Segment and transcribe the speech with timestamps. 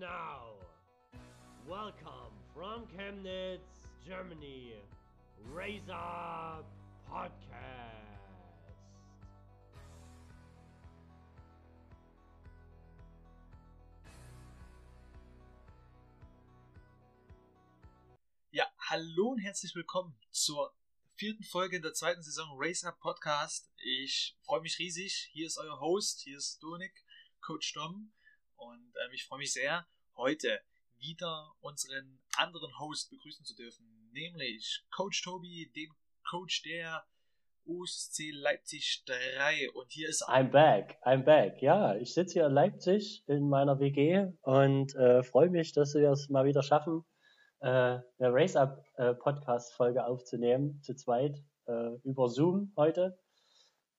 [0.00, 0.54] now.
[1.68, 4.72] Welcome from Chemnitz, Germany,
[5.52, 6.64] Razor
[7.06, 7.52] Podcast.
[18.52, 20.72] Ja, hallo und herzlich willkommen zur
[21.16, 23.70] vierten Folge in der zweiten Saison Race Up Podcast.
[23.76, 25.28] Ich freue mich riesig.
[25.32, 27.04] Hier ist euer Host, hier ist Donik,
[27.42, 28.12] Coach Dom.
[28.56, 29.86] Und ähm, ich freue mich sehr,
[30.16, 30.60] heute
[30.96, 35.90] wieder unseren anderen Host begrüßen zu dürfen, nämlich Coach Tobi, den
[36.28, 37.04] Coach der
[37.66, 39.70] USC Leipzig 3.
[39.72, 41.62] Und hier ist I'm back, I'm back.
[41.62, 46.10] Ja, ich sitze hier in Leipzig in meiner WG und äh, freue mich, dass wir
[46.10, 47.04] es mal wieder schaffen,
[47.60, 53.18] äh, eine Race Up äh, Podcast Folge aufzunehmen, zu zweit äh, über Zoom heute.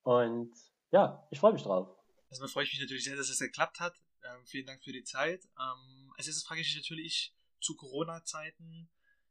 [0.02, 0.52] Und
[0.92, 1.88] ja, ich freue mich drauf.
[2.30, 3.94] Erstmal freue ich mich natürlich sehr, dass es geklappt hat.
[4.26, 5.44] Ähm, vielen Dank für die Zeit.
[5.58, 8.88] Ähm, als erstes frage ich dich natürlich zu Corona-Zeiten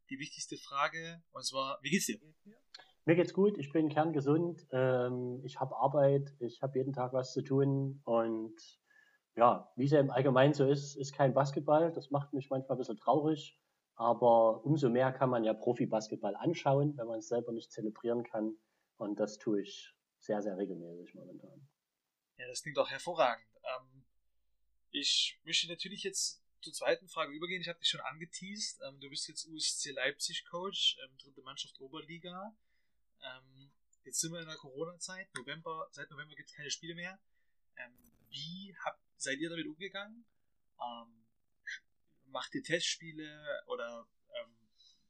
[0.10, 2.20] die wichtigste Frage, und zwar, wie geht's dir?
[3.06, 7.34] Mir geht's gut, ich bin kerngesund, ähm, ich habe Arbeit, ich habe jeden Tag was
[7.34, 8.56] zu tun und
[9.36, 11.92] ja, wie es ja im Allgemeinen so ist, ist kein Basketball.
[11.92, 13.60] Das macht mich manchmal ein bisschen traurig,
[13.96, 18.56] aber umso mehr kann man ja Profi-Basketball anschauen, wenn man es selber nicht zelebrieren kann.
[18.98, 21.68] Und das tue ich sehr, sehr regelmäßig momentan.
[22.38, 23.46] Ja, das klingt auch hervorragend.
[23.64, 23.95] Ähm,
[24.96, 27.62] ich möchte natürlich jetzt zur zweiten Frage übergehen.
[27.62, 28.82] Ich habe dich schon angeteased.
[28.88, 32.56] Ähm, du bist jetzt USC Leipzig Coach, ähm, dritte Mannschaft Oberliga.
[33.22, 33.72] Ähm,
[34.06, 35.28] jetzt sind wir in der Corona-Zeit.
[35.36, 37.20] November, seit November gibt es keine Spiele mehr.
[37.78, 37.92] Ähm,
[38.30, 40.26] wie habt, seid ihr damit umgegangen?
[40.80, 41.26] Ähm,
[42.28, 44.52] macht ihr Testspiele oder ähm,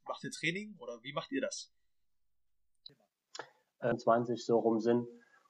[0.04, 1.72] macht ihr Training oder wie macht ihr das?
[3.80, 5.06] 20 so rum sind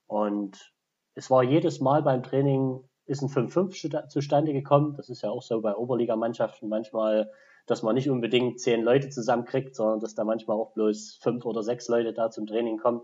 [0.09, 0.75] und
[1.15, 4.95] es war jedes Mal beim Training ist ein 5-5 zustande gekommen.
[4.97, 7.31] Das ist ja auch so bei Oberligamannschaften manchmal,
[7.67, 11.63] dass man nicht unbedingt zehn Leute zusammenkriegt, sondern dass da manchmal auch bloß fünf oder
[11.63, 13.03] sechs Leute da zum Training kommen.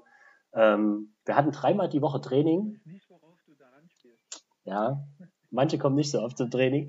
[0.54, 2.80] Ähm, wir hatten dreimal die Woche Training.
[4.64, 5.04] Ja,
[5.50, 6.88] manche kommen nicht so oft zum Training.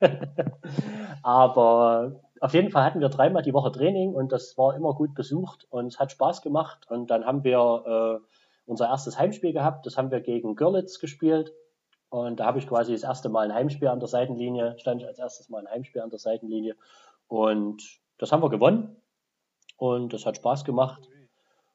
[1.22, 5.14] Aber auf jeden Fall hatten wir dreimal die Woche Training und das war immer gut
[5.14, 6.86] besucht und es hat Spaß gemacht.
[6.88, 8.26] Und dann haben wir äh,
[8.66, 9.86] unser erstes Heimspiel gehabt.
[9.86, 11.52] Das haben wir gegen Görlitz gespielt.
[12.14, 15.08] Und da habe ich quasi das erste Mal ein Heimspiel an der Seitenlinie, stand ich
[15.08, 16.76] als erstes Mal ein Heimspiel an der Seitenlinie.
[17.26, 17.82] Und
[18.18, 18.94] das haben wir gewonnen.
[19.78, 21.08] Und das hat Spaß gemacht.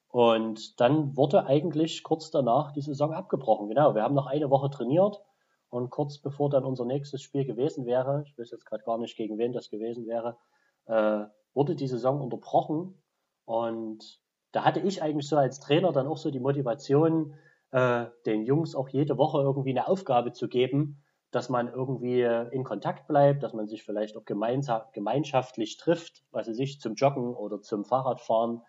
[0.07, 3.67] Und dann wurde eigentlich kurz danach die Saison abgebrochen.
[3.67, 5.21] Genau, wir haben noch eine Woche trainiert.
[5.69, 9.17] Und kurz bevor dann unser nächstes Spiel gewesen wäre, ich weiß jetzt gerade gar nicht,
[9.17, 10.37] gegen wen das gewesen wäre,
[10.85, 12.97] äh, wurde die Saison unterbrochen.
[13.43, 14.21] Und
[14.53, 17.35] da hatte ich eigentlich so als Trainer dann auch so die Motivation,
[17.71, 22.63] äh, den Jungs auch jede Woche irgendwie eine Aufgabe zu geben, dass man irgendwie in
[22.63, 27.61] Kontakt bleibt, dass man sich vielleicht auch gemeinschaftlich trifft, was weiß ich, zum Joggen oder
[27.61, 28.63] zum Fahrradfahren.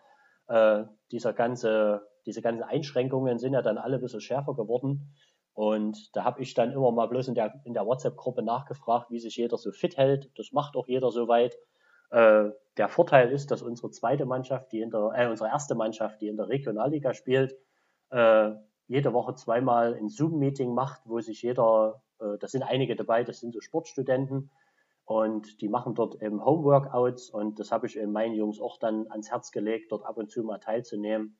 [0.47, 5.15] Äh, dieser ganze, diese ganzen Einschränkungen sind ja dann alle ein bisschen schärfer geworden.
[5.53, 9.19] Und da habe ich dann immer mal bloß in der, in der WhatsApp-Gruppe nachgefragt, wie
[9.19, 10.29] sich jeder so fit hält.
[10.37, 11.57] Das macht auch jeder soweit.
[12.09, 16.21] Äh, der Vorteil ist, dass unsere zweite Mannschaft, die in der, äh, unsere erste Mannschaft,
[16.21, 17.55] die in der Regionalliga spielt,
[18.11, 18.51] äh,
[18.91, 23.39] jede Woche zweimal ein Zoom-Meeting macht, wo sich jeder, äh, da sind einige dabei, das
[23.39, 24.51] sind so Sportstudenten
[25.05, 29.09] und die machen dort eben Homeworkouts und das habe ich eben meinen Jungs auch dann
[29.09, 31.37] ans Herz gelegt, dort ab und zu mal teilzunehmen,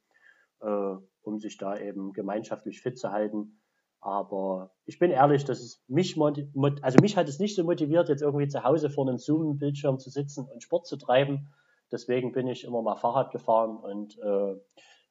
[0.62, 3.60] äh, um sich da eben gemeinschaftlich fit zu halten.
[4.00, 8.22] Aber ich bin ehrlich, dass es mich, also mich hat es nicht so motiviert, jetzt
[8.22, 11.52] irgendwie zu Hause vor einem Zoom-Bildschirm zu sitzen und Sport zu treiben.
[11.92, 14.54] Deswegen bin ich immer mal Fahrrad gefahren und äh,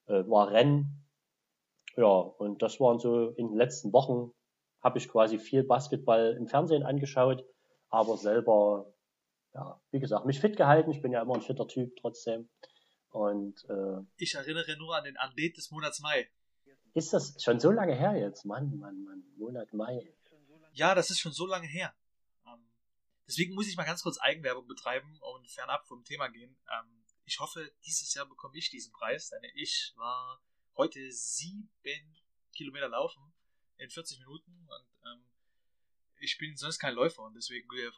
[0.06, 0.99] äh, war Rennen
[1.96, 4.32] ja, und das waren so in den letzten Wochen
[4.82, 7.44] habe ich quasi viel Basketball im Fernsehen angeschaut,
[7.88, 8.92] aber selber,
[9.52, 10.90] ja, wie gesagt, mich fit gehalten.
[10.90, 12.48] Ich bin ja immer ein fitter Typ trotzdem.
[13.10, 16.30] Und äh, ich erinnere nur an den Athlet des Monats Mai.
[16.94, 18.44] Ist das schon so lange her jetzt?
[18.44, 20.12] Mann, Mann, Mann, Monat Mai.
[20.72, 21.92] Ja, das ist schon so lange her.
[22.46, 22.64] Ähm,
[23.26, 26.56] deswegen muss ich mal ganz kurz Eigenwerbung betreiben und fernab vom Thema gehen.
[26.72, 30.40] Ähm, ich hoffe, dieses Jahr bekomme ich diesen Preis, denn ich war
[30.76, 31.70] heute sieben
[32.54, 33.32] Kilometer laufen
[33.78, 35.24] in 40 Minuten und ähm,
[36.18, 37.90] ich bin sonst kein Läufer und deswegen äh,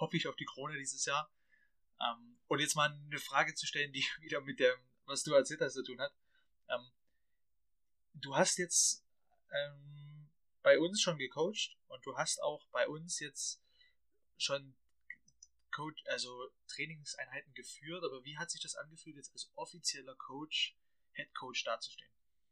[0.00, 1.30] hoffe ich auf die Krone dieses Jahr.
[2.00, 4.74] Ähm, und jetzt mal eine Frage zu stellen, die wieder mit dem,
[5.06, 6.12] was du erzählt hast, zu tun hat.
[6.68, 6.90] Ähm,
[8.14, 9.04] du hast jetzt
[9.50, 10.28] ähm,
[10.62, 13.62] bei uns schon gecoacht und du hast auch bei uns jetzt
[14.36, 14.74] schon
[15.70, 20.76] Coach, also Trainingseinheiten geführt, aber wie hat sich das angefühlt, jetzt als offizieller Coach,
[21.18, 22.08] Head Coach dazustehen?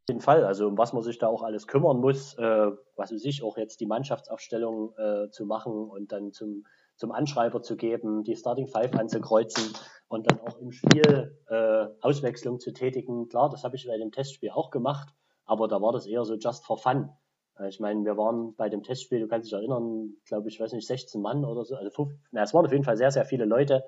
[0.08, 0.44] jeden Fall.
[0.44, 3.56] Also um was man sich da auch alles kümmern muss, äh, was weiß ich, auch
[3.56, 6.64] jetzt die Mannschaftsaufstellung äh, zu machen und dann zum,
[6.96, 9.74] zum Anschreiber zu geben, die Starting Five anzukreuzen
[10.08, 13.28] und dann auch im Spiel äh, Auswechslung zu tätigen.
[13.28, 15.08] Klar, das habe ich bei dem Testspiel auch gemacht,
[15.44, 17.10] aber da war das eher so just for fun.
[17.58, 20.72] Äh, ich meine, wir waren bei dem Testspiel, du kannst dich erinnern, glaube ich, weiß
[20.72, 23.24] nicht, 16 Mann oder so, also 5, na, es waren auf jeden Fall sehr, sehr
[23.24, 23.82] viele Leute.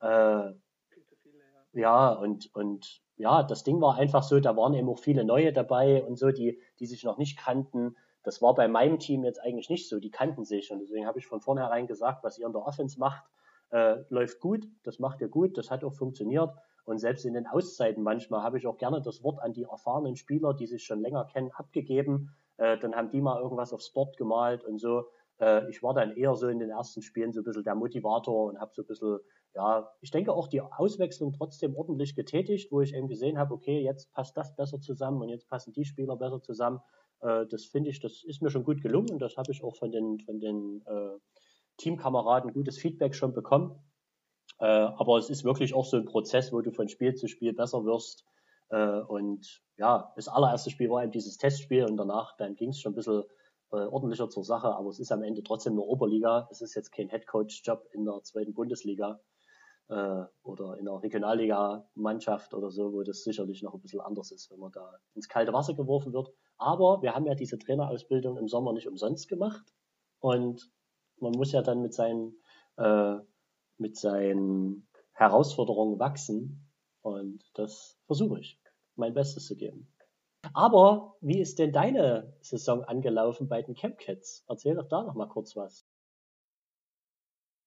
[0.00, 0.52] Äh,
[1.76, 5.52] ja, und, und ja, das Ding war einfach so, da waren eben auch viele Neue
[5.52, 7.96] dabei und so, die, die sich noch nicht kannten.
[8.22, 11.18] Das war bei meinem Team jetzt eigentlich nicht so, die kannten sich und deswegen habe
[11.18, 13.24] ich von vornherein gesagt, was ihr in der Offense macht,
[13.70, 16.50] äh, läuft gut, das macht ihr gut, das hat auch funktioniert.
[16.84, 20.14] Und selbst in den Auszeiten manchmal habe ich auch gerne das Wort an die erfahrenen
[20.14, 22.30] Spieler, die sich schon länger kennen, abgegeben.
[22.58, 25.06] Äh, dann haben die mal irgendwas aufs Board gemalt und so.
[25.40, 28.46] Äh, ich war dann eher so in den ersten Spielen so ein bisschen der Motivator
[28.46, 29.18] und habe so ein bisschen,
[29.56, 33.80] ja, ich denke auch die Auswechslung trotzdem ordentlich getätigt, wo ich eben gesehen habe, okay,
[33.80, 36.80] jetzt passt das besser zusammen und jetzt passen die Spieler besser zusammen.
[37.22, 39.74] Äh, das finde ich, das ist mir schon gut gelungen und das habe ich auch
[39.74, 41.18] von den, von den äh,
[41.78, 43.82] Teamkameraden gutes Feedback schon bekommen.
[44.58, 47.54] Äh, aber es ist wirklich auch so ein Prozess, wo du von Spiel zu Spiel
[47.54, 48.26] besser wirst.
[48.68, 52.80] Äh, und ja, das allererste Spiel war eben dieses Testspiel und danach dann ging es
[52.80, 53.22] schon ein bisschen
[53.72, 56.46] äh, ordentlicher zur Sache, aber es ist am Ende trotzdem nur Oberliga.
[56.50, 59.18] Es ist jetzt kein Headcoach-Job in der zweiten Bundesliga
[59.88, 64.50] äh, oder in der Regionalliga-Mannschaft oder so, wo das sicherlich noch ein bisschen anders ist,
[64.50, 66.32] wenn man da ins kalte Wasser geworfen wird.
[66.58, 69.72] Aber wir haben ja diese Trainerausbildung im Sommer nicht umsonst gemacht
[70.20, 70.70] und
[71.20, 72.36] man muss ja dann mit seinen,
[72.76, 73.16] äh,
[73.78, 76.68] mit seinen Herausforderungen wachsen
[77.02, 78.60] und das versuche ich,
[78.96, 79.92] mein Bestes zu geben.
[80.52, 84.44] Aber wie ist denn deine Saison angelaufen bei den Camp Cats?
[84.48, 85.85] Erzähl doch da noch mal kurz was.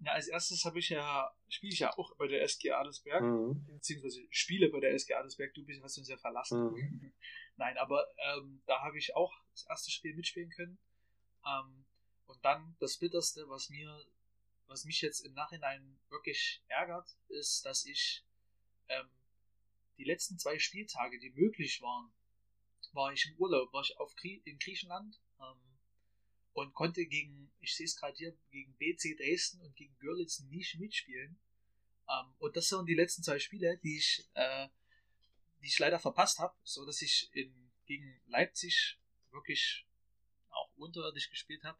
[0.02, 3.66] Ja, als erstes habe ich ja, spiele ich ja auch bei der SG Adelsberg, mhm.
[3.68, 6.72] beziehungsweise spiele bei der SG Adelsberg, du bist, hast uns ja verlassen.
[6.72, 7.14] Mhm.
[7.58, 10.78] Nein, aber ähm, da habe ich auch das erste Spiel mitspielen können.
[11.46, 11.86] Ähm,
[12.28, 14.06] und dann das Bitterste, was mir,
[14.68, 18.24] was mich jetzt im Nachhinein wirklich ärgert, ist, dass ich
[18.88, 19.10] ähm,
[19.98, 22.10] die letzten zwei Spieltage, die möglich waren,
[22.94, 25.69] war ich im Urlaub, war ich auf Grie in Griechenland ähm,
[26.54, 30.80] und konnte gegen, ich sehe es gerade hier, gegen BC Dresden und gegen Görlitz nicht
[30.80, 31.40] mitspielen.
[32.10, 34.68] Ähm, und das waren die letzten zwei Spiele, die ich, äh,
[35.62, 39.00] die ich leider verpasst habe, so dass ich in, gegen Leipzig
[39.32, 39.86] wirklich
[40.50, 41.80] auch unterirdisch gespielt habe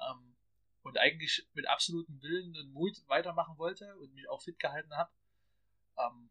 [0.00, 0.36] ähm,
[0.82, 5.10] und eigentlich mit absolutem Willen und Mut weitermachen wollte und mich auch fit gehalten habe.
[5.98, 6.30] Ähm,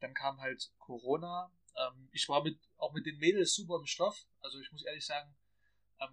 [0.00, 1.50] dann kam halt Corona.
[1.76, 4.26] Ähm, ich war mit, auch mit den Mädels super im Stoff.
[4.40, 5.34] Also ich muss ehrlich sagen,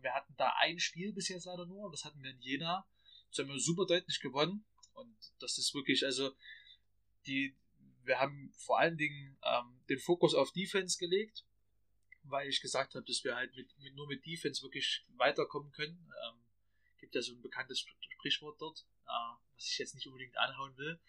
[0.02, 1.92] wir hatten da ein Spiel bis jetzt leider nur.
[1.92, 2.88] Das hatten wir in Jena.
[3.30, 4.66] Das haben wir super deutlich gewonnen.
[4.94, 6.36] Und das ist wirklich, also
[7.26, 7.56] die,
[8.04, 11.44] wir haben vor allen Dingen ähm, den Fokus auf Defense gelegt,
[12.24, 16.12] weil ich gesagt habe, dass wir halt mit, mit, nur mit Defense wirklich weiterkommen können.
[16.26, 16.40] Ähm,
[17.00, 17.86] gibt ja so ein bekanntes
[18.18, 21.00] Sprichwort dort, äh, was ich jetzt nicht unbedingt anhauen will.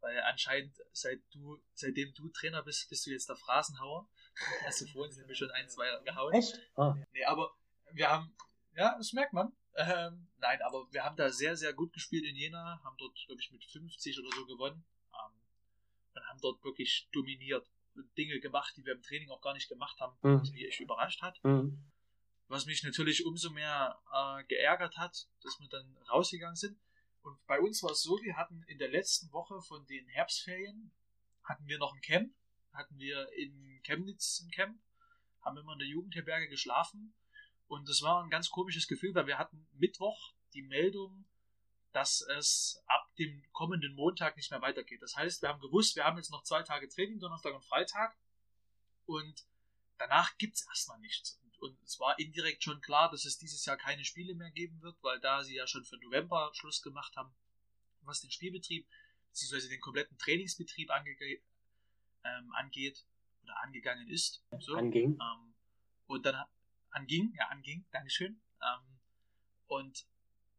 [0.00, 4.08] Weil anscheinend, seit du, seitdem du Trainer bist, bist du jetzt der Phrasenhauer.
[4.66, 6.34] Hast du vorhin nämlich schon ein, zwei gehauen.
[6.34, 6.60] Echt?
[6.76, 6.94] Ah.
[7.12, 7.56] Nee, aber
[7.94, 8.34] wir haben,
[8.76, 9.52] ja, das merkt man.
[9.76, 13.40] Ähm, nein, aber wir haben da sehr, sehr gut gespielt in Jena, haben dort, glaube
[13.40, 14.84] ich, mit 50 oder so gewonnen.
[15.12, 15.32] Ähm,
[16.14, 17.66] und haben dort wirklich dominiert.
[18.18, 20.40] Dinge gemacht, die wir im Training auch gar nicht gemacht haben, mhm.
[20.40, 21.42] was mich echt überrascht hat.
[21.44, 21.78] Mhm.
[22.48, 26.76] Was mich natürlich umso mehr äh, geärgert hat, dass wir dann rausgegangen sind.
[27.22, 30.90] Und bei uns war es so, wir hatten in der letzten Woche von den Herbstferien,
[31.44, 32.34] hatten wir noch ein Camp,
[32.72, 34.78] hatten wir in Chemnitz ein Camp,
[35.42, 37.14] haben immer in der Jugendherberge geschlafen
[37.68, 41.24] und das war ein ganz komisches Gefühl, weil wir hatten Mittwoch die Meldung,
[41.92, 45.00] dass es ab dem kommenden Montag nicht mehr weitergeht.
[45.02, 48.16] Das heißt, wir haben gewusst, wir haben jetzt noch zwei Tage Training, Donnerstag und Freitag
[49.06, 49.46] und
[49.98, 51.40] danach gibt es erstmal nichts.
[51.60, 54.96] Und es war indirekt schon klar, dass es dieses Jahr keine Spiele mehr geben wird,
[55.02, 57.34] weil da sie ja schon für November Schluss gemacht haben,
[58.02, 58.86] was den Spielbetrieb
[59.30, 59.68] bzw.
[59.68, 61.16] den kompletten Trainingsbetrieb ange
[62.24, 63.06] ähm, angeht
[63.42, 64.44] oder angegangen ist.
[64.58, 64.76] So.
[64.76, 65.54] Ähm,
[66.06, 66.44] und dann
[66.94, 68.40] anging, ja, anging, Dankeschön.
[68.62, 68.98] Ähm,
[69.66, 70.06] und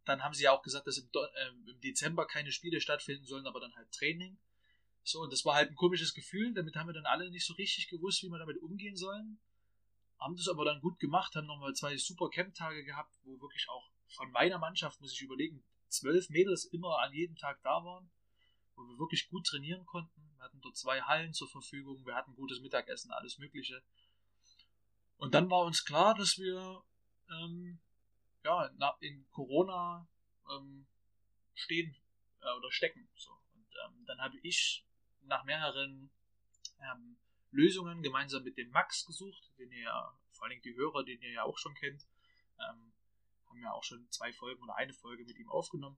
[0.05, 3.47] dann haben sie ja auch gesagt, dass im, äh, im Dezember keine Spiele stattfinden sollen,
[3.47, 4.37] aber dann halt Training.
[5.03, 6.53] So, und das war halt ein komisches Gefühl.
[6.53, 9.39] Damit haben wir dann alle nicht so richtig gewusst, wie wir damit umgehen sollen
[10.19, 13.89] haben das aber dann gut gemacht, haben nochmal zwei super Camp-Tage gehabt, wo wirklich auch
[14.07, 18.09] von meiner Mannschaft, muss ich überlegen, zwölf Mädels immer an jedem Tag da waren,
[18.75, 20.33] wo wir wirklich gut trainieren konnten.
[20.35, 23.83] Wir hatten dort zwei Hallen zur Verfügung, wir hatten gutes Mittagessen, alles Mögliche.
[25.17, 26.83] Und dann war uns klar, dass wir
[27.29, 27.79] ähm,
[28.43, 28.69] ja,
[28.99, 30.07] in Corona
[30.49, 30.85] ähm,
[31.53, 31.95] stehen
[32.41, 33.07] äh, oder stecken.
[33.15, 33.31] So.
[33.31, 34.85] Und ähm, dann habe ich
[35.23, 36.11] nach mehreren
[36.79, 37.17] ähm,
[37.51, 41.21] Lösungen gemeinsam mit dem Max gesucht, den ihr ja, vor allen Dingen die Hörer, den
[41.21, 42.05] ihr ja auch schon kennt,
[42.59, 42.93] ähm,
[43.47, 45.97] haben ja auch schon zwei Folgen oder eine Folge mit ihm aufgenommen.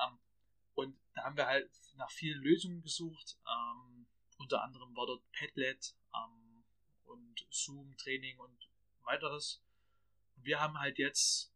[0.00, 0.18] Ähm,
[0.74, 3.38] Und da haben wir halt nach vielen Lösungen gesucht.
[3.46, 4.06] Ähm,
[4.38, 6.43] unter anderem war dort Padlet ähm,
[7.06, 8.68] und Zoom-Training und
[9.04, 9.62] weiteres.
[10.36, 11.52] Wir haben halt jetzt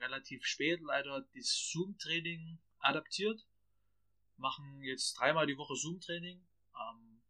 [0.00, 3.44] relativ spät leider das Zoom-Training adaptiert.
[4.36, 6.38] Machen jetzt dreimal die Woche Zoom-Training.
[6.74, 7.20] Ähm,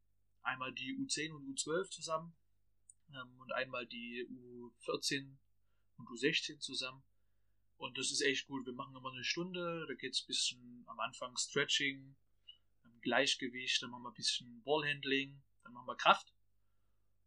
[0.43, 2.35] einmal die U10 und U12 zusammen
[3.15, 5.37] ähm, und einmal die U14
[5.97, 7.03] und U16 zusammen.
[7.77, 8.67] Und das ist echt gut.
[8.67, 9.87] Wir machen immer eine Stunde.
[9.87, 12.17] Da geht es ein bisschen am Anfang Stretching,
[13.01, 16.33] Gleichgewicht, dann machen wir ein bisschen Ballhandling, dann machen wir Kraft.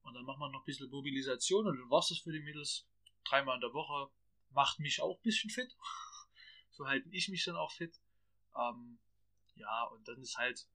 [0.04, 2.88] Und dann machen wir noch ein bisschen Mobilisation und dann war es für die Mädels.
[3.24, 4.12] Dreimal in der Woche.
[4.50, 5.76] Macht mich auch ein bisschen fit.
[6.72, 8.00] so halte ich mich dann auch fit.
[8.56, 9.00] Ähm,
[9.56, 10.68] ja, und dann ist halt,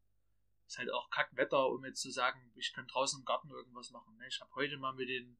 [0.66, 4.16] ist halt auch Kackwetter, um jetzt zu sagen, ich kann draußen im Garten irgendwas machen.
[4.16, 4.28] Ne?
[4.28, 5.36] Ich habe heute mal mit den,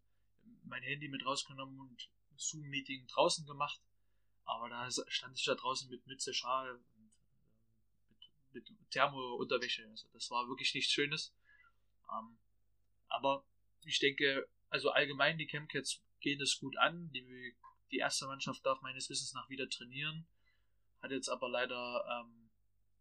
[0.64, 3.80] mein Handy mit rausgenommen und Zoom-Meeting draußen gemacht.
[4.44, 7.12] Aber da stand ich da draußen mit Mütze, Schal und
[8.10, 8.18] äh,
[8.52, 9.88] mit, mit Thermo-Unterwäsche.
[9.88, 11.34] Also das war wirklich nichts Schönes.
[12.12, 12.38] Ähm,
[13.08, 13.44] aber
[13.86, 17.10] ich denke, also allgemein die Chemcats gehen es gut an.
[17.12, 17.54] Die,
[17.90, 20.26] die erste Mannschaft darf meines Wissens nach wieder trainieren.
[21.02, 22.50] Hat jetzt aber leider ähm,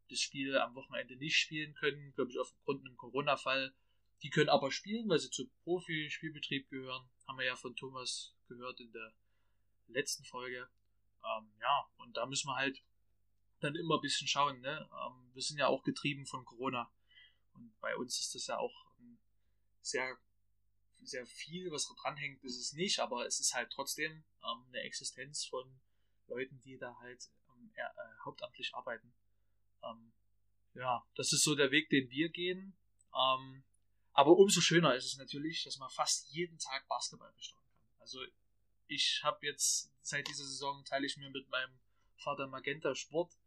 [0.09, 3.73] das Spiel am Wochenende nicht spielen können, glaube ich, aufgrund einem Corona-Fall.
[4.21, 7.03] Die können aber spielen, weil sie zu Profi-Spielbetrieb gehören.
[7.27, 9.13] Haben wir ja von Thomas gehört in der
[9.87, 10.67] letzten Folge.
[11.23, 12.81] Ähm, ja, und da müssen wir halt
[13.59, 14.61] dann immer ein bisschen schauen.
[14.61, 14.89] Ne?
[14.91, 16.91] Ähm, wir sind ja auch getrieben von Corona.
[17.53, 19.17] Und bei uns ist das ja auch ähm,
[19.81, 20.17] sehr,
[21.05, 25.45] sehr viel, was dranhängt, ist es nicht, aber es ist halt trotzdem ähm, eine Existenz
[25.45, 25.79] von
[26.27, 27.83] Leuten, die da halt ähm, äh,
[28.23, 29.13] hauptamtlich arbeiten.
[29.83, 30.11] Ähm,
[30.73, 32.75] ja, das ist so der Weg, den wir gehen.
[33.11, 38.01] aber umso schöner ist es natürlich, dass man fast jeden Tag Basketball besteuern kann.
[38.01, 38.19] Also
[38.87, 41.79] ich habe jetzt seit dieser Saison teile ich mir mit meinem
[42.17, 43.37] Vater Magenta Sport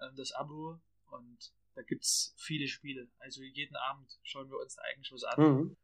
[0.00, 3.08] ähm, das Abo und da gibt es viele Spiele.
[3.18, 5.76] Also jeden Abend schauen wir uns da eigentlich was an, mhm.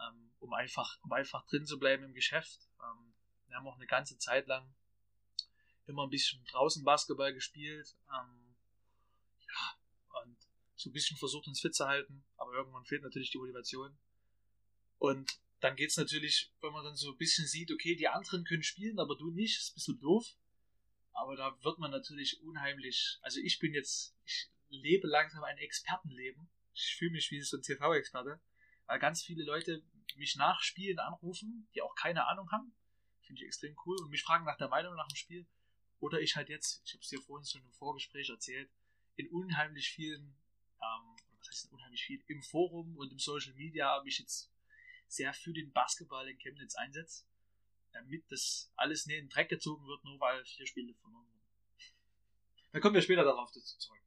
[0.00, 2.68] Ähm, um, einfach, um einfach drin zu bleiben im Geschäft.
[2.80, 3.12] Ähm,
[3.48, 4.74] wir haben auch eine ganze Zeit lang
[5.86, 7.94] immer ein bisschen draußen Basketball gespielt.
[8.08, 8.54] Ähm,
[9.40, 10.36] ja, und
[10.74, 13.96] so ein bisschen versucht uns fit zu halten, aber irgendwann fehlt natürlich die Motivation.
[14.98, 18.44] Und dann geht es natürlich, wenn man dann so ein bisschen sieht, okay, die anderen
[18.44, 20.26] können spielen, aber du nicht, ist ein bisschen doof.
[21.12, 26.48] Aber da wird man natürlich unheimlich, also ich bin jetzt, ich lebe langsam ein Expertenleben.
[26.74, 28.40] Ich fühle mich wie so ein TV-Experte,
[28.92, 29.82] weil ganz viele Leute
[30.16, 32.74] mich nach Spielen anrufen, die auch keine Ahnung haben.
[33.22, 35.46] Finde ich extrem cool und mich fragen nach der Meinung nach dem Spiel.
[35.98, 38.70] Oder ich halt jetzt, ich habe es dir vorhin schon im Vorgespräch erzählt,
[39.16, 40.36] in unheimlich vielen,
[40.82, 44.52] ähm, was heißt unheimlich viel, im Forum und im Social Media mich jetzt
[45.06, 47.26] sehr für den Basketball in Chemnitz einsetzt,
[47.92, 51.46] damit das alles nicht in den Dreck gezogen wird, nur weil vier Spiele verloren wurden.
[52.72, 54.02] Da kommen wir später darauf zurück.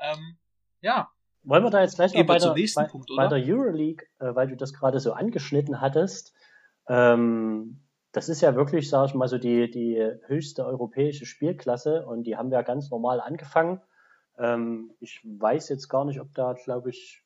[0.00, 0.38] Ähm,
[0.82, 1.10] ja.
[1.42, 4.48] Wollen wir da jetzt gleich noch bei der, bei, Punkt, bei, der Euroleague, äh, weil
[4.48, 6.34] du das gerade so angeschnitten hattest,
[6.88, 7.80] ähm,
[8.12, 12.36] das ist ja wirklich, sage ich mal, so die, die höchste europäische Spielklasse und die
[12.36, 13.80] haben wir ganz normal angefangen.
[14.38, 17.22] Ähm, ich weiß jetzt gar nicht, ob da, glaube ich,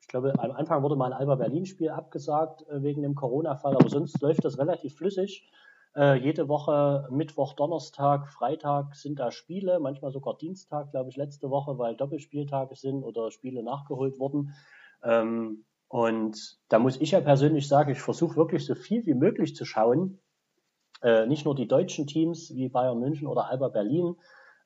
[0.00, 3.88] ich glaube, am Anfang wurde mal ein Alba Berlin-Spiel abgesagt äh, wegen dem Corona-Fall, aber
[3.88, 5.50] sonst läuft das relativ flüssig.
[5.94, 11.50] Äh, jede Woche Mittwoch, Donnerstag, Freitag sind da Spiele, manchmal sogar Dienstag, glaube ich, letzte
[11.50, 14.54] Woche, weil Doppelspieltage sind oder Spiele nachgeholt wurden.
[15.02, 19.54] Ähm, und da muss ich ja persönlich sagen, ich versuche wirklich so viel wie möglich
[19.54, 20.18] zu schauen.
[21.02, 24.16] Äh, nicht nur die deutschen Teams wie Bayern München oder Alba Berlin,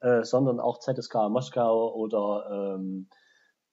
[0.01, 3.09] äh, sondern auch ZSK Moskau oder ähm,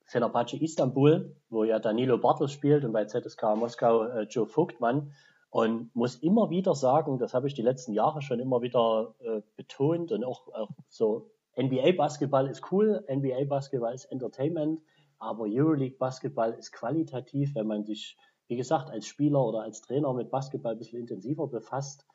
[0.06, 5.14] Fenerbahce Istanbul, wo ja Danilo Bartels spielt und bei ZSK Moskau äh, Joe Vogtmann.
[5.54, 9.42] Und muss immer wieder sagen, das habe ich die letzten Jahre schon immer wieder äh,
[9.56, 14.82] betont und auch, auch so, NBA-Basketball ist cool, NBA-Basketball ist Entertainment,
[15.20, 18.18] aber Euroleague-Basketball ist qualitativ, wenn man sich,
[18.48, 22.08] wie gesagt, als Spieler oder als Trainer mit Basketball ein bisschen intensiver befasst,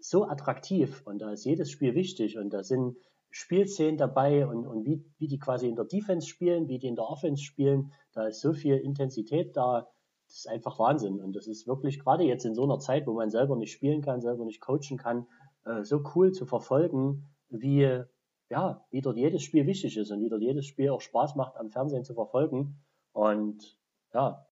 [0.00, 2.96] so attraktiv und da ist jedes Spiel wichtig und da sind
[3.30, 6.96] Spielszenen dabei und, und wie, wie die quasi in der Defense spielen, wie die in
[6.96, 7.92] der Offense spielen.
[8.10, 9.86] Da ist so viel Intensität da.
[10.30, 11.20] Das ist einfach Wahnsinn.
[11.20, 14.00] Und das ist wirklich gerade jetzt in so einer Zeit, wo man selber nicht spielen
[14.00, 15.26] kann, selber nicht coachen kann,
[15.64, 18.04] äh, so cool zu verfolgen, wie,
[18.48, 21.56] ja, wie dort jedes Spiel wichtig ist und wie dort jedes Spiel auch Spaß macht,
[21.56, 22.80] am Fernsehen zu verfolgen.
[23.12, 23.76] Und
[24.14, 24.46] ja.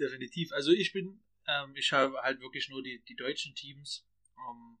[0.00, 0.52] Definitiv.
[0.52, 4.04] Also ich bin, ähm, ich habe halt wirklich nur die, die deutschen Teams.
[4.36, 4.78] Ähm,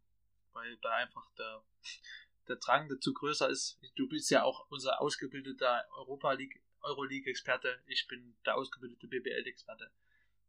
[0.56, 1.62] weil da einfach der,
[2.48, 3.78] der Drang dazu größer ist.
[3.94, 7.82] Du bist ja auch unser ausgebildeter Europa League, Euroleague-Experte.
[7.86, 9.90] Ich bin der ausgebildete BBL-Experte.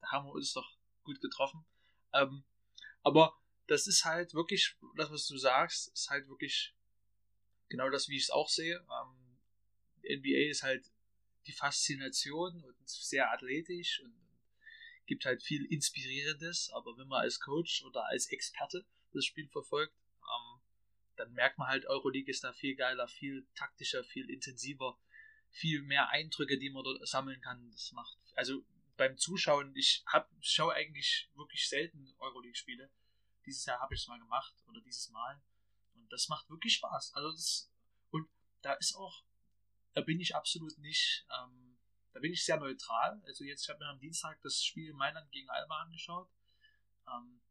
[0.02, 1.66] Da haben wir uns doch gut getroffen.
[2.14, 2.44] Ähm,
[3.04, 6.74] aber das ist halt wirklich, das was du sagst, ist halt wirklich
[7.70, 8.78] genau das, wie ich es auch sehe.
[8.78, 10.90] Ähm, NBA ist halt
[11.48, 14.14] die Faszination und sehr athletisch und
[15.06, 19.94] gibt halt viel Inspirierendes, aber wenn man als Coach oder als Experte das Spiel verfolgt,
[20.22, 20.62] ähm,
[21.16, 24.98] dann merkt man halt, Euroleague ist da viel geiler, viel taktischer, viel intensiver,
[25.58, 27.72] viel mehr Eindrücke, die man dort sammeln kann.
[27.72, 28.64] Das macht, also
[28.96, 32.90] beim Zuschauen, ich hab, schaue eigentlich wirklich selten Euroleague-Spiele.
[33.46, 35.42] Dieses Jahr habe ich es mal gemacht oder dieses Mal.
[35.96, 37.14] Und das macht wirklich Spaß.
[37.16, 37.72] Also das,
[38.12, 38.30] und
[38.62, 39.24] da ist auch,
[39.94, 41.78] da bin ich absolut nicht, ähm,
[42.14, 43.22] da bin ich sehr neutral.
[43.26, 46.30] Also jetzt, ich habe mir am Dienstag das Spiel Mailand gegen Alba angeschaut.
[47.08, 47.42] Ähm,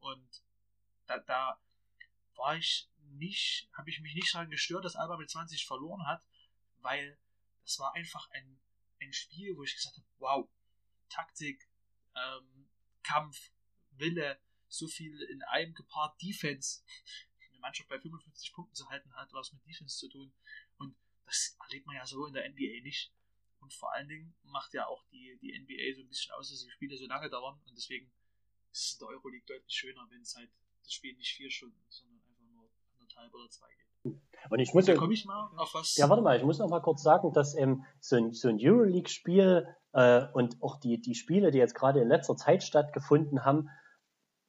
[0.00, 0.42] und
[1.06, 1.58] da, da
[2.34, 6.22] war ich nicht, habe ich mich nicht daran gestört, dass Alba mit 20 verloren hat,
[6.82, 7.16] weil
[7.64, 8.60] das war einfach ein,
[9.00, 10.48] ein Spiel, wo ich gesagt habe, wow,
[11.08, 11.68] Taktik,
[12.14, 12.68] ähm,
[13.02, 13.50] Kampf,
[13.92, 16.82] Wille, so viel in einem gepaart Defense,
[17.50, 20.32] eine Mannschaft bei 55 Punkten zu halten hat, was mit Defense zu tun.
[20.78, 23.12] Und das erlebt man ja so in der NBA nicht.
[23.60, 26.60] Und vor allen Dingen macht ja auch die, die NBA so ein bisschen aus, dass
[26.60, 27.58] die Spiele so lange dauern.
[27.64, 28.12] Und deswegen
[28.72, 30.50] ist es in der Euroleague deutlich schöner, wenn es halt
[30.82, 32.13] das Spiel nicht vier Stunden, sondern
[33.32, 34.20] oder zwei geht.
[34.50, 35.96] Und ich muss ja, komme ich mal auf was.
[35.96, 38.58] Ja, warte mal, ich muss noch mal kurz sagen, dass ähm, so ein, so ein
[38.60, 43.68] Euroleague-Spiel äh, und auch die, die Spiele, die jetzt gerade in letzter Zeit stattgefunden haben,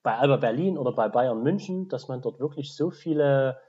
[0.04, 3.60] bei Alba Berlin oder bei Bayern München, dass man dort wirklich so viele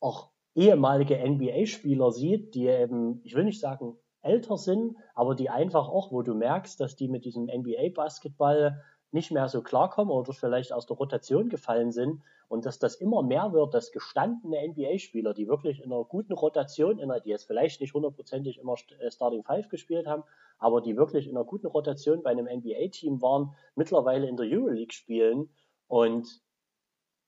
[0.00, 5.88] auch ehemalige NBA-Spieler sieht, die eben, ich will nicht sagen älter sind, aber die einfach
[5.88, 8.82] auch, wo du merkst, dass die mit diesem NBA-Basketball
[9.16, 13.22] nicht mehr so klarkommen oder vielleicht aus der Rotation gefallen sind und dass das immer
[13.22, 17.46] mehr wird, dass gestandene NBA-Spieler, die wirklich in einer guten Rotation, in einer, die jetzt
[17.46, 20.22] vielleicht nicht hundertprozentig immer äh, Starting Five gespielt haben,
[20.58, 24.92] aber die wirklich in einer guten Rotation bei einem NBA-Team waren, mittlerweile in der Euroleague
[24.92, 25.48] spielen
[25.88, 26.40] und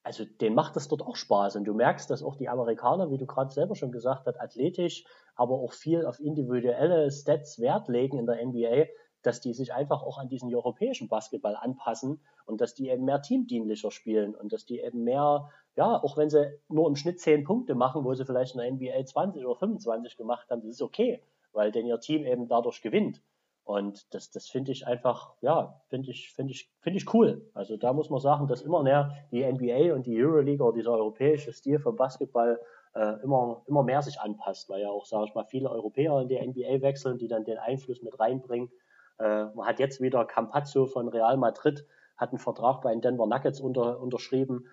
[0.05, 3.19] also denen macht das dort auch Spaß und du merkst, dass auch die Amerikaner, wie
[3.19, 8.19] du gerade selber schon gesagt hast, athletisch, aber auch viel auf individuelle Stats Wert legen
[8.19, 8.87] in der NBA,
[9.23, 13.23] dass die sich einfach auch an diesen europäischen Basketball anpassen und dass die eben mehr
[13.23, 17.45] teamdienlicher spielen und dass die eben mehr, ja, auch wenn sie nur im Schnitt 10
[17.45, 20.83] Punkte machen, wo sie vielleicht in der NBA 20 oder 25 gemacht haben, das ist
[20.83, 23.21] okay, weil denn ihr Team eben dadurch gewinnt.
[23.69, 27.51] Und das, das finde ich einfach, ja, finde ich, finde ich, finde ich cool.
[27.53, 30.93] Also da muss man sagen, dass immer mehr die NBA und die Euroleague oder dieser
[30.93, 32.59] europäische Stil vom Basketball
[32.95, 36.29] äh, immer, immer mehr sich anpasst, weil ja auch, sage ich mal, viele Europäer in
[36.29, 38.71] die NBA wechseln, die dann den Einfluss mit reinbringen.
[39.19, 43.27] Äh, man hat jetzt wieder Campazzo von Real Madrid, hat einen Vertrag bei den Denver
[43.27, 44.67] Nuggets unter, unterschrieben.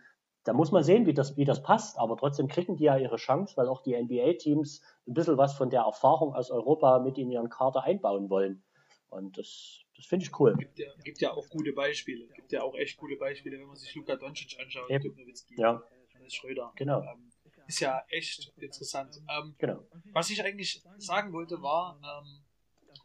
[0.43, 3.15] Da muss man sehen, wie das, wie das passt, aber trotzdem kriegen die ja ihre
[3.15, 7.31] Chance, weil auch die NBA-Teams ein bisschen was von der Erfahrung aus Europa mit in
[7.31, 8.63] ihren Kader einbauen wollen.
[9.09, 10.55] Und das, das finde ich cool.
[10.55, 12.27] Gibt ja, gibt ja auch gute Beispiele.
[12.27, 15.15] Gibt ja auch echt gute Beispiele, wenn man sich Luka Doncic anschaut, Eben.
[15.57, 15.81] ja.
[16.27, 16.73] Schröder.
[16.75, 17.01] Genau.
[17.01, 17.31] Ähm,
[17.67, 19.21] ist ja echt interessant.
[19.29, 19.83] Ähm, genau.
[20.13, 22.44] Was ich eigentlich sagen wollte, war, ähm,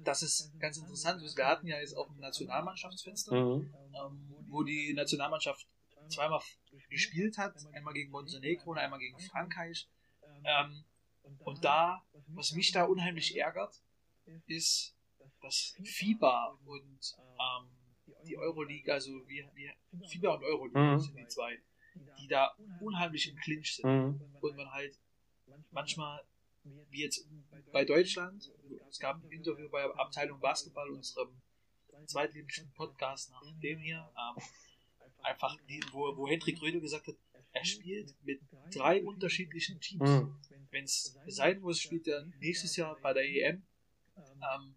[0.05, 1.37] dass es ganz interessant ist.
[1.37, 3.75] Wir hatten ja jetzt auch ein Nationalmannschaftsfenster, mhm.
[3.95, 5.67] ähm, wo die Nationalmannschaft
[6.09, 6.41] zweimal
[6.89, 9.89] gespielt hat, einmal gegen Montenegro und einmal gegen Frankreich.
[10.45, 10.85] Ähm,
[11.41, 13.75] und da, was mich da unheimlich ärgert,
[14.47, 14.97] ist,
[15.43, 17.71] dass FIBA und ähm,
[18.27, 19.71] die Euroleague, also wie, wie
[20.09, 21.01] FIBA und Euroleague mhm.
[21.01, 21.59] sind die zwei,
[22.19, 23.87] die da unheimlich im Clinch sind.
[23.87, 24.37] Mhm.
[24.41, 24.99] Und man halt
[25.71, 26.23] manchmal
[26.91, 27.27] wie jetzt
[27.73, 28.51] bei Deutschland,
[28.89, 31.31] es gab ein Interview bei Abteilung Basketball, unserem
[32.07, 34.43] zweitliebsten Podcast nach dem hier, ähm,
[35.23, 37.17] einfach, die, wo, wo Hendrik Rödel gesagt hat,
[37.53, 38.41] er spielt mit
[38.73, 40.09] drei unterschiedlichen Teams.
[40.09, 40.37] Mhm.
[40.71, 43.63] Wenn es sein muss, spielt er nächstes Jahr bei der EM
[44.17, 44.75] ähm,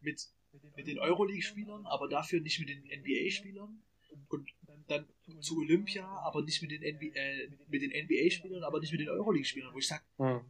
[0.00, 0.26] mit,
[0.74, 3.82] mit den Euroleague-Spielern, aber dafür nicht mit den NBA-Spielern.
[4.28, 4.50] Und
[4.86, 5.06] dann
[5.40, 9.08] zu Olympia, aber nicht mit den, NBA, äh, mit den NBA-Spielern, aber nicht mit den
[9.08, 10.40] Euroleague-Spielern, wo ich sage, mhm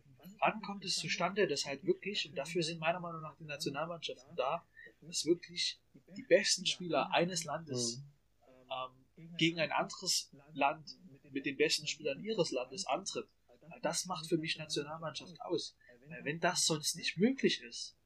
[0.45, 4.37] wann kommt es zustande, dass halt wirklich, und dafür sind meiner Meinung nach die Nationalmannschaften
[4.37, 4.67] da,
[5.01, 5.81] dass wirklich
[6.17, 8.03] die besten Spieler eines Landes
[8.71, 10.99] ähm, gegen ein anderes Land
[11.31, 13.27] mit den besten Spielern ihres Landes antritt.
[13.83, 15.77] Das macht für mich Nationalmannschaft aus.
[16.09, 17.97] Weil wenn das sonst nicht möglich ist,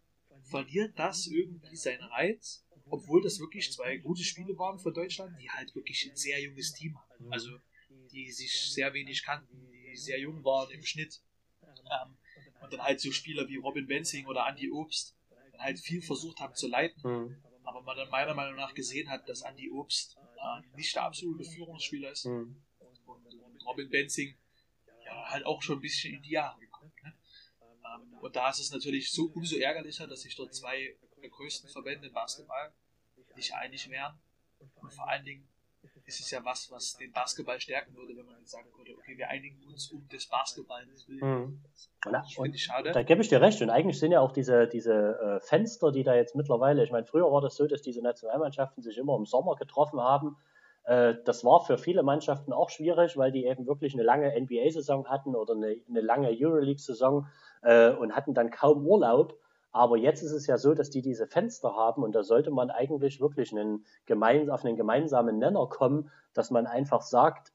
[0.43, 5.51] verliert das irgendwie seinen Reiz, obwohl das wirklich zwei gute Spiele waren für Deutschland, die
[5.51, 7.33] halt wirklich ein sehr junges Team hatten.
[7.33, 7.51] Also
[8.13, 11.21] die sich sehr wenig kannten, die sehr jung waren im Schnitt.
[11.63, 12.18] Ähm,
[12.61, 15.17] und dann halt so Spieler wie Robin Benzing oder Andy Obst
[15.53, 17.01] dann halt viel versucht haben zu leiten.
[17.03, 17.43] Mhm.
[17.65, 21.45] Aber man dann meiner Meinung nach gesehen hat, dass Andy Obst äh, nicht der absolute
[21.45, 22.27] Führungsspieler ist.
[22.27, 22.63] Mhm.
[23.07, 23.19] Und,
[23.67, 24.35] Robin Benzing
[25.05, 26.93] ja, halt auch schon ein bisschen in die Jahre gekommen.
[27.03, 27.13] Ne?
[27.85, 31.69] Ähm, und da ist es natürlich so umso ärgerlicher, dass sich dort zwei der größten
[31.69, 32.73] Verbände im Basketball
[33.37, 34.19] nicht einig wären.
[34.77, 35.47] Und vor allen Dingen
[36.09, 39.17] ist es ja was, was den Basketball stärken würde, wenn man jetzt sagen würde, okay,
[39.19, 40.83] wir einigen uns um das Basketball.
[41.07, 41.61] Mhm.
[42.11, 42.93] Das finde ich schade.
[42.93, 43.61] Da gebe ich dir recht.
[43.61, 47.05] Und eigentlich sind ja auch diese, diese äh, Fenster, die da jetzt mittlerweile, ich meine,
[47.05, 50.39] früher war das so, dass diese Nationalmannschaften sich immer im Sommer getroffen haben.
[50.85, 55.09] Äh, das war für viele Mannschaften auch schwierig, weil die eben wirklich eine lange NBA-Saison
[55.09, 57.27] hatten oder eine, eine lange Euroleague-Saison
[57.63, 59.39] äh, und hatten dann kaum Urlaub.
[59.71, 62.71] Aber jetzt ist es ja so, dass die diese Fenster haben und da sollte man
[62.71, 67.53] eigentlich wirklich einen gemein, auf einen gemeinsamen Nenner kommen, dass man einfach sagt,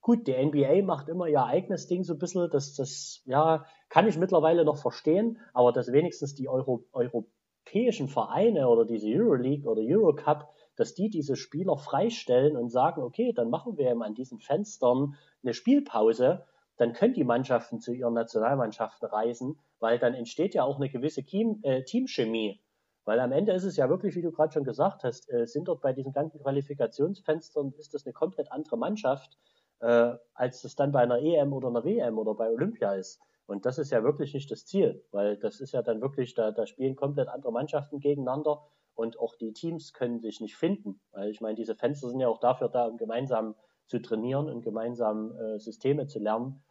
[0.00, 4.06] gut, die NBA macht immer ihr eigenes Ding so ein bisschen, das, das ja, kann
[4.06, 9.82] ich mittlerweile noch verstehen, aber dass wenigstens die Euro, europäischen Vereine oder diese Euroleague oder
[9.82, 14.38] Eurocup, dass die diese Spieler freistellen und sagen, okay, dann machen wir eben an diesen
[14.38, 16.44] Fenstern eine Spielpause
[16.76, 21.24] dann können die Mannschaften zu ihren Nationalmannschaften reisen, weil dann entsteht ja auch eine gewisse
[21.24, 22.60] Team, äh, Teamchemie.
[23.04, 25.68] Weil am Ende ist es ja wirklich, wie du gerade schon gesagt hast, äh, sind
[25.68, 29.38] dort bei diesen ganzen Qualifikationsfenstern, ist das eine komplett andere Mannschaft,
[29.80, 33.20] äh, als das dann bei einer EM oder einer WM oder bei Olympia ist.
[33.46, 36.50] Und das ist ja wirklich nicht das Ziel, weil das ist ja dann wirklich, da,
[36.50, 41.00] da spielen komplett andere Mannschaften gegeneinander und auch die Teams können sich nicht finden.
[41.12, 43.54] Weil ich meine, diese Fenster sind ja auch dafür da, um gemeinsam
[43.86, 46.64] zu trainieren und gemeinsam äh, Systeme zu lernen.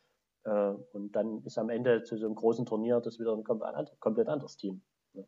[0.45, 0.49] Äh,
[0.93, 4.57] und dann ist am Ende zu so einem großen Turnier das wieder ein komplett, anderes
[4.57, 4.83] Team.
[5.13, 5.23] Ja.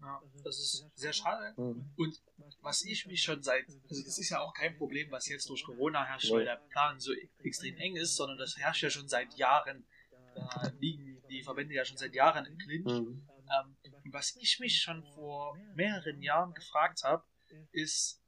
[0.00, 0.22] ja.
[0.42, 1.54] das ist sehr schade.
[1.56, 1.92] Mhm.
[1.96, 2.20] Und
[2.60, 5.64] was ich mich schon seit, also das ist ja auch kein Problem, was jetzt durch
[5.64, 9.34] Corona herrscht, weil der Plan so extrem eng ist, sondern das herrscht ja schon seit
[9.34, 9.86] Jahren.
[10.34, 12.92] Da liegen die Verbände ja schon seit Jahren im Clinch.
[12.92, 13.28] Mhm.
[13.28, 13.76] Ähm,
[14.10, 17.22] was ich mich schon vor mehreren Jahren gefragt habe,
[17.70, 18.20] ist,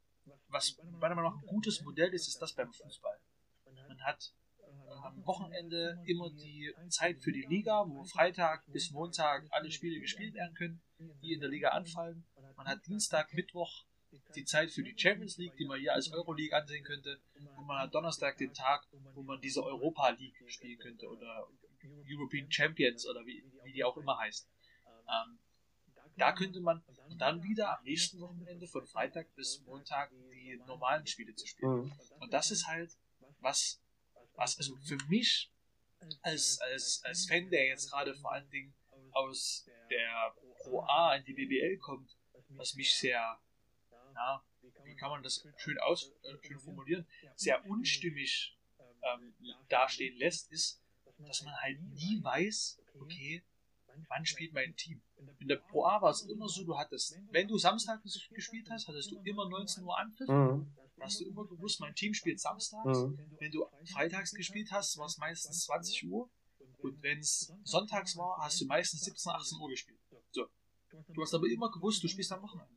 [0.48, 3.18] was meiner Meinung nach ein gutes Modell ist, ist das beim Fußball.
[3.88, 4.32] Man hat
[5.06, 10.34] am Wochenende immer die Zeit für die Liga, wo Freitag bis Montag alle Spiele gespielt
[10.34, 10.82] werden können,
[11.22, 12.24] die in der Liga anfallen.
[12.56, 13.84] Man hat Dienstag, Mittwoch
[14.34, 17.20] die Zeit für die Champions League, die man hier als Euroleague ansehen könnte.
[17.56, 21.48] Und man hat Donnerstag den Tag, wo man diese Europa League spielen könnte oder
[22.08, 24.48] European Champions oder wie, wie die auch immer heißt.
[25.08, 25.38] Ähm,
[26.16, 26.82] da könnte man
[27.18, 31.84] dann wieder am nächsten Wochenende von Freitag bis Montag die normalen Spiele zu spielen.
[31.84, 31.92] Mhm.
[32.20, 32.90] Und das ist halt
[33.40, 33.82] was,
[34.36, 35.50] was also für mich
[36.22, 38.74] als, als, als Fan, der jetzt gerade vor allen Dingen
[39.12, 42.16] aus der Pro A in die BBL kommt,
[42.50, 43.38] was mich sehr,
[44.14, 44.44] ja,
[44.84, 48.56] wie kann man das schön aus, äh, schön formulieren, sehr unstimmig
[49.02, 49.34] ähm,
[49.68, 50.82] dastehen lässt, ist,
[51.18, 53.42] dass man halt nie weiß, okay,
[54.08, 55.00] wann spielt mein Team?
[55.38, 58.88] In der Pro A war es immer so, du hattest, wenn du Samstag gespielt hast,
[58.88, 60.28] hattest du immer 19 Uhr Anpfiff.
[60.28, 60.72] Mhm.
[61.00, 62.98] Hast du immer gewusst, mein Team spielt samstags.
[62.98, 63.18] Mhm.
[63.38, 66.30] Wenn du freitags gespielt hast, war es meistens 20 Uhr.
[66.78, 69.98] Und wenn es sonntags war, hast du meistens 17, 18 Uhr gespielt.
[70.30, 70.46] So.
[71.08, 72.72] Du hast aber immer gewusst, du spielst am Wochenende.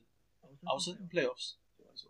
[0.65, 1.57] Außer in den Playoffs.
[1.87, 2.09] Also,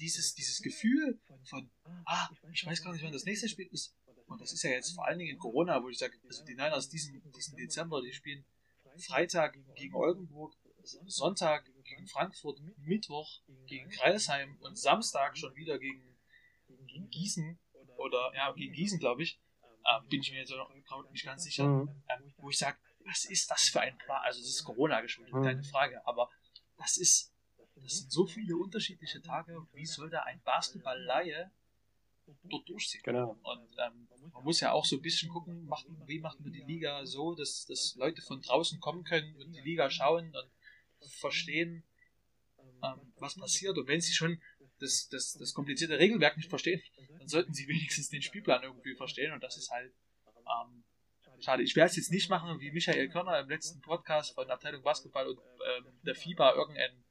[0.00, 1.70] dieses, dieses Gefühl von,
[2.04, 3.94] ah, ich weiß gar nicht, wann das nächste Spiel ist.
[4.26, 6.54] Und das ist ja jetzt vor allen Dingen in Corona, wo ich sage, also die
[6.54, 8.44] Niners diesen, diesen Dezember, die spielen
[8.98, 16.16] Freitag gegen Oldenburg, Sonntag gegen Frankfurt, Mittwoch gegen Kreisheim und Samstag schon wieder gegen,
[16.86, 17.58] gegen Gießen
[17.96, 19.40] oder ja, gegen Gießen, glaube ich.
[19.62, 20.70] Ähm, bin ich mir jetzt noch
[21.10, 21.66] nicht ganz sicher.
[21.66, 22.02] Mhm.
[22.08, 24.22] Ähm, wo ich sage, was ist das für ein Plan?
[24.24, 25.42] Also, das ist Corona geschuldet, mhm.
[25.42, 26.30] keine Frage, aber
[26.78, 27.34] das ist,
[27.76, 29.66] das sind so viele unterschiedliche Tage.
[29.72, 31.50] Wie soll da ein Basketball-Laie
[32.44, 33.02] dort durchziehen.
[33.04, 33.36] Genau.
[33.42, 36.62] Und ähm, man muss ja auch so ein bisschen gucken, macht, wie macht man die
[36.62, 40.50] Liga so, dass, dass Leute von draußen kommen können und die Liga schauen und
[41.08, 41.84] verstehen,
[42.82, 43.76] ähm, was passiert.
[43.78, 44.40] Und wenn sie schon
[44.80, 46.82] das, das, das komplizierte Regelwerk nicht verstehen,
[47.18, 49.32] dann sollten sie wenigstens den Spielplan irgendwie verstehen.
[49.32, 49.92] Und das ist halt
[50.38, 50.84] ähm,
[51.40, 51.62] schade.
[51.62, 55.28] Ich werde es jetzt nicht machen, wie Michael Körner im letzten Podcast von Abteilung Basketball
[55.28, 57.04] und ähm, der FIBA irgendeinen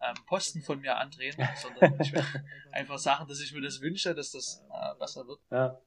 [0.00, 4.14] ähm, Posten von mir andrehen, sondern ich werde einfach sagen, dass ich mir das wünsche,
[4.14, 5.40] dass das äh, besser wird.
[5.50, 5.80] Ja.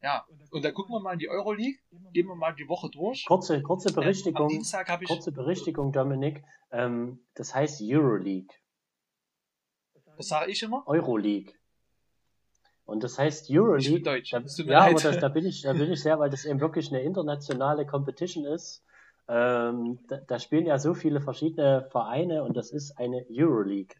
[0.00, 1.78] Ähm, ja, und dann gucken wir mal in die Euroleague,
[2.12, 3.24] gehen wir mal die Woche durch.
[3.26, 6.44] Kurze, kurze Berichtigung, ähm, ich, kurze Berichtigung, Dominik.
[6.70, 8.54] Ähm, das heißt Euroleague.
[10.16, 10.82] Das sage ich immer?
[10.86, 11.54] Euroleague.
[12.84, 13.86] Und das heißt Euroleague.
[13.86, 14.32] Ich bin Deutsch.
[14.32, 16.90] Da, ja, aber das, da bin ich, da bin ich sehr, weil das eben wirklich
[16.90, 18.82] eine internationale Competition ist.
[19.28, 23.94] Ähm, da, da, spielen ja so viele verschiedene Vereine und das ist eine Euroleague.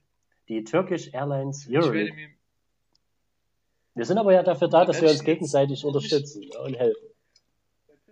[0.48, 2.37] Die Turkish Airlines Euroleague.
[3.98, 7.08] Wir sind aber ja dafür da, dass wir uns gegenseitig unterstützen und helfen.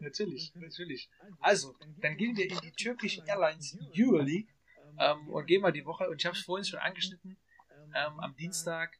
[0.00, 1.08] Natürlich, natürlich.
[1.38, 4.48] Also, dann gehen wir in die Turkish Airlines Euroleague
[4.98, 7.36] ähm, und gehen mal die Woche, und ich habe es vorhin schon angeschnitten,
[7.94, 8.98] ähm, am Dienstag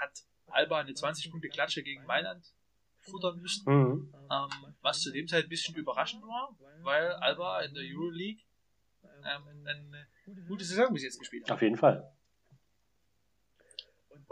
[0.00, 2.54] hat Alba eine 20-Punkte-Klatsche gegen Mailand
[3.00, 3.64] futtern müssen.
[3.66, 4.14] Mhm.
[4.30, 8.44] Ähm, was zu dem Zeit ein bisschen überraschend war, weil Alba in der Euroleague
[9.24, 10.06] ähm, eine
[10.46, 11.50] gute Saison bis jetzt gespielt hat.
[11.50, 12.08] Auf jeden Fall.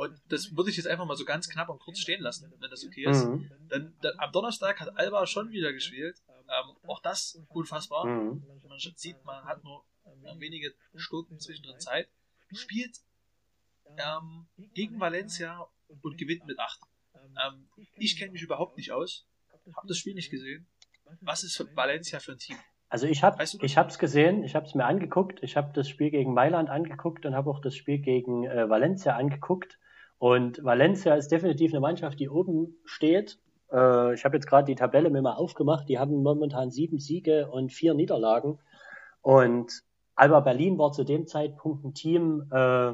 [0.00, 2.70] Und das würde ich jetzt einfach mal so ganz knapp und kurz stehen lassen, wenn
[2.70, 3.26] das okay ist.
[3.26, 3.50] Mhm.
[3.70, 6.16] Denn, denn am Donnerstag hat Alba schon wieder gespielt.
[6.28, 8.06] Ähm, auch das unfassbar.
[8.06, 8.42] Mhm.
[8.66, 12.08] Man sieht, man hat nur äh, wenige Stunden zwischendrin Zeit.
[12.50, 12.96] Spielt
[13.98, 15.66] ähm, gegen Valencia
[16.00, 16.80] und gewinnt mit 8.
[17.14, 19.26] Ähm, ich kenne mich überhaupt nicht aus.
[19.74, 20.66] Hab das Spiel nicht gesehen.
[21.20, 22.56] Was ist für Valencia für ein Team?
[22.88, 25.58] Also ich habe Weißt du ich habe es gesehen, ich habe es mir angeguckt, ich
[25.58, 29.78] habe das Spiel gegen Mailand angeguckt und habe auch das Spiel gegen äh, Valencia angeguckt.
[30.20, 33.38] Und Valencia ist definitiv eine Mannschaft, die oben steht.
[33.72, 35.88] Äh, ich habe jetzt gerade die Tabelle mir mal aufgemacht.
[35.88, 38.59] Die haben momentan sieben Siege und vier Niederlagen.
[39.22, 39.83] Und
[40.16, 42.92] Alba Berlin war zu dem Zeitpunkt ein Team, äh,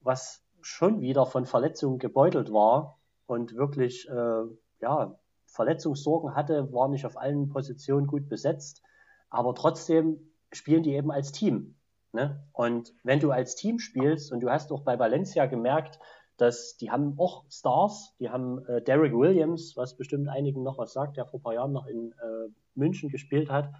[0.00, 4.42] was schon wieder von Verletzungen gebeutelt war und wirklich äh,
[4.80, 8.80] ja, Verletzungssorgen hatte, war nicht auf allen Positionen gut besetzt,
[9.28, 10.20] aber trotzdem
[10.52, 11.74] spielen die eben als Team.
[12.12, 12.44] Ne?
[12.52, 15.98] Und wenn du als Team spielst und du hast auch bei Valencia gemerkt,
[16.40, 20.92] dass die haben auch Stars, die haben äh, Derek Williams, was bestimmt einigen noch was
[20.92, 23.70] sagt, der vor ein paar Jahren noch in äh, München gespielt hat.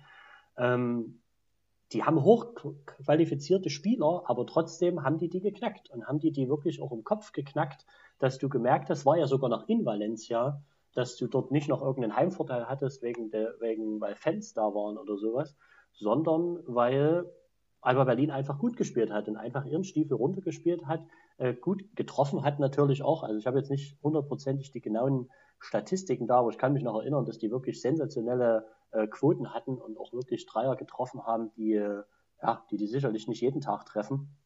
[0.59, 1.21] Ähm,
[1.93, 6.83] die haben hochqualifizierte Spieler, aber trotzdem haben die die geknackt und haben die die wirklich
[6.83, 7.87] auch im Kopf geknackt,
[8.19, 10.63] dass du gemerkt hast, war ja sogar noch in Valencia,
[10.95, 14.99] dass du dort nicht noch irgendeinen Heimvorteil hattest, wegen der, wegen, weil Fans da waren
[14.99, 15.57] oder sowas,
[15.93, 17.25] sondern weil
[17.81, 21.01] Alba Berlin einfach gut gespielt hat und einfach ihren Stiefel runtergespielt hat,
[21.41, 23.23] äh, gut getroffen hat natürlich auch.
[23.23, 26.99] Also ich habe jetzt nicht hundertprozentig die genauen Statistiken da, aber ich kann mich noch
[27.01, 31.75] erinnern, dass die wirklich sensationelle äh, Quoten hatten und auch wirklich Dreier getroffen haben, die,
[31.75, 32.03] äh,
[32.43, 34.37] ja, die die sicherlich nicht jeden Tag treffen.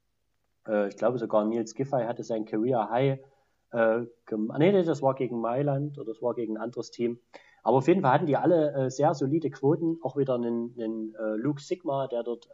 [0.67, 3.19] Äh, ich glaube sogar Nils Giffey hatte sein Career High
[3.73, 7.19] äh, gem- nee, nee, das war gegen Mailand oder das war gegen ein anderes Team.
[7.65, 9.99] Aber auf jeden Fall hatten die alle äh, sehr solide Quoten.
[10.03, 12.49] Auch wieder einen, einen Luke Sigma, der dort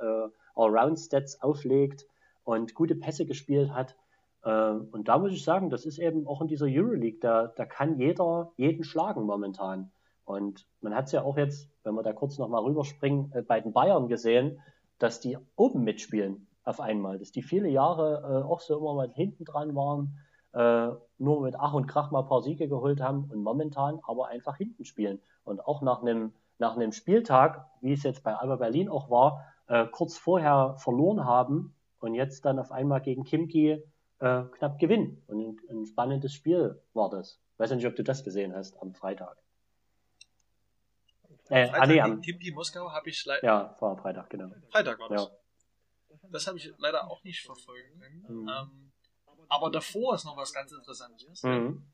[0.54, 2.06] Allround-Stats auflegt
[2.44, 3.96] und gute Pässe gespielt hat.
[4.42, 7.64] Äh, und da muss ich sagen, das ist eben auch in dieser Euroleague, da, da
[7.64, 9.90] kann jeder jeden schlagen momentan.
[10.24, 13.60] Und man hat es ja auch jetzt, wenn wir da kurz nochmal rüberspringen, äh, bei
[13.60, 14.60] den Bayern gesehen,
[14.98, 17.18] dass die oben mitspielen auf einmal.
[17.18, 20.18] Dass die viele Jahre äh, auch so immer mal hinten dran waren,
[20.52, 24.28] äh, nur mit Ach und Krach mal ein paar Siege geholt haben und momentan aber
[24.28, 25.20] einfach hinten spielen.
[25.44, 29.44] Und auch nach einem, nach einem Spieltag, wie es jetzt bei Alba Berlin auch war,
[29.68, 33.82] äh, kurz vorher verloren haben und jetzt dann auf einmal gegen Kimki
[34.20, 35.22] äh, knapp gewinnen.
[35.26, 37.40] Und ein, ein spannendes Spiel war das.
[37.58, 39.36] Weiß nicht, ob du das gesehen hast am Freitag.
[41.48, 43.44] Äh, ah, Freitag nee, gegen am, Kimki Moskau habe ich leider.
[43.44, 44.50] ja, vor Freitag, genau.
[44.70, 45.24] Freitag war das.
[45.24, 46.18] Ja.
[46.30, 48.42] Das habe ich leider auch nicht verfolgen können.
[48.42, 48.48] Mhm.
[48.48, 48.92] Ähm,
[49.48, 51.42] aber davor ist noch was ganz Interessantes.
[51.42, 51.84] Mhm.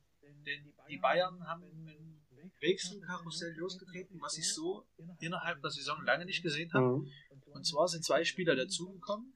[0.45, 2.21] Denn die Bayern haben ein
[2.59, 4.85] Wechselkarussell losgetreten, was ich so
[5.19, 6.99] innerhalb der Saison lange nicht gesehen habe.
[6.99, 7.11] Mhm.
[7.53, 9.33] Und zwar sind zwei Spieler dazugekommen,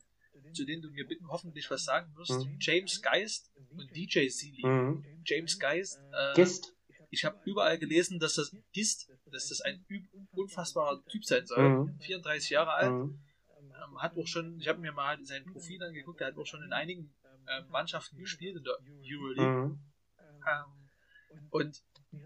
[0.54, 2.32] zu denen du mir bitten hoffentlich was sagen wirst.
[2.46, 2.58] Mhm.
[2.60, 4.66] James Geist und DJ Seeley.
[4.66, 5.06] Mhm.
[5.26, 6.74] James Geist, äh, Gist.
[7.10, 9.86] ich habe überall gelesen, dass das Gist, dass das ein
[10.32, 11.70] unfassbarer Typ sein soll.
[11.70, 12.00] Mhm.
[12.00, 12.92] 34 Jahre alt.
[12.92, 13.20] Mhm.
[13.60, 16.64] Ähm, hat auch schon, ich habe mir mal sein Profil angeguckt, der hat auch schon
[16.64, 17.14] in einigen
[17.48, 19.68] ähm, Mannschaften gespielt in der Euroleague.
[19.70, 19.80] Mhm.
[20.48, 20.90] Ähm,
[21.50, 21.82] und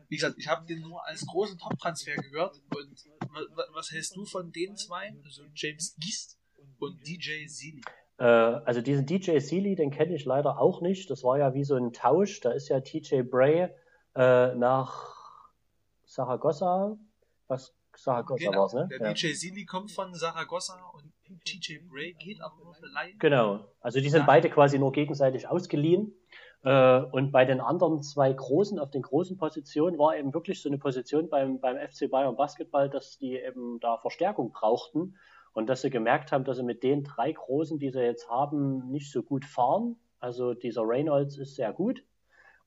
[0.07, 2.59] wie gesagt, ich habe den nur als großen Top-Transfer gehört.
[2.75, 5.13] Und wa- wa- was hältst du von den zwei?
[5.23, 6.39] Also James Gist
[6.79, 7.81] und DJ Seeley.
[8.17, 11.09] Äh, also diesen DJ Seeley, den kenne ich leider auch nicht.
[11.09, 12.39] Das war ja wie so ein Tausch.
[12.41, 13.69] Da ist ja TJ Bray
[14.15, 15.15] äh, nach
[16.05, 16.97] Saragossa.
[17.47, 18.87] Was Saragossa war es, ne?
[18.89, 19.13] Der Ja.
[19.13, 21.13] DJ Seeley kommt von Saragossa und
[21.45, 23.17] TJ Bray geht aber nur für Laien.
[23.19, 23.65] Genau.
[23.79, 24.25] Also die sind Ja.
[24.25, 26.13] beide quasi nur gegenseitig ausgeliehen.
[26.63, 30.69] Äh, und bei den anderen zwei großen, auf den großen Positionen, war eben wirklich so
[30.69, 35.15] eine Position beim, beim FC Bayern Basketball, dass die eben da Verstärkung brauchten
[35.55, 38.91] und dass sie gemerkt haben, dass sie mit den drei großen, die sie jetzt haben,
[38.91, 39.95] nicht so gut fahren.
[40.19, 42.03] Also dieser Reynolds ist sehr gut.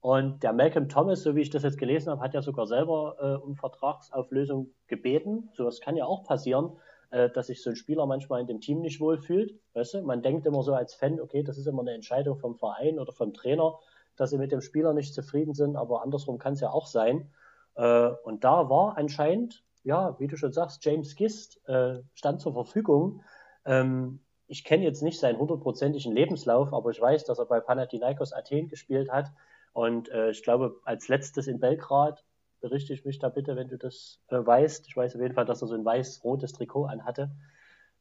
[0.01, 3.17] Und der Malcolm Thomas, so wie ich das jetzt gelesen habe, hat ja sogar selber
[3.21, 5.51] äh, um Vertragsauflösung gebeten.
[5.53, 6.79] Sowas kann ja auch passieren,
[7.11, 9.61] äh, dass sich so ein Spieler manchmal in dem Team nicht wohlfühlt.
[9.75, 10.03] Weißt du?
[10.03, 13.13] Man denkt immer so als Fan, okay, das ist immer eine Entscheidung vom Verein oder
[13.13, 13.79] vom Trainer,
[14.17, 17.31] dass sie mit dem Spieler nicht zufrieden sind, aber andersrum kann es ja auch sein.
[17.75, 22.53] Äh, und da war anscheinend, ja, wie du schon sagst, James Gist äh, stand zur
[22.53, 23.23] Verfügung.
[23.65, 28.33] Ähm, ich kenne jetzt nicht seinen hundertprozentigen Lebenslauf, aber ich weiß, dass er bei Panathinaikos
[28.33, 29.31] Athen gespielt hat.
[29.73, 32.25] Und äh, ich glaube, als letztes in Belgrad,
[32.61, 34.87] berichte ich mich da bitte, wenn du das äh, weißt.
[34.89, 37.31] Ich weiß auf jeden Fall, dass er so ein weiß-rotes Trikot anhatte,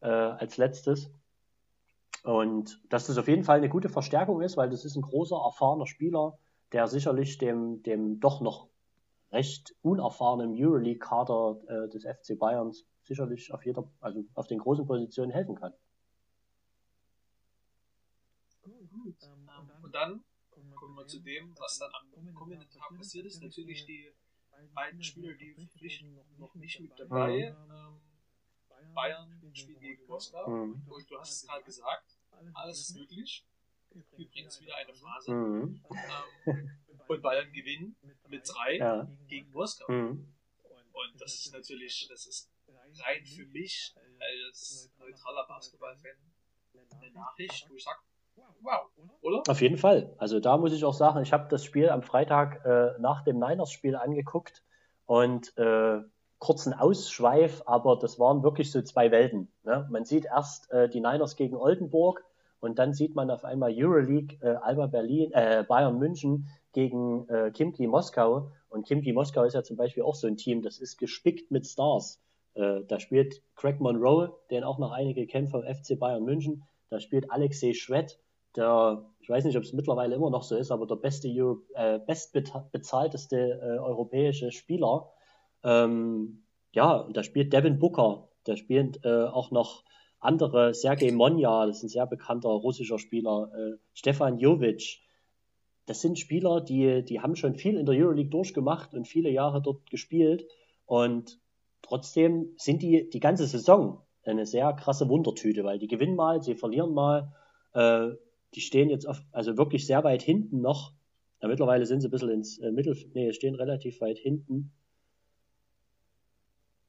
[0.02, 1.12] äh, als letztes.
[2.24, 5.36] Und dass das auf jeden Fall eine gute Verstärkung ist, weil das ist ein großer,
[5.36, 6.38] erfahrener Spieler,
[6.72, 8.68] der sicherlich dem, dem doch noch
[9.32, 15.32] recht unerfahrenen Euroleague-Kader äh, des FC Bayerns sicherlich auf jeder, also auf den großen Positionen
[15.32, 15.74] helfen kann.
[18.66, 19.16] Ähm,
[19.82, 20.24] und dann
[20.76, 23.42] kommen wir zu dem, was dann am kommenden Tag passiert ist.
[23.42, 24.12] Natürlich die
[24.74, 27.56] beiden Spieler, die verpflichten noch nicht mit dabei.
[27.72, 28.02] Ähm,
[28.94, 30.50] Bayern spielt gegen Moskau.
[30.50, 30.82] Mhm.
[30.88, 32.18] Und du hast es gerade gesagt,
[32.54, 33.46] alles ist möglich.
[34.18, 35.34] Übrigens wieder eine Phase.
[35.34, 35.82] Mhm.
[36.46, 37.96] Ähm, und Bayern gewinnen
[38.28, 39.08] mit drei ja.
[39.28, 39.92] gegen Moskau.
[39.92, 40.34] Mhm.
[40.94, 42.50] Und das ist natürlich, das ist
[43.06, 46.12] rein für mich als neutraler Basketballfan
[47.00, 48.00] eine Nachricht, wo ich sage,
[48.62, 48.88] wow,
[49.22, 49.44] oder?
[49.48, 50.14] Auf jeden Fall.
[50.18, 53.40] Also da muss ich auch sagen, ich habe das Spiel am Freitag äh, nach dem
[53.40, 54.64] Niners-Spiel angeguckt
[55.06, 56.02] und äh,
[56.40, 59.52] kurzen Ausschweif, aber das waren wirklich so zwei Welten.
[59.64, 59.88] Ne?
[59.90, 62.24] Man sieht erst äh, die Niners gegen Oldenburg
[62.60, 67.52] und dann sieht man auf einmal Euroleague, äh, Alba Berlin, äh, Bayern München gegen äh,
[67.52, 68.52] Kimki Moskau.
[68.70, 71.68] Und Kimki Moskau ist ja zum Beispiel auch so ein Team, das ist gespickt mit
[71.68, 72.22] Stars.
[72.56, 76.64] Äh, da spielt Craig Monroe, den auch noch einige kennen vom FC Bayern München.
[76.90, 78.20] Da spielt Alexei Schwett,
[78.56, 81.62] der, ich weiß nicht, ob es mittlerweile immer noch so ist, aber der beste Euro,
[81.76, 85.12] äh, bestbezahlteste äh, europäische Spieler.
[85.64, 86.44] Ähm,
[86.74, 89.84] ja, da spielt Devin Booker, da spielt äh, auch noch
[90.20, 95.02] andere, Sergei Monja, das ist ein sehr bekannter russischer Spieler, äh, Stefan Jovic.
[95.86, 99.62] Das sind Spieler, die, die haben schon viel in der Euroleague durchgemacht und viele Jahre
[99.62, 100.46] dort gespielt.
[100.86, 101.40] Und
[101.82, 106.56] trotzdem sind die die ganze Saison eine sehr krasse Wundertüte, weil die gewinnen mal, sie
[106.56, 107.34] verlieren mal.
[107.74, 108.10] Äh,
[108.54, 110.94] die stehen jetzt auf, also wirklich sehr weit hinten noch.
[111.42, 114.72] Ja, mittlerweile sind sie ein bisschen ins äh, Mittel, nee, stehen relativ weit hinten.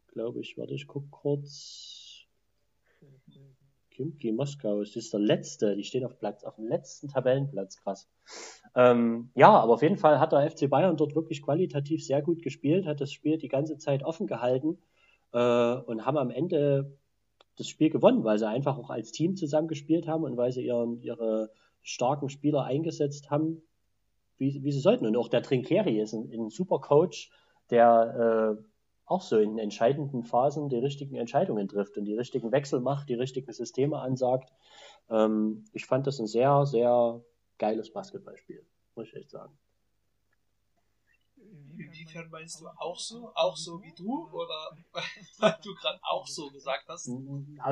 [0.09, 1.98] Glaube ich, warte, ich guck kurz.
[3.99, 8.09] Kimki Moskau, das ist der letzte, die stehen auf Platz, auf dem letzten Tabellenplatz, krass.
[8.77, 12.41] Ähm, ja, aber auf jeden Fall hat der FC Bayern dort wirklich qualitativ sehr gut
[12.43, 14.79] gespielt, hat das Spiel die ganze Zeit offen gehalten
[15.33, 16.97] äh, und haben am Ende
[17.57, 21.01] das Spiel gewonnen, weil sie einfach auch als Team zusammengespielt haben und weil sie ihren,
[21.03, 21.51] ihre
[21.83, 23.63] starken Spieler eingesetzt haben,
[24.37, 25.07] wie, wie sie sollten.
[25.07, 27.33] Und auch der Trinkeri ist ein, ein super Coach,
[27.71, 28.63] der äh,
[29.09, 33.14] auch so in entscheidenden Phasen die richtigen Entscheidungen trifft und die richtigen Wechsel macht, die
[33.14, 34.53] richtigen Systeme ansagt.
[35.11, 37.23] Ähm, ich fand das ein sehr, sehr
[37.59, 39.59] geiles Basketballspiel, muss ich echt sagen.
[41.79, 43.31] Inwiefern meinst du auch so?
[43.35, 44.29] Auch so wie du?
[44.33, 44.77] Oder
[45.38, 47.05] weil du gerade auch so gesagt hast?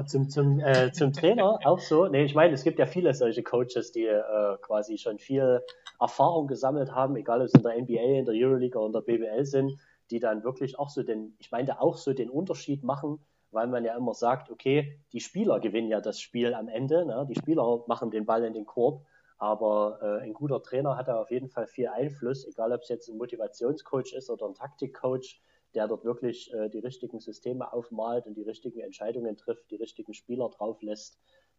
[0.06, 2.06] Zum, zum, äh, zum Trainer auch so?
[2.06, 5.60] Nee, ich meine, es gibt ja viele solche Coaches, die äh, quasi schon viel
[6.00, 9.00] Erfahrung gesammelt haben, egal ob es in der NBA, in der Euroleague oder in der
[9.00, 9.76] BWL sind
[10.10, 13.18] die dann wirklich auch so den, ich meine auch so den Unterschied machen,
[13.50, 17.26] weil man ja immer sagt, okay, die Spieler gewinnen ja das Spiel am Ende, ne?
[17.28, 19.04] die Spieler machen den Ball in den Korb,
[19.38, 22.88] aber äh, ein guter Trainer hat da auf jeden Fall viel Einfluss, egal ob es
[22.88, 25.40] jetzt ein Motivationscoach ist oder ein Taktikcoach,
[25.74, 30.14] der dort wirklich äh, die richtigen Systeme aufmalt und die richtigen Entscheidungen trifft, die richtigen
[30.14, 31.18] Spieler drauf lässt.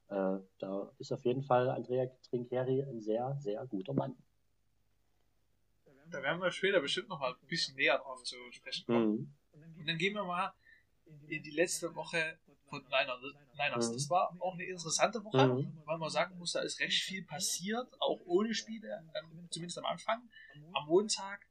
[0.09, 4.15] Äh, da ist auf jeden Fall Andrea Trinchieri ein sehr, sehr guter Mann
[6.11, 9.11] da werden wir später bestimmt noch mal ein bisschen näher drauf zu sprechen kommen.
[9.11, 9.79] Mhm.
[9.79, 10.53] Und dann gehen wir mal
[11.27, 12.39] in die letzte Woche
[12.69, 13.21] von Niners.
[13.57, 13.91] Niners.
[13.91, 15.81] Das war auch eine interessante Woche, mhm.
[15.85, 19.85] weil man sagen muss, da ist recht viel passiert, auch ohne Spiele, ähm, zumindest am
[19.85, 20.29] Anfang.
[20.73, 21.47] Am Montag,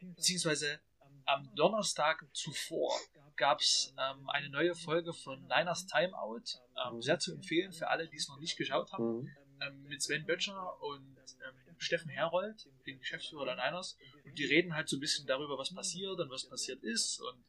[0.00, 0.80] beziehungsweise
[1.24, 2.92] am Donnerstag zuvor,
[3.36, 6.60] gab es ähm, eine neue Folge von Niners Timeout.
[6.86, 9.28] Ähm, sehr zu empfehlen für alle, die es noch nicht geschaut haben.
[9.60, 14.74] Ähm, mit Sven Böttcher und ähm, Steffen Herold, den Geschäftsführer der Niners, und die reden
[14.74, 17.20] halt so ein bisschen darüber, was passiert und was passiert ist.
[17.20, 17.44] Und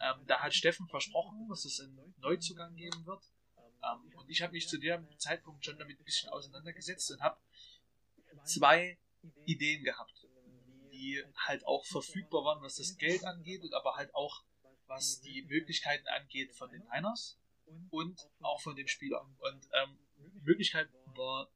[0.00, 3.22] ähm, da hat Steffen versprochen, dass es einen Neuzugang geben wird.
[3.82, 7.38] Ähm, und ich habe mich zu dem Zeitpunkt schon damit ein bisschen auseinandergesetzt und habe
[8.44, 8.98] zwei
[9.44, 10.26] Ideen gehabt,
[10.92, 14.44] die halt auch verfügbar waren, was das Geld angeht und aber halt auch
[14.86, 17.38] was die Möglichkeiten angeht von den Niners
[17.90, 19.24] und auch von dem Spieler.
[19.38, 19.98] Und ähm,
[20.42, 21.48] Möglichkeit war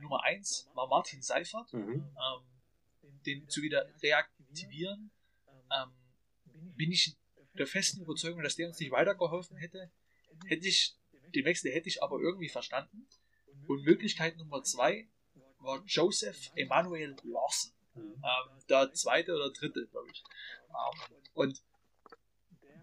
[0.00, 2.04] Nummer 1 war Martin Seifert, mhm.
[2.16, 5.10] ähm, den zu wieder reaktivieren.
[5.70, 5.92] Ähm,
[6.76, 7.16] bin ich
[7.54, 9.90] der festen Überzeugung, dass der uns nicht weitergeholfen hätte.
[10.46, 10.96] Hätte ich
[11.34, 13.06] den Wechsel hätte ich aber irgendwie verstanden.
[13.66, 15.08] Und Möglichkeit Nummer 2
[15.58, 17.72] war Joseph Emanuel Lawson.
[17.94, 18.22] Mhm.
[18.24, 20.22] Ähm, der zweite oder dritte, glaube ich.
[20.68, 21.62] Ähm, und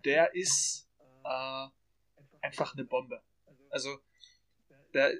[0.05, 0.87] der ist
[1.23, 1.67] äh,
[2.41, 3.21] einfach eine Bombe.
[3.69, 3.99] Also,
[4.93, 5.13] der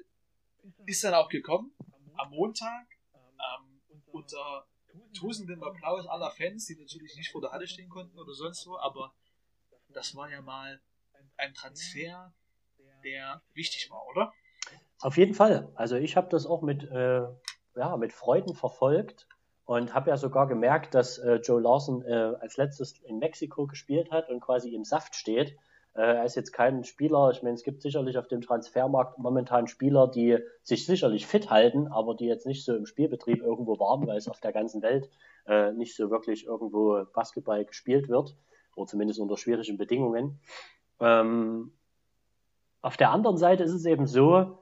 [0.86, 1.72] ist dann auch gekommen
[2.16, 3.80] am Montag ähm,
[4.12, 4.66] unter
[5.18, 8.76] tosendem Applaus aller Fans, die natürlich nicht vor der Halle stehen konnten oder sonst wo,
[8.76, 9.14] aber
[9.88, 10.80] das war ja mal
[11.36, 12.32] ein Transfer,
[13.04, 14.32] der wichtig war, oder?
[15.00, 15.72] Auf jeden Fall.
[15.74, 17.22] Also ich habe das auch mit, äh,
[17.76, 19.26] ja, mit Freuden verfolgt
[19.64, 24.10] und habe ja sogar gemerkt, dass äh, Joe Lawson äh, als letztes in Mexiko gespielt
[24.10, 25.56] hat und quasi im Saft steht.
[25.94, 29.66] Äh, er ist jetzt kein Spieler, ich meine, es gibt sicherlich auf dem Transfermarkt momentan
[29.66, 34.06] Spieler, die sich sicherlich fit halten, aber die jetzt nicht so im Spielbetrieb irgendwo waren,
[34.06, 35.10] weil es auf der ganzen Welt
[35.46, 38.36] äh, nicht so wirklich irgendwo Basketball gespielt wird,
[38.76, 40.40] oder zumindest unter schwierigen Bedingungen.
[41.00, 41.72] Ähm,
[42.82, 44.58] auf der anderen Seite ist es eben so,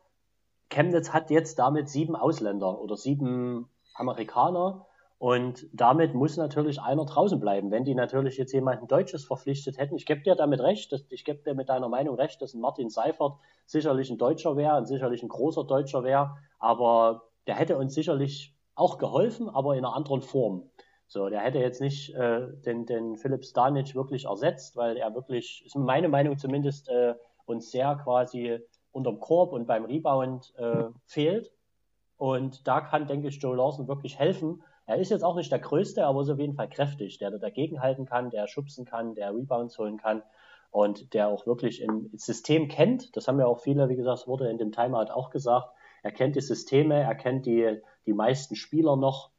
[0.71, 4.88] Chemnitz hat jetzt damit sieben Ausländer oder sieben Amerikaner
[5.19, 7.73] und damit muss natürlich einer draußen bleiben.
[7.73, 11.25] Wenn die natürlich jetzt jemanden Deutsches verpflichtet hätten, ich gebe dir damit recht, dass, ich
[11.25, 13.35] gebe dir mit deiner Meinung recht, dass ein Martin Seifert
[13.67, 18.55] sicherlich ein Deutscher wäre und sicherlich ein großer Deutscher wäre, aber der hätte uns sicherlich
[18.77, 20.71] auch geholfen, aber in einer anderen Form.
[21.09, 25.65] So, der hätte jetzt nicht äh, den, den Philipp Stanic wirklich ersetzt, weil er wirklich,
[25.67, 27.15] ist meine Meinung zumindest, äh,
[27.47, 28.61] uns sehr quasi
[28.93, 31.51] unterm Korb und beim Rebound äh, fehlt.
[32.19, 35.59] Und da kann, denke ich, Joe Lawson wirklich helfen, er ist jetzt auch nicht der
[35.59, 39.35] Größte, aber ist auf jeden Fall kräftig, der dagegen halten kann, der schubsen kann, der
[39.35, 40.23] Rebounds holen kann
[40.71, 43.15] und der auch wirklich im System kennt.
[43.15, 45.69] Das haben ja auch viele, wie gesagt, wurde in dem Timeout auch gesagt.
[46.03, 49.31] Er kennt die Systeme, er kennt die, die meisten Spieler noch,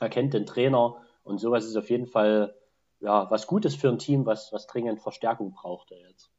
[0.00, 2.56] er kennt den Trainer und sowas ist auf jeden Fall
[3.00, 6.30] ja, was Gutes für ein Team, was, was dringend Verstärkung brauchte jetzt.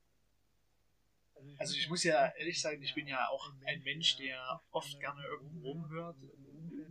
[1.59, 5.21] Also ich muss ja ehrlich sagen, ich bin ja auch ein Mensch, der oft gerne
[5.25, 6.17] irgendwo rumhört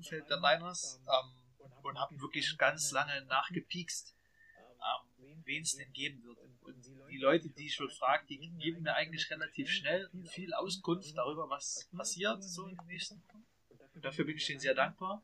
[0.01, 1.01] Umfeld der Niners.
[1.07, 1.41] Ähm,
[1.83, 4.15] und habe wirklich ganz lange nachgepiekst,
[4.59, 6.39] ähm, wen es denn geben wird.
[6.39, 11.17] Und die Leute, die ich schon frage, die geben mir eigentlich relativ schnell viel Auskunft
[11.17, 13.23] darüber, was passiert so in den nächsten
[13.95, 15.23] Und dafür bin ich denen sehr dankbar.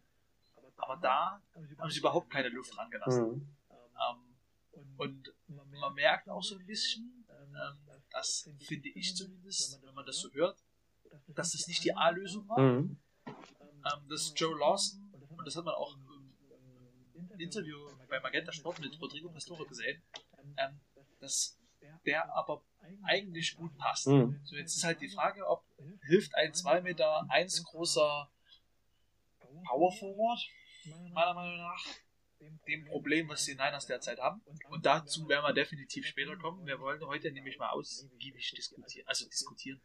[0.76, 1.40] Aber da
[1.78, 3.28] haben sie überhaupt keine Luft dran gelassen.
[3.28, 3.56] Mhm.
[3.70, 7.78] Ähm, und man merkt auch so ein bisschen, ähm,
[8.10, 10.58] das finde ich zumindest, wenn man das so hört,
[11.28, 12.58] dass das nicht die A-Lösung war.
[12.58, 12.98] Mhm.
[13.86, 15.96] Ähm, dass Joe Lawson, und das hat man auch
[17.38, 17.76] Interview
[18.08, 20.02] bei Magenta Sport mit Rodrigo Pastore gesehen,
[20.56, 20.80] ähm,
[21.20, 21.58] dass
[22.04, 22.62] der aber
[23.02, 24.06] eigentlich gut passt.
[24.06, 24.40] Mhm.
[24.44, 25.64] So, jetzt ist halt die Frage, ob
[26.02, 28.30] hilft ein 2 Meter 1 großer
[29.66, 30.40] Power Forward,
[31.12, 31.84] meiner Meinung nach,
[32.68, 34.42] dem Problem, was die Niners derzeit haben.
[34.68, 36.66] Und dazu werden wir definitiv später kommen.
[36.66, 39.06] Wir wollen heute nämlich mal ausgiebig diskutieren.
[39.08, 39.80] Also diskutieren.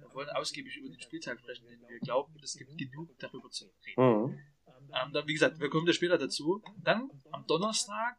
[0.00, 3.70] Wir wollen ausgiebig über den Spieltag sprechen, denn wir glauben, es gibt genug darüber zu
[3.86, 4.02] reden.
[4.02, 4.38] Mhm.
[4.92, 6.62] Ähm, dann, wie gesagt, wir kommen da später dazu.
[6.78, 8.16] Dann am Donnerstag,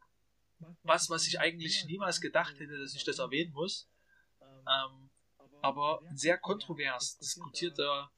[0.83, 3.89] was, was ich eigentlich niemals gedacht hätte, dass ich das erwähnen muss,
[4.41, 5.09] ähm,
[5.61, 8.11] aber ein sehr kontrovers diskutierter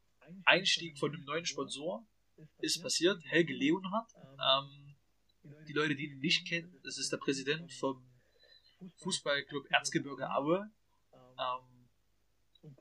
[0.43, 2.05] Einstieg von einem neuen Sponsor
[2.59, 3.23] ist passiert.
[3.25, 4.95] Helge Leonhardt, ähm,
[5.67, 8.05] die Leute, die ihn nicht kennen, das ist der Präsident vom
[8.97, 10.69] Fußballclub Erzgebirge Aue
[11.37, 11.76] ähm,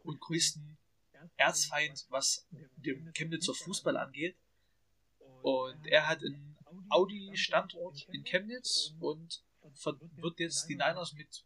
[0.03, 0.78] und größten
[1.37, 4.37] Erzfeind, was dem Chemnitzer Fußball angeht.
[5.43, 6.57] Und er hat einen
[6.89, 9.43] Audi-Standort in Chemnitz und
[10.16, 11.45] wird jetzt die Niners mit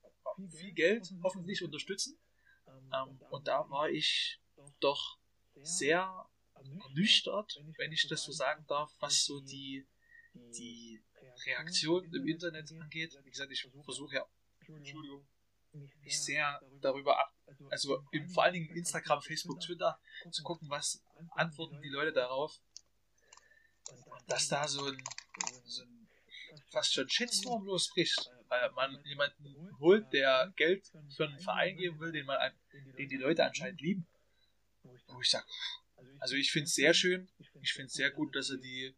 [0.51, 2.19] viel Geld hoffentlich unterstützen.
[2.67, 4.41] Ähm, und da war ich
[4.81, 5.19] doch
[5.63, 9.87] sehr ernüchtert, wenn ich das so sagen darf, was so die,
[10.35, 11.03] die
[11.47, 13.19] Reaktion im Internet angeht.
[13.25, 14.27] Wie gesagt, ich versuche ja,
[14.67, 15.27] Entschuldigung,
[15.73, 17.33] mich sehr darüber ab,
[17.71, 19.99] also im, vor allen Dingen Instagram, Facebook, Twitter
[20.31, 22.61] zu gucken, was antworten die Leute darauf
[24.27, 25.03] dass da so ein,
[25.65, 26.09] so ein
[26.71, 32.13] fast schon Shitstorm losbricht, weil man jemanden holt, der Geld für einen Verein geben will,
[32.13, 32.39] den, man,
[32.99, 34.07] den die Leute anscheinend lieben.
[34.83, 35.47] Wo ich sage,
[36.21, 37.29] also ich finde es sehr schön,
[37.61, 38.95] ich finde es sehr gut, dass er die,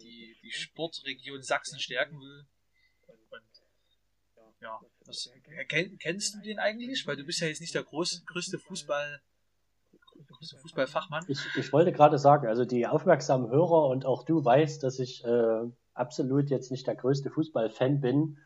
[0.00, 2.46] die, die Sportregion Sachsen stärken will.
[4.60, 5.30] Ja, was,
[5.98, 7.06] kennst du den eigentlich?
[7.06, 9.20] Weil du bist ja jetzt nicht der groß, größte Fußball-
[10.62, 11.24] Fußballfachmann.
[11.28, 15.24] Ich, ich wollte gerade sagen, also die aufmerksamen Hörer und auch du weißt, dass ich
[15.24, 15.60] äh,
[15.94, 18.38] absolut jetzt nicht der größte Fußballfan bin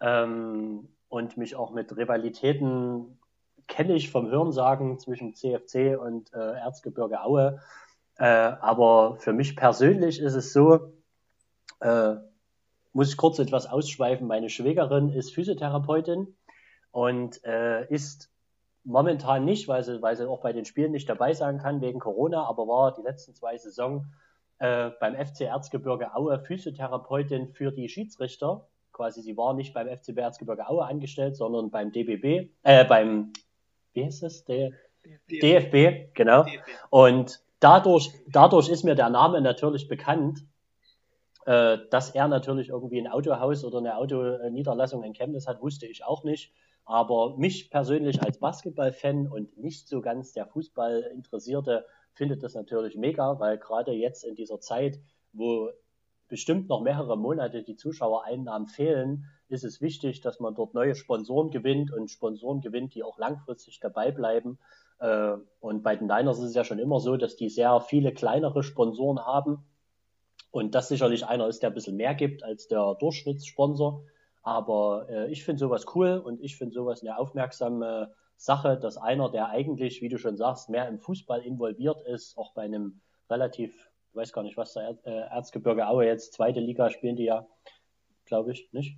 [0.00, 3.18] ähm, und mich auch mit Rivalitäten
[3.66, 7.60] kenne ich vom Hörensagen zwischen CFC und äh, Erzgebirge Aue.
[8.16, 10.94] Äh, aber für mich persönlich ist es so,
[11.80, 12.16] äh,
[12.92, 14.26] muss ich kurz etwas ausschweifen.
[14.26, 16.36] Meine Schwägerin ist Physiotherapeutin
[16.90, 18.30] und äh, ist
[18.84, 22.00] momentan nicht, weil sie, weil sie auch bei den Spielen nicht dabei sein kann wegen
[22.00, 24.06] Corona, aber war die letzten zwei Saison
[24.58, 28.66] äh, beim FC Erzgebirge Aue Physiotherapeutin für die Schiedsrichter.
[28.92, 33.32] Quasi, sie war nicht beim FCB Erzgebirge Aue angestellt, sondern beim DBB, äh, beim,
[33.92, 34.44] wie heißt das?
[34.44, 34.72] Der,
[35.30, 35.40] DFB.
[35.40, 36.42] DFB, genau.
[36.42, 36.70] DFB.
[36.90, 40.40] Und dadurch, dadurch ist mir der Name natürlich bekannt,
[41.48, 46.04] äh, dass er natürlich irgendwie ein Autohaus oder eine Autoniederlassung in Chemnitz hat, wusste ich
[46.04, 46.52] auch nicht.
[46.84, 53.40] Aber mich persönlich als Basketballfan und nicht so ganz der Fußballinteressierte findet das natürlich mega,
[53.40, 55.00] weil gerade jetzt in dieser Zeit,
[55.32, 55.70] wo
[56.28, 61.50] bestimmt noch mehrere Monate die Zuschauereinnahmen fehlen, ist es wichtig, dass man dort neue Sponsoren
[61.50, 64.58] gewinnt und Sponsoren gewinnt, die auch langfristig dabei bleiben.
[64.98, 68.12] Äh, und bei den Niners ist es ja schon immer so, dass die sehr viele
[68.12, 69.64] kleinere Sponsoren haben
[70.50, 74.04] und das sicherlich einer ist, der ein bisschen mehr gibt als der Durchschnittssponsor.
[74.42, 79.30] Aber äh, ich finde sowas cool und ich finde sowas eine aufmerksame Sache, dass einer,
[79.30, 83.90] der eigentlich, wie du schon sagst, mehr im Fußball involviert ist, auch bei einem relativ,
[84.10, 87.24] ich weiß gar nicht, was der er äh, Erzgebirge Aue jetzt, zweite Liga spielen die
[87.24, 87.46] ja,
[88.24, 88.96] glaube ich, nicht?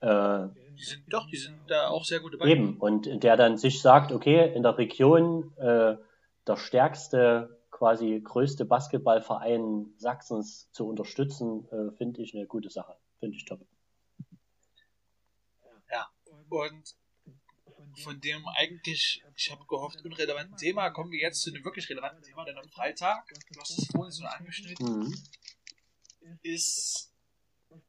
[0.00, 0.46] Äh,
[0.78, 2.46] die sind, doch, die sind da auch sehr gut dabei.
[2.46, 5.96] Eben, und der dann sich sagt, okay, in der Region äh,
[6.46, 12.96] der stärkste, quasi größte Basketballverein Sachsens zu unterstützen, äh, finde ich eine gute Sache.
[13.20, 13.64] Finde ich top.
[15.88, 16.08] Ja,
[16.48, 16.96] und
[18.02, 22.22] von dem eigentlich, ich habe gehofft, unrelevanten Thema, kommen wir jetzt zu einem wirklich relevanten
[22.24, 26.38] Thema, denn am Freitag, du hast es vorhin so angeschnitten, mhm.
[26.42, 27.12] ist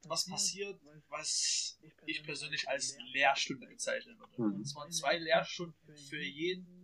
[0.04, 4.40] was passiert, was ich persönlich als Lehrstunde bezeichnen würde.
[4.40, 4.54] Mhm.
[4.54, 6.79] Und zwar zwei Lehrstunden für jeden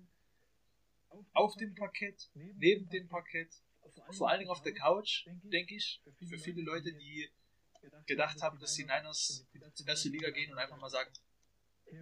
[1.32, 3.54] auf dem Parkett, neben dem Parkett,
[4.12, 7.28] vor allen Dingen auf der Couch, denke ich, für viele Leute, die
[8.06, 11.10] gedacht haben, dass die Niners in die erste Liga gehen und einfach mal sagen,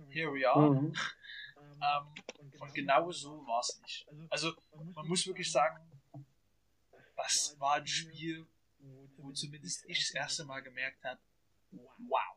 [0.08, 0.70] here we are.
[0.70, 0.94] Mhm.
[1.58, 4.06] ähm, und genau so war es nicht.
[4.30, 4.54] Also
[4.94, 5.78] man muss wirklich sagen,
[7.16, 8.46] das war ein Spiel,
[9.16, 11.20] wo zumindest ich das erste Mal gemerkt habe,
[11.70, 12.36] wow,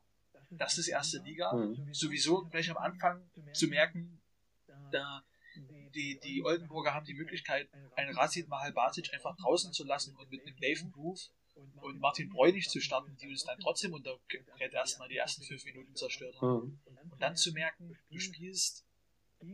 [0.49, 1.53] das ist erste Liga.
[1.53, 1.93] Mhm.
[1.93, 4.21] Sowieso gleich am Anfang zu merken,
[4.91, 5.23] da
[5.95, 10.29] die, die Oldenburger haben die Möglichkeit, einen Rasid Mahal Basic einfach draußen zu lassen und
[10.31, 11.29] mit einem Nathan Groove
[11.81, 14.17] und Martin Bräunig zu starten, die uns dann trotzdem unter
[14.57, 16.79] Brett erstmal die ersten fünf Minuten zerstört haben.
[16.85, 17.11] Mhm.
[17.11, 18.85] Und dann zu merken, du spielst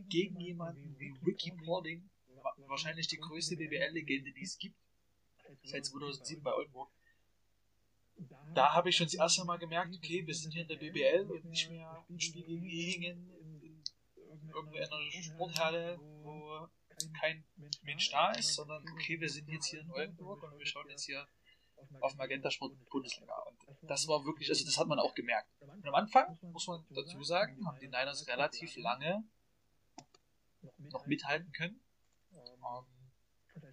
[0.08, 2.08] gegen jemanden wie Ricky Pording,
[2.66, 4.76] wahrscheinlich die größte BBL-Legende, die es gibt,
[5.62, 6.90] seit 2007 bei Oldenburg.
[8.54, 11.30] Da habe ich schon das erste Mal gemerkt, okay, wir sind hier in der BBL
[11.30, 13.33] und nicht mehr im Spiel gegen Ehingen
[14.56, 16.68] in, in irgendeiner Sporthalle, wo
[17.20, 17.44] kein
[17.82, 21.04] Mensch da ist, sondern okay, wir sind jetzt hier in Oldenburg und wir schauen jetzt
[21.04, 21.26] hier
[22.00, 23.34] auf Magenta Sport Bundesliga.
[23.42, 25.48] Und das war wirklich, also das hat man auch gemerkt.
[25.60, 29.24] Und am Anfang, muss man dazu sagen, haben die Niners relativ lange
[30.78, 31.80] noch mithalten können.
[32.32, 32.86] Ähm,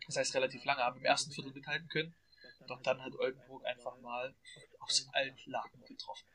[0.08, 2.14] das heißt relativ lange, haben im ersten Viertel mithalten können.
[2.68, 4.36] Doch dann hat Oldenburg einfach mal
[4.80, 6.28] aus allen Lagen getroffen.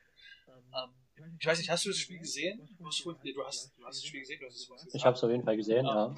[0.47, 0.93] Ähm,
[1.39, 2.67] ich weiß nicht, hast du das Spiel gesehen?
[2.77, 4.89] Du hast, nee, du hast, du hast das Spiel gesehen, du hast es gesehen.
[4.93, 6.15] Ich habe es auf jeden Fall gesehen, ja.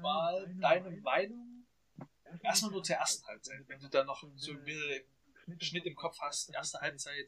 [0.00, 1.50] Mal deine Meinung
[2.42, 5.02] erstmal nur zur ersten Halbzeit, wenn du dann noch so ein bisschen
[5.58, 7.26] Schnitt im Kopf hast, erste Halbzeit.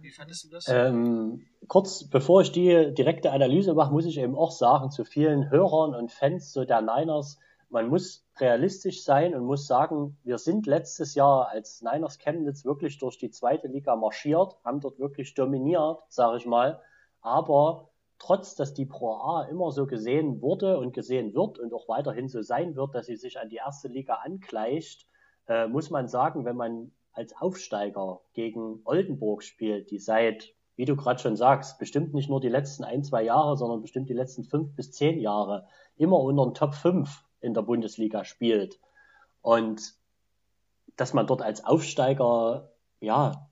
[0.00, 0.66] Wie fandest du das?
[0.68, 5.50] Ähm, kurz bevor ich die direkte Analyse mache, muss ich eben auch sagen, zu vielen
[5.50, 7.38] Hörern und Fans so der Niners,
[7.70, 12.98] man muss realistisch sein und muss sagen, wir sind letztes Jahr als Niners Chemnitz wirklich
[12.98, 16.80] durch die zweite Liga marschiert, haben dort wirklich dominiert, sage ich mal.
[17.20, 21.88] Aber trotz, dass die Pro A immer so gesehen wurde und gesehen wird und auch
[21.88, 25.06] weiterhin so sein wird, dass sie sich an die erste Liga angleicht,
[25.46, 30.96] äh, muss man sagen, wenn man als Aufsteiger gegen Oldenburg spielt, die seit, wie du
[30.96, 34.44] gerade schon sagst, bestimmt nicht nur die letzten ein, zwei Jahre, sondern bestimmt die letzten
[34.44, 35.66] fünf bis zehn Jahre
[35.96, 38.78] immer unter den Top 5 in der Bundesliga spielt.
[39.42, 39.94] Und
[40.96, 42.70] dass man dort als Aufsteiger,
[43.00, 43.48] ja,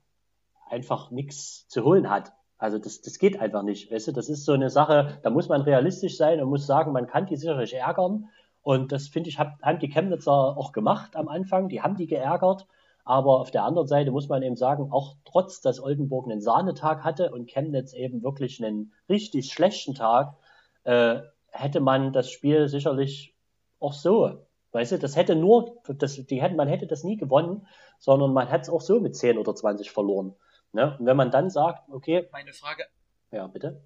[0.69, 2.33] einfach nichts zu holen hat.
[2.57, 3.91] Also das, das geht einfach nicht.
[3.91, 6.91] Weißt du, das ist so eine Sache, da muss man realistisch sein und muss sagen,
[6.91, 8.29] man kann die sicherlich ärgern.
[8.61, 11.69] Und das finde ich, haben die Chemnitzer auch gemacht am Anfang.
[11.69, 12.67] Die haben die geärgert.
[13.05, 17.05] Aber auf der anderen Seite muss man eben sagen, auch trotz, dass Oldenburg einen Sahnetag
[17.05, 20.35] hatte und Chemnitz eben wirklich einen richtig schlechten Tag,
[20.83, 23.36] äh, hätte man das Spiel sicherlich
[23.79, 24.47] auch so.
[24.71, 27.65] Weißt du, das hätte nur, das, die hätten, man hätte das nie gewonnen,
[27.99, 30.35] sondern man hätte es auch so mit 10 oder 20 verloren.
[30.73, 30.97] Ne?
[30.99, 32.27] Und wenn man dann sagt, okay.
[32.31, 32.85] Meine Frage.
[33.31, 33.83] Ja, bitte.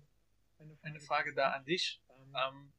[0.82, 2.02] Eine Frage da an dich.
[2.34, 2.74] Ähm,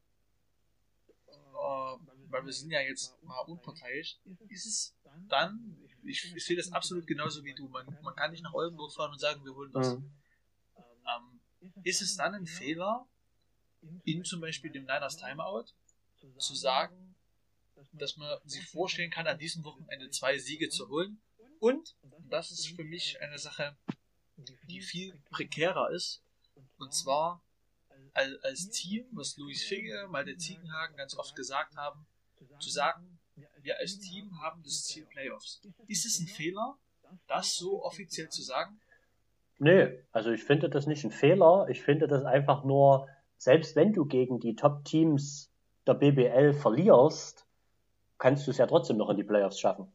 [1.31, 1.97] äh,
[2.29, 4.19] weil wir sind ja jetzt mal unparteiisch.
[4.49, 4.97] Ist es
[5.29, 8.91] dann, ich, ich sehe das absolut genauso wie du, man, man kann nicht nach Oldenburg
[8.91, 9.95] fahren und sagen, wir holen das.
[9.95, 10.11] Mhm.
[10.77, 11.39] Ähm,
[11.83, 13.07] ist es dann ein Fehler,
[14.03, 15.65] in zum Beispiel dem Niners Timeout,
[16.37, 17.15] zu sagen,
[17.93, 21.21] dass man sich vorstellen kann, an diesem Wochenende zwei Siege zu holen.
[21.59, 21.95] Und,
[22.29, 23.75] das ist für mich eine Sache,
[24.67, 26.21] die viel prekärer ist,
[26.77, 27.41] und zwar
[28.13, 32.05] als, Team, was Luis Figge, Malte Ziegenhagen ganz oft gesagt haben,
[32.59, 33.19] zu sagen,
[33.61, 35.61] wir als Team haben das Ziel Playoffs.
[35.87, 36.77] Ist es ein Fehler,
[37.27, 38.79] das so offiziell zu sagen?
[39.59, 41.67] Nee, also ich finde das nicht ein Fehler.
[41.69, 43.07] Ich finde das einfach nur,
[43.37, 45.52] selbst wenn du gegen die Top-Teams
[45.87, 47.45] der BBL verlierst,
[48.17, 49.91] kannst du es ja trotzdem noch in die Playoffs schaffen.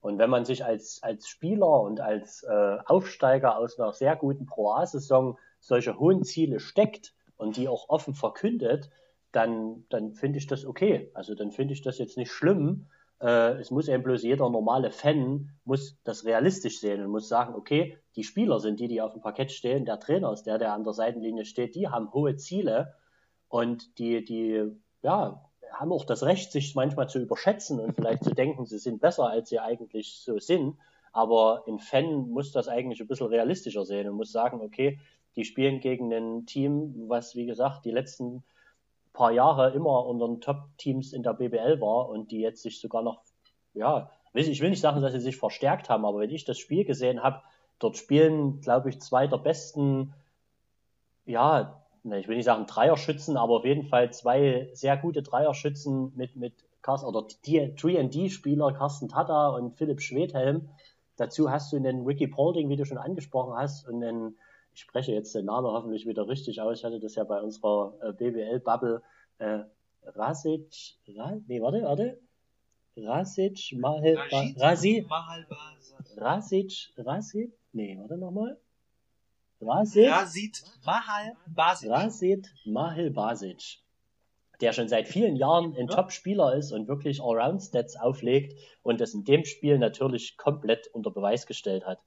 [0.00, 4.46] Und wenn man sich als, als Spieler und als äh, Aufsteiger aus einer sehr guten
[4.46, 8.90] Pro A-Saison solche hohen Ziele steckt und die auch offen verkündet,
[9.32, 11.10] dann, dann finde ich das okay.
[11.14, 12.88] Also dann finde ich das jetzt nicht schlimm.
[13.20, 17.54] Äh, es muss eben bloß jeder normale Fan muss das realistisch sehen und muss sagen,
[17.54, 20.72] okay, die Spieler sind die, die auf dem Parkett stehen, der Trainer ist der, der
[20.72, 22.94] an der Seitenlinie steht, die haben hohe Ziele
[23.48, 24.64] und die, die,
[25.02, 29.00] ja, haben auch das Recht, sich manchmal zu überschätzen und vielleicht zu denken, sie sind
[29.00, 30.76] besser, als sie eigentlich so sind.
[31.12, 35.00] Aber ein Fan muss das eigentlich ein bisschen realistischer sehen und muss sagen, okay,
[35.36, 38.44] die spielen gegen ein Team, was, wie gesagt, die letzten
[39.12, 43.02] paar Jahre immer unter den Top-Teams in der BBL war und die jetzt sich sogar
[43.02, 43.22] noch,
[43.74, 46.84] ja, ich will nicht sagen, dass sie sich verstärkt haben, aber wenn ich das Spiel
[46.84, 47.42] gesehen habe,
[47.80, 50.14] dort spielen, glaube ich, zwei der besten,
[51.26, 56.36] ja, ich will nicht sagen Dreierschützen, aber auf jeden Fall zwei sehr gute Dreierschützen mit,
[56.36, 60.68] mit Carsten, oder 3D-Spieler, Carsten Tata und Philipp Schwedhelm.
[61.16, 64.36] Dazu hast du einen Ricky Paulding, wie du schon angesprochen hast, und einen
[64.74, 66.78] ich spreche jetzt den Namen hoffentlich wieder richtig aus.
[66.78, 69.02] Ich hatte das ja bei unserer äh, BWL-Bubble.
[69.38, 69.60] Äh,
[70.04, 72.18] Rasic, Ra, nee, warte, warte.
[72.96, 74.16] Rasic, Mahel,
[74.56, 75.06] Rasi,
[76.16, 78.58] Rasic, Rasic, nee, warte nochmal.
[79.62, 81.90] Rasit, Rasit Mahal Basic.
[81.90, 83.78] Rasit Mahel Basic,
[84.62, 85.94] der schon seit vielen Jahren ein ja.
[85.94, 91.46] Top-Spieler ist und wirklich Allround-Stats auflegt und das in dem Spiel natürlich komplett unter Beweis
[91.46, 91.98] gestellt hat.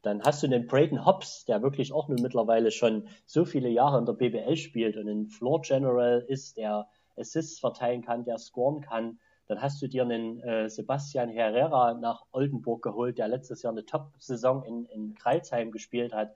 [0.00, 3.98] Dann hast du den Braden Hobbs, der wirklich auch nun mittlerweile schon so viele Jahre
[3.98, 8.80] in der BBL spielt und ein Floor General ist, der Assists verteilen kann, der scoren
[8.80, 9.20] kann.
[9.46, 13.84] Dann hast du dir einen äh, Sebastian Herrera nach Oldenburg geholt, der letztes Jahr eine
[13.84, 16.34] Top-Saison in, in Kreilsheim gespielt hat.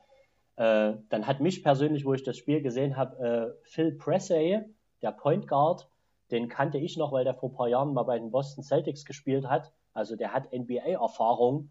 [0.57, 4.61] Äh, dann hat mich persönlich, wo ich das Spiel gesehen habe, äh, Phil Pressey,
[5.03, 5.89] der Point Guard,
[6.31, 9.05] den kannte ich noch, weil der vor ein paar Jahren mal bei den Boston Celtics
[9.05, 9.73] gespielt hat.
[9.93, 11.71] Also der hat NBA-Erfahrung.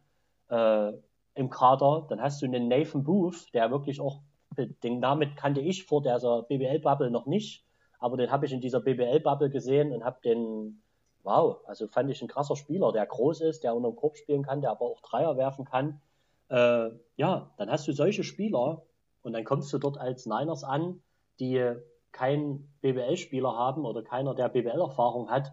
[0.49, 0.93] Äh,
[1.35, 2.05] im Kader.
[2.09, 4.21] Dann hast du einen Nathan Booth, der wirklich auch,
[4.57, 7.65] den Namen kannte ich vor dieser BBL-Bubble noch nicht,
[7.99, 10.81] aber den habe ich in dieser BBL-Bubble gesehen und habe den,
[11.23, 14.43] wow, also fand ich ein krasser Spieler, der groß ist, der unter dem Korb spielen
[14.43, 16.01] kann, der aber auch Dreier werfen kann.
[16.49, 18.85] Äh, ja, dann hast du solche Spieler
[19.21, 21.01] und dann kommst du dort als Niners an,
[21.39, 21.73] die
[22.11, 25.51] keinen BBL-Spieler haben oder keiner, der BBL-Erfahrung hat.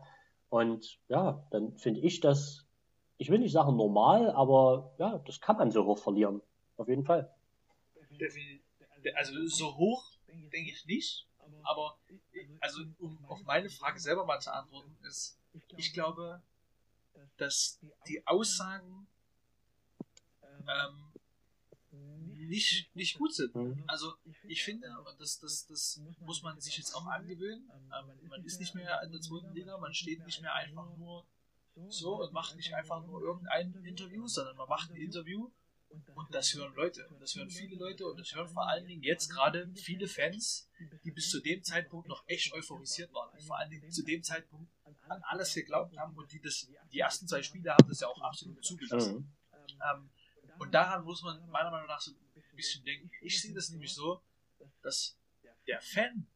[0.48, 2.66] Und ja, dann finde ich das
[3.22, 6.42] ich will nicht sagen normal, aber ja, das kann man so hoch verlieren.
[6.76, 7.32] Auf jeden Fall.
[9.14, 11.28] Also so hoch denke ich nicht,
[11.62, 11.96] aber
[12.60, 15.38] also um auf meine Frage selber mal zu antworten, ist,
[15.76, 16.42] ich glaube,
[17.36, 17.78] dass
[18.08, 19.06] die Aussagen
[20.68, 21.12] ähm,
[22.48, 23.54] nicht, nicht gut sind.
[23.54, 23.84] Mhm.
[23.86, 28.44] Also ich finde, und das, das, das muss man sich jetzt auch angewöhnen, ähm, man
[28.44, 31.26] ist nicht mehr in der zweiten Liga, man steht nicht mehr einfach nur
[31.88, 35.50] so und macht nicht einfach nur irgendein Interview, sondern man macht ein Interview
[36.14, 37.06] und das hören Leute.
[37.08, 40.68] Und das hören viele Leute und das hören vor allen Dingen jetzt gerade viele Fans,
[41.04, 43.30] die bis zu dem Zeitpunkt noch echt euphorisiert waren.
[43.30, 44.70] Und vor allen Dingen zu dem Zeitpunkt
[45.08, 48.20] an alles geglaubt haben und die das, die ersten zwei Spiele haben das ja auch
[48.20, 49.16] absolut zugelassen.
[49.16, 49.32] Mhm.
[49.92, 50.10] Ähm,
[50.58, 53.10] und daran muss man meiner Meinung nach so ein bisschen denken.
[53.20, 54.22] Ich sehe das nämlich so,
[54.82, 55.16] dass
[55.66, 56.26] der Fan,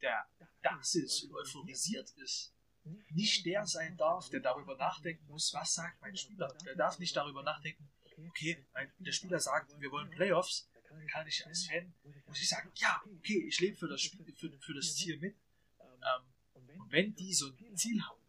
[0.00, 0.26] der
[0.62, 2.52] das ist und euphorisiert ist,
[3.10, 6.48] nicht der sein darf, der darüber nachdenken muss, was sagt mein Spieler.
[6.64, 7.88] Der darf nicht darüber nachdenken,
[8.28, 8.64] okay,
[8.98, 11.92] der Spieler sagt, wir wollen Playoffs, dann kann ich als Fan,
[12.26, 15.36] muss ich sagen, ja, okay, ich lebe für das Spiel, für, für das Ziel mit.
[15.80, 16.22] Ähm,
[16.54, 18.20] und wenn die so ein Ziel haben,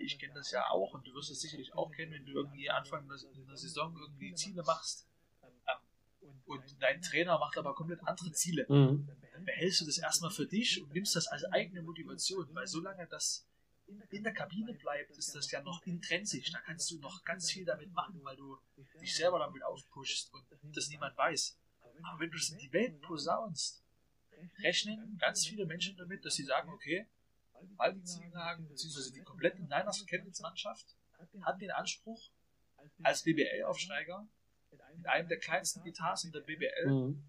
[0.00, 2.70] ich kenne das ja auch und du wirst es sicherlich auch kennen, wenn du irgendwie
[2.70, 5.06] Anfang der Saison irgendwie Ziele machst
[5.42, 9.08] ähm, und dein Trainer macht aber komplett andere Ziele, mhm.
[9.32, 13.06] dann behältst du das erstmal für dich und nimmst das als eigene Motivation, weil solange
[13.06, 13.46] das
[14.10, 16.52] in der Kabine bleibt, ist das ja noch intrinsisch.
[16.52, 18.56] Da kannst du noch ganz viel damit machen, weil du
[19.00, 21.58] dich selber damit aufpushst und das niemand weiß.
[22.02, 23.82] Aber wenn du es in die Welt posaunst,
[24.62, 27.06] rechnen ganz viele Menschen damit, dass sie sagen, okay,
[27.76, 30.96] Waldi Ziegenhagen, beziehungsweise die komplette Niners Chemnitz-Mannschaft
[31.42, 32.30] hat den Anspruch,
[33.02, 34.26] als BBL-Aufsteiger
[34.70, 37.24] mit einem der kleinsten Etats in der BBL mhm.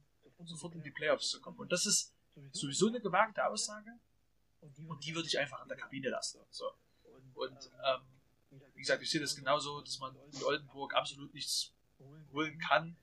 [0.45, 1.59] sofort in die Playoffs zu kommen.
[1.59, 2.13] Und das ist
[2.51, 3.91] sowieso eine gewagte Aussage,
[4.61, 6.39] und die würde ich einfach in der Kabine lassen.
[6.51, 6.71] So.
[7.33, 11.73] Und ähm, wie gesagt, ich sehe das genauso, dass man in Oldenburg absolut nichts
[12.31, 12.95] holen kann.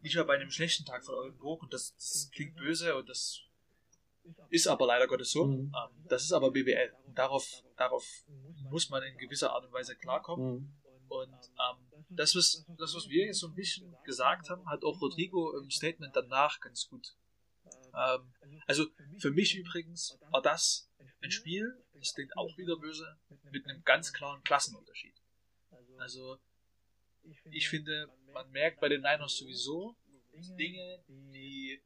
[0.00, 1.62] Nicht mal bei einem schlechten Tag von Oldenburg.
[1.62, 3.42] Und das, das klingt böse und das
[4.50, 5.46] ist aber leider Gottes so.
[5.46, 5.72] Mhm.
[5.74, 6.92] Ähm, das ist aber BBL.
[7.06, 8.04] Und darauf, darauf
[8.70, 10.54] muss man in gewisser Art und Weise klarkommen.
[10.54, 10.72] Mhm.
[11.08, 15.00] Und ähm, das, was, das, was wir jetzt so ein bisschen gesagt haben, hat auch
[15.00, 17.16] Rodrigo im Statement danach ganz gut.
[17.94, 18.32] Ähm,
[18.66, 18.86] also
[19.18, 20.90] für mich übrigens war das
[21.22, 23.16] ein Spiel, das klingt auch wieder böse,
[23.50, 25.14] mit einem ganz klaren Klassenunterschied.
[25.98, 26.38] Also
[27.50, 29.96] ich finde, man merkt bei den Niners sowieso
[30.58, 31.80] Dinge, die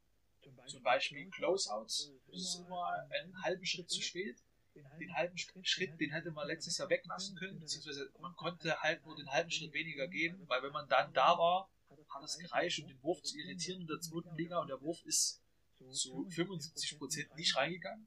[0.67, 4.37] zum Beispiel Closeouts, das ist immer einen halben Schritt zu spät.
[4.75, 9.17] Den halben Schritt, den hätte man letztes Jahr weglassen können, beziehungsweise man konnte halt nur
[9.17, 12.87] den halben Schritt weniger gehen, weil wenn man dann da war, hat es gereicht, um
[12.87, 15.43] den Wurf zu irritieren in der zweiten Liga und der Wurf ist
[15.91, 18.07] zu 75% nicht reingegangen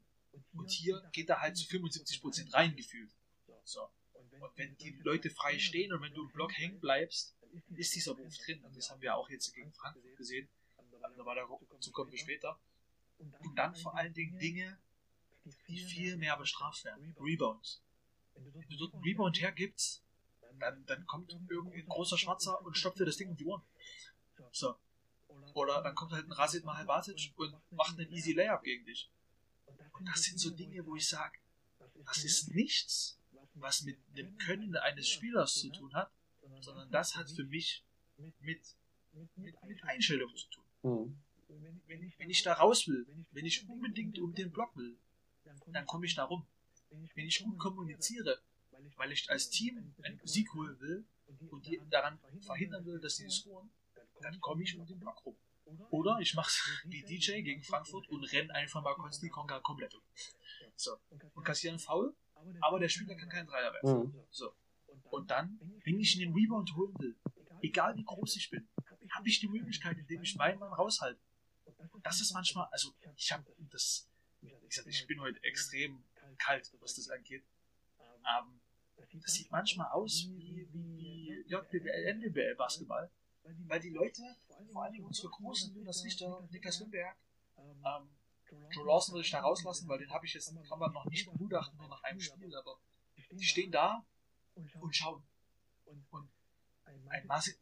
[0.54, 3.12] und hier geht er halt zu 75% reingefühlt.
[3.64, 3.90] So.
[4.14, 7.36] Und wenn die Leute frei stehen und wenn du im Block hängen bleibst,
[7.76, 8.64] ist dieser Wurf drin.
[8.64, 10.50] Und das haben wir auch jetzt gegen Frankfurt gesehen.
[11.04, 12.60] Aber dazu kommen wir später.
[13.18, 14.78] Und dann vor allen Dingen Dinge,
[15.68, 17.16] die viel mehr bestraft werden.
[17.20, 17.82] Rebounds.
[18.36, 20.04] Wenn du dort einen Rebound hergibst,
[20.60, 23.64] dann, dann kommt irgendwie ein großer Schwarzer und stopft dir das Ding um die Ohren.
[24.52, 24.76] So.
[25.54, 29.10] Oder dann kommt halt ein Rasid Mahalbatic und macht einen easy Layup gegen dich.
[29.94, 31.40] Und das sind so Dinge, wo ich sage,
[32.06, 33.20] das ist nichts,
[33.56, 36.12] was mit dem Können eines Spielers zu tun hat,
[36.62, 37.84] sondern das hat für mich
[38.18, 38.76] mit,
[39.12, 40.63] mit, mit Einstellung zu tun.
[40.84, 41.18] Mhm.
[41.88, 44.98] Wenn, wenn ich da raus will, wenn ich unbedingt um den Block will,
[45.68, 46.46] dann komme ich da rum.
[47.16, 48.40] Wenn ich gut kommuniziere,
[48.98, 51.06] weil ich als Team einen Sieg holen will
[51.50, 53.70] und die daran verhindern will, dass sie scoren,
[54.22, 55.36] dann komme ich um den Block rum.
[55.90, 56.52] Oder ich mache
[56.86, 60.02] wie DJ gegen Frankfurt und renne einfach mal Konsti Konga komplett um.
[60.76, 60.98] So.
[61.34, 62.16] Und kassiere einen Foul,
[62.62, 64.08] aber der Spieler kann keinen Dreier werfen.
[64.08, 64.14] Mhm.
[64.30, 64.54] So.
[65.10, 67.16] Und dann, wenn ich in den Rebound holen will,
[67.62, 68.68] egal wie groß ich bin,
[69.14, 71.20] habe ich die Möglichkeit, indem ich meinen Mann raushalte.
[71.92, 74.08] Und das ist manchmal, also ich habe das,
[74.42, 76.04] wie gesagt, ich bin heute extrem
[76.38, 77.44] kalt, was das angeht.
[78.00, 78.60] Ähm,
[79.22, 83.10] das sieht manchmal aus wie, wie JBL, NBL Basketball,
[83.68, 84.22] weil die Leute,
[84.72, 87.16] vor allem unsere großen, Jonas Richter, Niklas Wimberg,
[87.58, 88.10] ähm,
[88.72, 91.26] Joe Lawson würde ich da rauslassen, weil den habe ich jetzt, kann man noch nicht
[91.26, 92.78] begutachten, nur nach einem Spiel, aber
[93.32, 94.06] die stehen da
[94.56, 95.24] und schauen.
[95.86, 96.30] Und
[97.10, 97.58] ein Masid,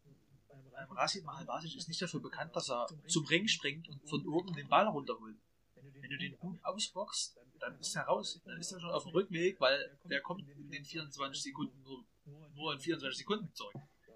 [0.82, 4.54] ein Rasid Mahalbasic ist nicht dafür bekannt, dass er zum Ring springt und von oben
[4.54, 5.38] den Ball runterholt.
[5.76, 9.12] Wenn du den gut ausboxst, dann ist er raus, dann ist er schon auf dem
[9.12, 12.06] Rückweg, weil der kommt in den 24 Sekunden nur,
[12.56, 13.76] nur in 24 Sekunden zurück.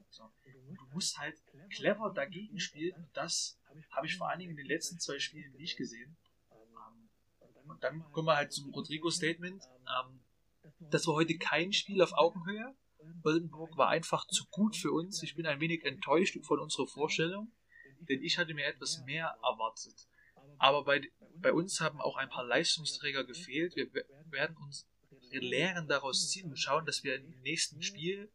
[0.10, 0.32] So.
[0.44, 1.36] Du musst halt
[1.72, 3.60] clever dagegen spielen und das
[3.92, 6.16] habe ich vor allen Dingen in den letzten zwei Spielen nicht gesehen.
[6.52, 7.10] Ähm,
[7.68, 9.64] und dann kommen wir halt zum Rodrigo-Statement.
[9.64, 10.22] Ähm,
[10.80, 12.76] das war heute kein Spiel auf Augenhöhe.
[13.24, 15.24] Oldenburg war einfach zu gut für uns.
[15.24, 17.52] Ich bin ein wenig enttäuscht von unserer Vorstellung,
[18.02, 20.08] denn ich hatte mir etwas mehr erwartet.
[20.58, 21.02] Aber bei,
[21.38, 23.76] bei uns haben auch ein paar Leistungsträger gefehlt.
[23.76, 23.88] Wir
[24.30, 24.88] werden uns
[25.32, 28.30] Lehren daraus ziehen und schauen, dass wir im nächsten Spiel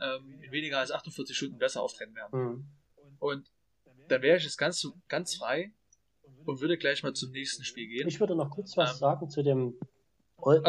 [0.00, 2.40] ähm, in weniger als 48 Stunden besser auftreten werden.
[2.40, 2.68] Mhm.
[3.18, 3.50] Und
[4.08, 5.72] dann wäre ich jetzt ganz, ganz frei
[6.44, 8.08] und würde gleich mal zum nächsten Spiel gehen.
[8.08, 9.78] Ich würde noch kurz was ähm, sagen zu dem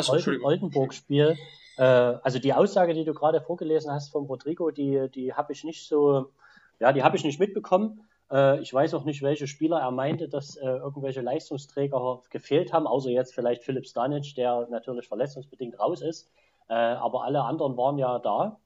[0.02, 1.38] so, Oldenburg-Spiel.
[1.78, 5.64] Äh, also die Aussage, die du gerade vorgelesen hast vom Rodrigo, die, die habe ich
[5.64, 6.32] nicht so,
[6.80, 8.02] ja, die habe ich nicht mitbekommen.
[8.32, 12.88] Äh, ich weiß auch nicht, welche Spieler er meinte, dass äh, irgendwelche Leistungsträger gefehlt haben,
[12.88, 16.32] außer jetzt vielleicht Philipp Stanic, der natürlich verletzungsbedingt raus ist.
[16.70, 18.60] Äh, aber alle anderen waren ja da.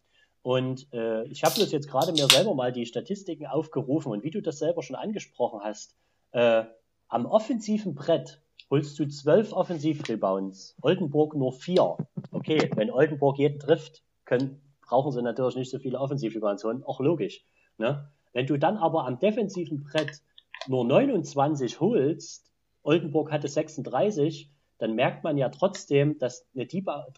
[0.43, 4.29] Und äh, ich habe bloß jetzt gerade mir selber mal die Statistiken aufgerufen und wie
[4.29, 5.95] du das selber schon angesprochen hast,
[6.33, 6.65] äh,
[7.07, 8.41] am offensiven Brett
[8.75, 11.95] holst du zwölf Offensivrebounds, Oldenburg nur vier.
[12.33, 16.99] Okay, wenn Oldenburg jeden trifft, können, brauchen sie natürlich nicht so viele Offensivrebounds holen, auch
[16.99, 17.45] logisch.
[17.77, 18.09] Ne?
[18.33, 20.21] Wenn du dann aber am defensiven Brett
[20.67, 22.51] nur 29 holst,
[22.83, 26.67] Oldenburg hatte 36, dann merkt man ja trotzdem, dass eine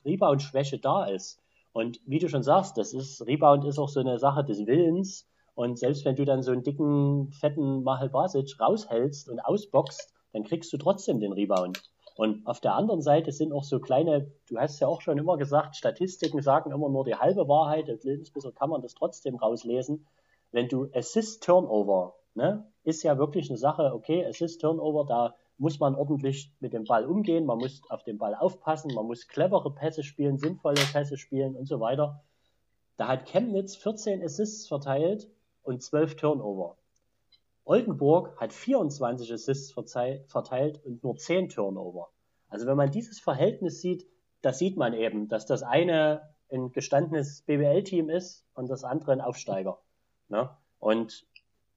[0.05, 1.41] Rebound-Schwäche da ist.
[1.73, 5.27] Und wie du schon sagst, das ist, Rebound ist auch so eine Sache des Willens.
[5.55, 10.43] Und selbst wenn du dann so einen dicken, fetten Mahel Basic raushältst und ausboxt, dann
[10.43, 11.82] kriegst du trotzdem den Rebound.
[12.15, 15.38] Und auf der anderen Seite sind auch so kleine, du hast ja auch schon immer
[15.38, 20.07] gesagt, Statistiken sagen immer nur die halbe Wahrheit, insbesondere kann man das trotzdem rauslesen.
[20.51, 25.80] Wenn du Assist Turnover, ne, ist ja wirklich eine Sache, okay, Assist Turnover, da muss
[25.80, 29.71] man ordentlich mit dem Ball umgehen, man muss auf den Ball aufpassen, man muss clevere
[29.73, 32.23] Pässe spielen, sinnvolle Pässe spielen und so weiter.
[32.95, 35.30] Da hat Chemnitz 14 Assists verteilt
[35.61, 36.78] und 12 Turnover.
[37.68, 42.09] Oldenburg hat 24 Assists verteilt und nur 10 Turnover.
[42.47, 44.07] Also wenn man dieses Verhältnis sieht,
[44.41, 49.20] da sieht man eben, dass das eine ein gestandenes BWL-Team ist und das andere ein
[49.20, 49.80] Aufsteiger.
[50.30, 50.49] Ne?
[50.80, 51.26] Und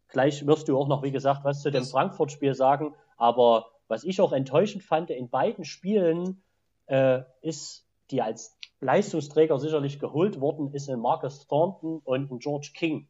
[0.06, 2.94] gleich wirst du auch noch, wie gesagt, was zu dem Frankfurt-Spiel sagen.
[3.16, 6.40] Aber was ich auch enttäuschend fand, in beiden Spielen
[6.86, 12.70] äh, ist, die als Leistungsträger sicherlich geholt worden, ist ein Marcus Thornton und ein George
[12.74, 13.08] King.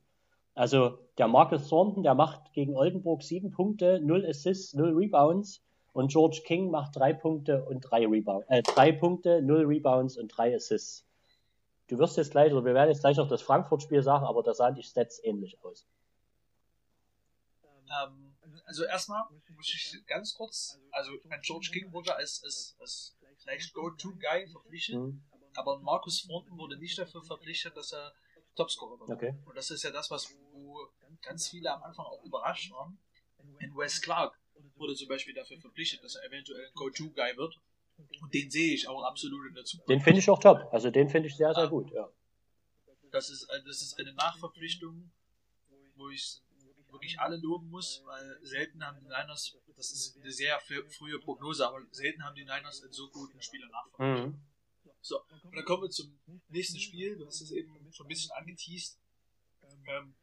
[0.60, 5.62] Also der Marcus Thornton, der macht gegen Oldenburg sieben Punkte, null Assists, null Rebounds.
[5.94, 10.28] Und George King macht drei Punkte und drei Rebounds, äh, drei Punkte, null Rebounds und
[10.28, 11.06] drei Assists.
[11.88, 14.52] du wirst jetzt gleich, oder wir werden jetzt gleich noch das Frankfurt-Spiel sagen, aber da
[14.52, 15.86] sahen die Stats ähnlich aus.
[17.64, 18.34] Ähm,
[18.66, 19.22] also erstmal
[19.56, 25.22] muss ich ganz kurz, also George King wurde als, als, als vielleicht Go-To-Guy verpflichtet, mhm.
[25.54, 28.12] aber Markus Thornton wurde nicht dafür verpflichtet, dass er
[28.60, 29.10] Topscorer wird.
[29.10, 29.34] Okay.
[29.46, 30.88] Und das ist ja das, was wo
[31.22, 32.98] ganz viele am Anfang auch überrascht waren.
[33.58, 34.38] In Wes Clark
[34.76, 37.58] wurde zum Beispiel dafür verpflichtet, dass er eventuell ein Go-To-Guy wird.
[38.20, 39.88] Und den sehe ich auch absolut in der Zukunft.
[39.88, 40.68] Den finde ich auch top.
[40.72, 42.08] Also den finde ich sehr, sehr gut, ja.
[43.10, 45.10] Das ist, äh, das ist eine Nachverpflichtung,
[45.96, 46.40] wo ich
[46.90, 51.66] wirklich alle loben muss, weil selten haben die Niners, das ist eine sehr frühe Prognose,
[51.66, 54.34] aber selten haben die Niners einen so guten Spieler nachverpflichtet.
[54.34, 54.49] Mhm.
[55.02, 57.16] So, und dann kommen wir zum nächsten Spiel.
[57.16, 58.98] Du hast es eben schon ein bisschen angeteased.
[59.86, 60.14] Ähm,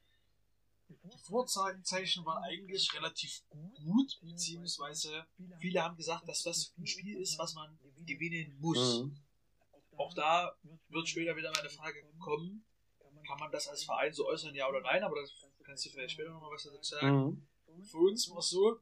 [0.89, 3.43] die Vorzeichen waren eigentlich relativ
[3.75, 5.25] gut, beziehungsweise
[5.59, 9.03] viele haben gesagt, dass das ein Spiel ist, was man gewinnen muss.
[9.03, 9.17] Mhm.
[9.97, 10.55] Auch da
[10.89, 12.63] wird später wieder meine Frage kommen,
[13.25, 16.13] kann man das als Verein so äußern, ja oder nein, aber das kannst du vielleicht
[16.13, 17.47] später nochmal was dazu sagen.
[17.67, 17.83] Mhm.
[17.83, 18.79] Für uns war es so,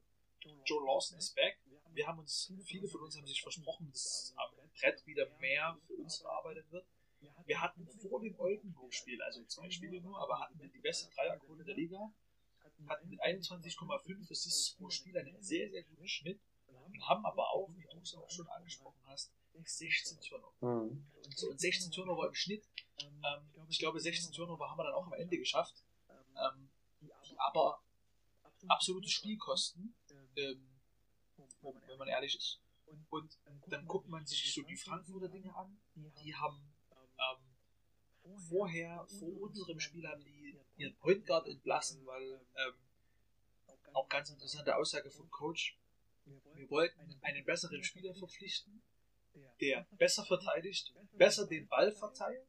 [0.65, 1.57] Joe Lawson ist back.
[1.93, 5.93] Wir haben uns, viele von uns haben sich versprochen, dass am Brett wieder mehr für
[5.93, 6.85] uns verarbeitet wird.
[7.45, 11.63] Wir hatten vor dem Oldenburg-Spiel, also zwei Spiele nur, aber hatten wir die beste Dreierquote
[11.63, 12.11] der Liga,
[12.87, 17.69] hatten mit 21,5 Assists pro Spiel einen sehr, sehr guten Schnitt und haben aber auch,
[17.75, 19.31] wie du es auch schon angesprochen hast,
[19.63, 20.53] 16 Turnover.
[20.61, 21.05] Mhm.
[21.35, 22.67] So, und 16 Turnover im Schnitt.
[22.99, 25.83] Ähm, ich glaube, 16 Turnover haben wir dann auch am Ende geschafft.
[26.09, 26.69] Ähm,
[27.01, 27.81] die aber
[28.67, 29.95] absolute Spielkosten,
[30.35, 30.59] ähm,
[31.61, 32.59] wenn man ehrlich ist.
[33.09, 35.77] Und dann guckt man sich so die Frankfurter Dinge an.
[35.95, 36.73] Die haben
[37.17, 42.73] ähm, vorher, vor unserem Spiel, haben die ihren Point Guard entlassen, weil ähm,
[43.93, 45.77] auch ganz interessante Aussage vom Coach.
[46.55, 48.81] Wir wollten einen besseren Spieler verpflichten,
[49.61, 52.47] der besser verteidigt, besser den Ball verteilt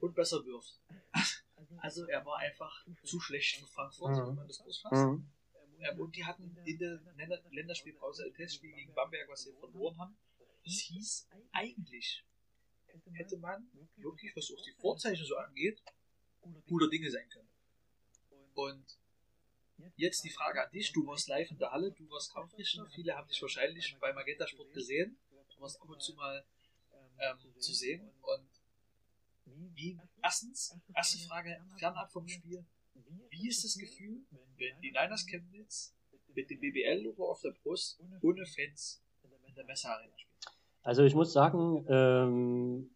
[0.00, 0.80] und besser wirft.
[1.80, 4.28] Also er war einfach zu schlecht für Frankfurt, mhm.
[4.28, 4.94] wenn man das groß fasst.
[4.94, 5.28] Mhm.
[5.96, 7.00] Und die hatten in der
[7.50, 10.16] Länderspielpause ein Testspiel gegen Bamberg, was sie verloren haben.
[10.64, 12.24] Das hieß eigentlich,
[13.12, 15.80] hätte man wirklich, was auch die Vorzeichen so angeht,
[16.66, 17.48] guter Dinge sein können.
[18.54, 18.98] Und
[19.96, 23.16] jetzt die Frage an dich, du warst live in der Halle, du warst Kampfrichter, viele
[23.16, 26.44] haben dich wahrscheinlich bei Magenta Sport gesehen, du warst ab und zu mal
[27.18, 28.10] ähm, zu sehen.
[28.22, 28.48] Und
[29.74, 32.64] wie, erstens, erste Frage, fernab vom Spiel,
[33.30, 34.22] wie ist das Gefühl,
[34.56, 35.94] wenn die Niners Chemnitz
[36.34, 40.28] mit dem BBL-Logo auf der Brust ohne Fans in der Messearena spielen?
[40.82, 42.90] Also ich muss sagen, ähm,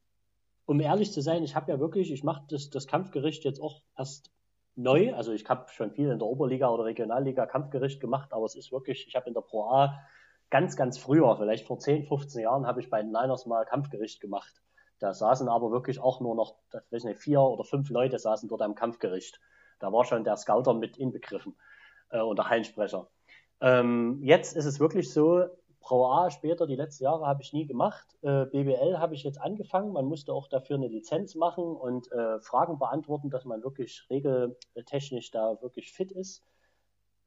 [0.66, 3.82] um ehrlich zu sein, ich habe ja wirklich, ich mache das, das Kampfgericht jetzt auch
[3.96, 4.30] erst
[4.74, 5.14] neu.
[5.14, 8.72] Also ich habe schon viel in der Oberliga oder Regionalliga Kampfgericht gemacht, aber es ist
[8.72, 9.98] wirklich, ich habe in der Pro A
[10.50, 14.20] ganz, ganz früher, vielleicht vor 10, 15 Jahren, habe ich bei den Niners mal Kampfgericht
[14.20, 14.62] gemacht.
[14.98, 16.56] Da saßen aber wirklich auch nur noch,
[16.90, 19.40] weiß nicht, vier oder fünf Leute saßen dort am Kampfgericht.
[19.82, 21.56] Da war schon der Scouter mit inbegriffen
[22.10, 23.08] äh, und der Hallensprecher.
[23.60, 25.46] Ähm, jetzt ist es wirklich so,
[25.80, 28.06] Pro A später, die letzten Jahre habe ich nie gemacht.
[28.22, 29.92] Äh, BBL habe ich jetzt angefangen.
[29.92, 35.32] Man musste auch dafür eine Lizenz machen und äh, Fragen beantworten, dass man wirklich regeltechnisch
[35.32, 36.44] da wirklich fit ist.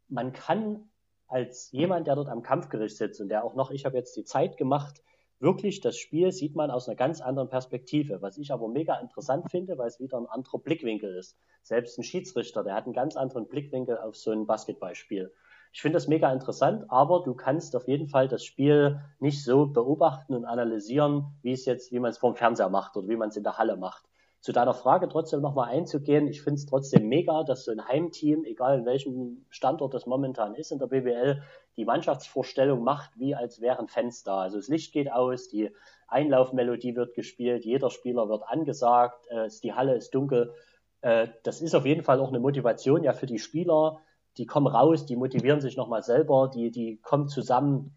[0.08, 0.90] Man kann
[1.28, 4.24] als jemand, der dort am Kampfgericht sitzt und der auch noch, ich habe jetzt die
[4.24, 5.04] Zeit gemacht,
[5.40, 8.22] wirklich das Spiel sieht man aus einer ganz anderen Perspektive.
[8.22, 11.38] Was ich aber mega interessant finde, weil es wieder ein anderer Blickwinkel ist.
[11.62, 15.32] Selbst ein Schiedsrichter, der hat einen ganz anderen Blickwinkel auf so ein Basketballspiel.
[15.76, 19.66] Ich finde das mega interessant, aber du kannst auf jeden Fall das Spiel nicht so
[19.66, 23.28] beobachten und analysieren, wie es jetzt, wie man es vom Fernseher macht oder wie man
[23.28, 24.06] es in der Halle macht.
[24.40, 28.46] Zu deiner Frage trotzdem nochmal einzugehen, ich finde es trotzdem mega, dass so ein Heimteam,
[28.46, 31.42] egal in welchem Standort das momentan ist in der BWL,
[31.78, 34.42] die Mannschaftsvorstellung macht, wie als wären Fans da.
[34.42, 35.72] Also das Licht geht aus, die
[36.08, 40.54] Einlaufmelodie wird gespielt, jeder Spieler wird angesagt, äh, die Halle ist dunkel.
[41.02, 44.00] Äh, das ist auf jeden Fall auch eine Motivation ja für die Spieler,
[44.38, 47.96] die kommen raus, die motivieren sich nochmal selber, die, die kommen zusammen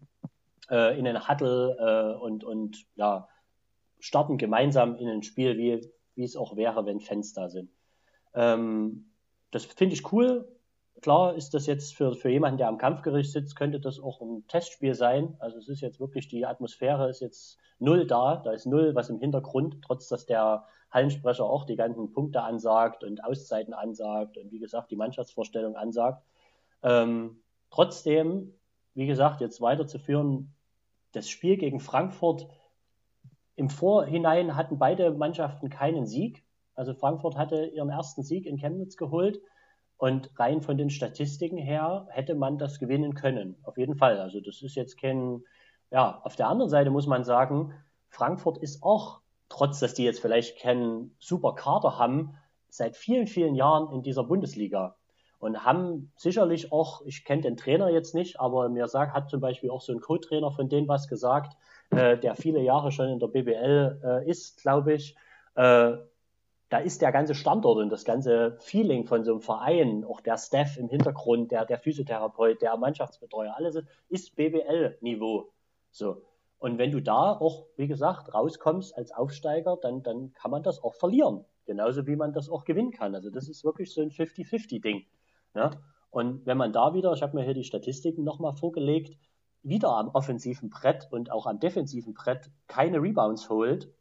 [0.69, 3.27] äh, in den Huddle äh, und, und ja,
[3.99, 7.69] starten gemeinsam in ein Spiel, wie, wie es auch wäre, wenn Fans da sind.
[8.33, 9.11] Ähm,
[9.51, 10.47] das finde ich cool.
[11.01, 14.45] Klar ist das jetzt für, für jemanden, der am Kampfgericht sitzt, könnte das auch ein
[14.47, 15.35] Testspiel sein.
[15.39, 19.09] Also es ist jetzt wirklich, die Atmosphäre ist jetzt null da, da ist null was
[19.09, 24.51] im Hintergrund, trotz dass der Hallensprecher auch die ganzen Punkte ansagt und Auszeiten ansagt und
[24.51, 26.23] wie gesagt die Mannschaftsvorstellung ansagt.
[26.81, 28.53] Ähm, trotzdem,
[28.93, 30.53] wie gesagt, jetzt weiterzuführen,
[31.11, 32.47] das Spiel gegen Frankfurt
[33.55, 36.43] im Vorhinein hatten beide Mannschaften keinen Sieg.
[36.75, 39.39] Also Frankfurt hatte ihren ersten Sieg in Chemnitz geholt
[39.99, 43.57] und rein von den Statistiken her hätte man das gewinnen können.
[43.63, 44.19] Auf jeden Fall.
[44.19, 45.43] Also das ist jetzt kein,
[45.91, 47.73] ja, auf der anderen Seite muss man sagen,
[48.09, 52.37] Frankfurt ist auch trotz dass die jetzt vielleicht keinen super Kader haben,
[52.69, 54.95] seit vielen, vielen Jahren in dieser Bundesliga
[55.39, 59.41] und haben sicherlich auch, ich kenne den Trainer jetzt nicht, aber mir sagt, hat zum
[59.41, 61.57] Beispiel auch so ein Co-Trainer von denen was gesagt,
[61.89, 65.15] äh, der viele Jahre schon in der BBL äh, ist, glaube ich.
[65.55, 65.93] Äh,
[66.69, 70.37] da ist der ganze Standort und das ganze Feeling von so einem Verein, auch der
[70.37, 75.51] Staff im Hintergrund, der, der Physiotherapeut, der Mannschaftsbetreuer, alles ist BBL-Niveau.
[75.91, 76.21] So.
[76.59, 80.83] Und wenn du da auch, wie gesagt, rauskommst als Aufsteiger, dann, dann kann man das
[80.83, 81.45] auch verlieren.
[81.65, 83.15] Genauso wie man das auch gewinnen kann.
[83.15, 85.05] Also das ist wirklich so ein 50-50-Ding.
[85.55, 85.71] Ja?
[86.11, 89.17] Und wenn man da wieder, ich habe mir hier die Statistiken nochmal vorgelegt,
[89.63, 93.91] wieder am offensiven Brett und auch am defensiven Brett keine Rebounds holt,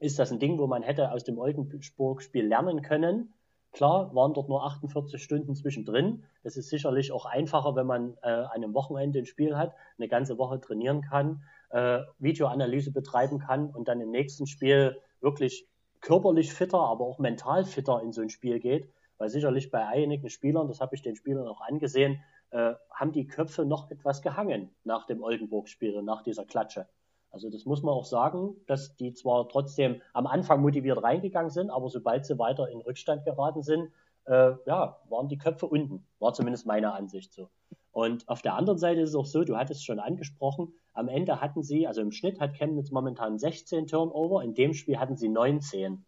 [0.00, 3.34] ist das ein Ding, wo man hätte aus dem Oldenburg-Spiel lernen können.
[3.72, 6.24] Klar, waren dort nur 48 Stunden zwischendrin.
[6.42, 10.08] Das ist sicherlich auch einfacher, wenn man äh, an einem Wochenende ein Spiel hat, eine
[10.08, 15.68] ganze Woche trainieren kann, äh, Videoanalyse betreiben kann und dann im nächsten Spiel wirklich
[16.00, 18.88] körperlich fitter, aber auch mental fitter in so ein Spiel geht.
[19.18, 23.26] Weil sicherlich bei einigen Spielern, das habe ich den Spielern auch angesehen, äh, haben die
[23.26, 26.88] Köpfe noch etwas gehangen nach dem Oldenburg-Spiel und nach dieser Klatsche.
[27.30, 31.70] Also das muss man auch sagen, dass die zwar trotzdem am Anfang motiviert reingegangen sind,
[31.70, 33.90] aber sobald sie weiter in Rückstand geraten sind,
[34.24, 36.06] äh, ja, waren die Köpfe unten.
[36.18, 37.48] War zumindest meine Ansicht so.
[37.92, 41.08] Und auf der anderen Seite ist es auch so, du hattest es schon angesprochen, am
[41.08, 45.16] Ende hatten sie, also im Schnitt hat Chemnitz momentan 16 Turnover, in dem Spiel hatten
[45.16, 46.04] sie 19.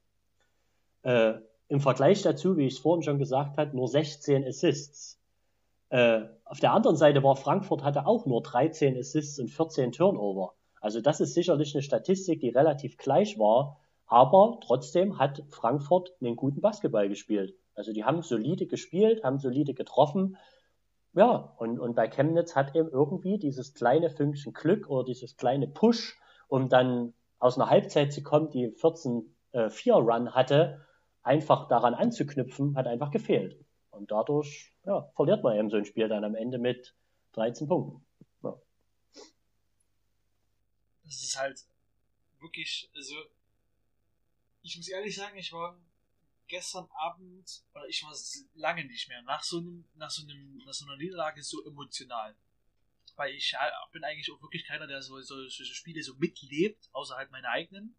[1.02, 1.34] Äh,
[1.68, 5.20] Im Vergleich dazu, wie ich es vorhin schon gesagt habe, nur 16 Assists.
[5.88, 10.54] Äh, auf der anderen Seite war Frankfurt hatte auch nur 13 Assists und 14 Turnover.
[10.80, 16.36] Also das ist sicherlich eine Statistik, die relativ gleich war, aber trotzdem hat Frankfurt einen
[16.36, 17.54] guten Basketball gespielt.
[17.74, 20.36] Also die haben solide gespielt, haben solide getroffen.
[21.12, 25.68] Ja, und, und bei Chemnitz hat eben irgendwie dieses kleine Fünkchen Glück oder dieses kleine
[25.68, 26.18] Push,
[26.48, 30.86] um dann aus einer Halbzeit zu kommen, die 14-4-Run äh, hatte,
[31.22, 33.58] einfach daran anzuknüpfen, hat einfach gefehlt.
[33.90, 36.94] Und dadurch ja, verliert man eben so ein Spiel dann am Ende mit
[37.32, 38.04] 13 Punkten.
[41.10, 41.66] Das ist halt
[42.38, 43.16] wirklich, also
[44.62, 45.78] ich muss ehrlich sagen, ich war
[46.46, 48.14] gestern Abend, oder ich war
[48.54, 52.36] lange nicht mehr, nach so einem, nach so einem, nach so einer Niederlage so emotional.
[53.16, 53.54] Weil ich
[53.92, 57.48] bin eigentlich auch wirklich keiner, der so, so solche Spiele so mitlebt, außer halt meine
[57.48, 57.94] eigenen.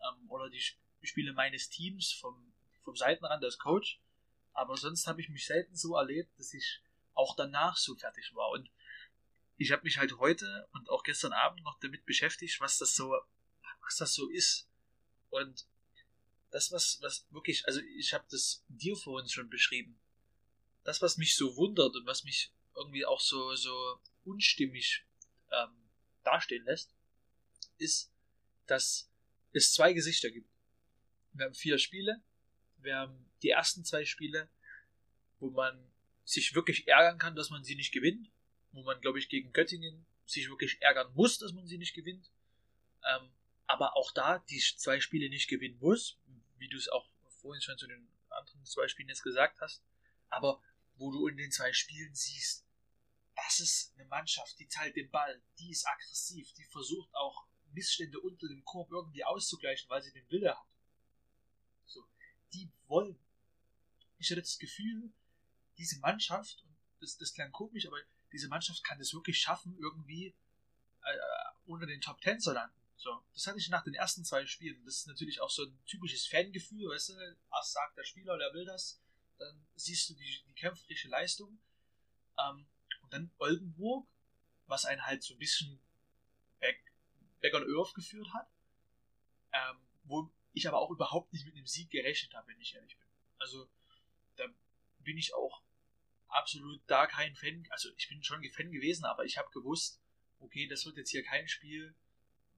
[0.00, 0.62] Ähm, oder die
[1.02, 4.00] Spiele meines Teams vom, vom Seitenrand als Coach.
[4.52, 6.80] Aber sonst habe ich mich selten so erlebt, dass ich
[7.14, 8.50] auch danach so fertig war.
[8.50, 8.70] Und
[9.58, 13.14] ich habe mich halt heute und auch gestern Abend noch damit beschäftigt, was das so,
[13.80, 14.68] was das so ist.
[15.30, 15.66] Und
[16.50, 19.98] das, was, was wirklich, also ich habe das dir vorhin schon beschrieben.
[20.84, 25.04] Das, was mich so wundert und was mich irgendwie auch so, so unstimmig
[25.50, 25.74] ähm,
[26.22, 26.94] dastehen lässt,
[27.78, 28.12] ist,
[28.66, 29.10] dass
[29.52, 30.50] es zwei Gesichter gibt.
[31.32, 32.22] Wir haben vier Spiele.
[32.78, 34.48] Wir haben die ersten zwei Spiele,
[35.40, 35.90] wo man
[36.24, 38.30] sich wirklich ärgern kann, dass man sie nicht gewinnt
[38.76, 42.30] wo man, glaube ich, gegen Göttingen sich wirklich ärgern muss, dass man sie nicht gewinnt.
[43.04, 43.30] Ähm,
[43.66, 46.18] aber auch da die zwei Spiele nicht gewinnen muss,
[46.58, 47.08] wie du es auch
[47.40, 49.82] vorhin schon zu den anderen zwei Spielen jetzt gesagt hast.
[50.28, 50.62] Aber
[50.96, 52.66] wo du in den zwei Spielen siehst,
[53.34, 58.18] das ist eine Mannschaft, die teilt den Ball, die ist aggressiv, die versucht auch Missstände
[58.20, 60.66] unter dem Korb irgendwie auszugleichen, weil sie den Wille hat.
[61.84, 62.06] So,
[62.52, 63.18] die wollen.
[64.18, 65.12] Ich hatte das Gefühl,
[65.76, 67.98] diese Mannschaft, und das, das klang komisch, aber
[68.32, 70.34] diese Mannschaft kann es wirklich schaffen, irgendwie
[71.02, 71.18] äh,
[71.66, 72.74] unter den Top Ten zu landen.
[72.96, 74.82] So, das hatte ich nach den ersten zwei Spielen.
[74.84, 78.52] Das ist natürlich auch so ein typisches Fangefühl, weißt du, erst sagt der Spieler, der
[78.54, 79.00] will das,
[79.38, 81.58] dann siehst du die, die kämpferische Leistung.
[82.38, 82.66] Ähm,
[83.02, 84.08] und dann Oldenburg,
[84.66, 85.78] was einen halt so ein bisschen
[86.58, 86.92] back,
[87.40, 88.48] back on earth geführt hat,
[89.52, 92.96] ähm, wo ich aber auch überhaupt nicht mit einem Sieg gerechnet habe, wenn ich ehrlich
[92.98, 93.08] bin.
[93.38, 93.68] Also,
[94.36, 94.46] da
[95.00, 95.62] bin ich auch
[96.28, 100.00] absolut da kein Fan, also ich bin schon Fan gewesen, aber ich habe gewusst,
[100.40, 101.94] okay, das wird jetzt hier kein Spiel,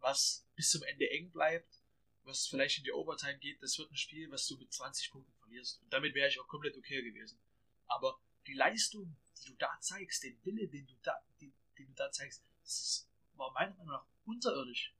[0.01, 1.83] was bis zum Ende eng bleibt,
[2.25, 5.33] was vielleicht in die Overtime geht, das wird ein Spiel, was du mit 20 Punkten
[5.39, 5.81] verlierst.
[5.83, 7.41] Und damit wäre ich auch komplett okay gewesen.
[7.87, 11.95] Aber die Leistung, die du da zeigst, den Wille, den du da, den, den du
[11.95, 14.95] da zeigst, ist, war meiner Meinung nach unterirdisch.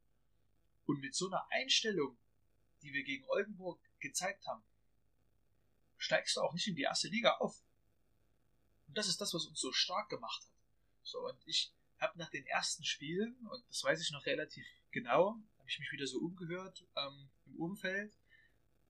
[0.87, 2.17] Und mit so einer Einstellung,
[2.83, 4.63] die wir gegen Oldenburg gezeigt haben,
[5.99, 7.63] steigst du auch nicht in die erste Liga auf.
[8.89, 10.59] Und das ist das, was uns so stark gemacht hat.
[11.03, 15.39] So, und ich habe nach den ersten Spielen, und das weiß ich noch relativ genau,
[15.59, 18.17] habe ich mich wieder so umgehört ähm, im Umfeld.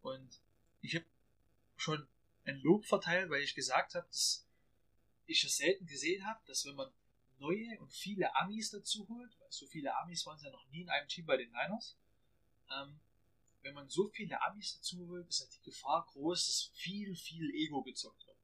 [0.00, 0.40] Und
[0.80, 1.06] ich habe
[1.76, 2.08] schon
[2.44, 4.46] ein Lob verteilt, weil ich gesagt habe, dass
[5.26, 6.90] ich es selten gesehen habe, dass wenn man
[7.38, 10.82] neue und viele Amis dazu holt, weil so viele Amis waren es ja noch nie
[10.82, 11.96] in einem Team bei den Niners,
[12.70, 13.00] ähm,
[13.62, 17.50] wenn man so viele Amis dazu holt, ist halt die Gefahr groß, dass viel, viel
[17.54, 18.37] Ego gezockt wird.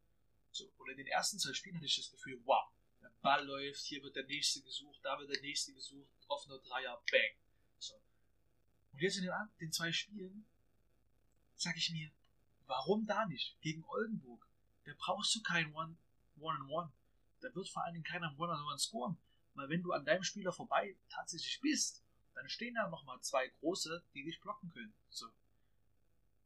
[0.54, 2.70] So, und in den ersten zwei Spielen hatte ich das Gefühl, wow,
[3.02, 7.02] der Ball läuft, hier wird der nächste gesucht, da wird der nächste gesucht, offener Dreier,
[7.10, 7.36] bang.
[7.80, 7.96] So.
[8.92, 10.46] Und jetzt in den, den zwei Spielen
[11.56, 12.08] sage ich mir,
[12.66, 13.60] warum da nicht?
[13.62, 14.46] Gegen Oldenburg.
[14.84, 15.96] Da brauchst du kein One,
[16.38, 16.92] One One.
[17.40, 19.16] Da wird vor allen Dingen keiner One on One scoren.
[19.54, 24.04] Weil wenn du an deinem Spieler vorbei tatsächlich bist, dann stehen da nochmal zwei große,
[24.14, 24.94] die dich blocken können.
[25.10, 25.26] So.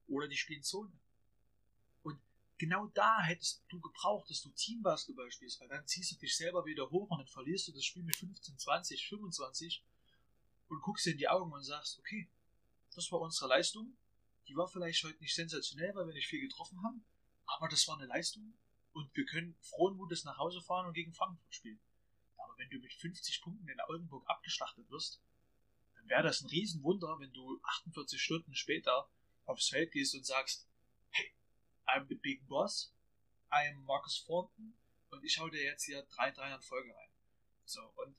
[0.07, 0.93] Oder die spielen Zone.
[2.59, 6.65] Genau da hättest du gebraucht, dass du Teambasketball spielst, weil dann ziehst du dich selber
[6.65, 9.85] wieder hoch und dann verlierst du das Spiel mit 15, 20, 25
[10.69, 12.29] und guckst dir in die Augen und sagst, okay,
[12.95, 13.97] das war unsere Leistung.
[14.49, 17.05] Die war vielleicht heute nicht sensationell, weil wir nicht viel getroffen haben,
[17.47, 18.53] aber das war eine Leistung
[18.93, 21.81] und wir können frohen Mutes nach Hause fahren und gegen Frankfurt spielen.
[22.37, 25.21] Aber wenn du mit 50 Punkten in Oldenburg abgeschlachtet wirst,
[25.95, 29.09] dann wäre das ein Riesenwunder, wenn du 48 Stunden später
[29.45, 30.68] aufs Feld gehst und sagst,
[31.89, 32.93] I'm the big boss,
[33.51, 34.75] I'm Marcus Thornton
[35.11, 37.11] und ich hau dir jetzt hier drei Dreier in Folge rein.
[37.65, 38.17] So, und,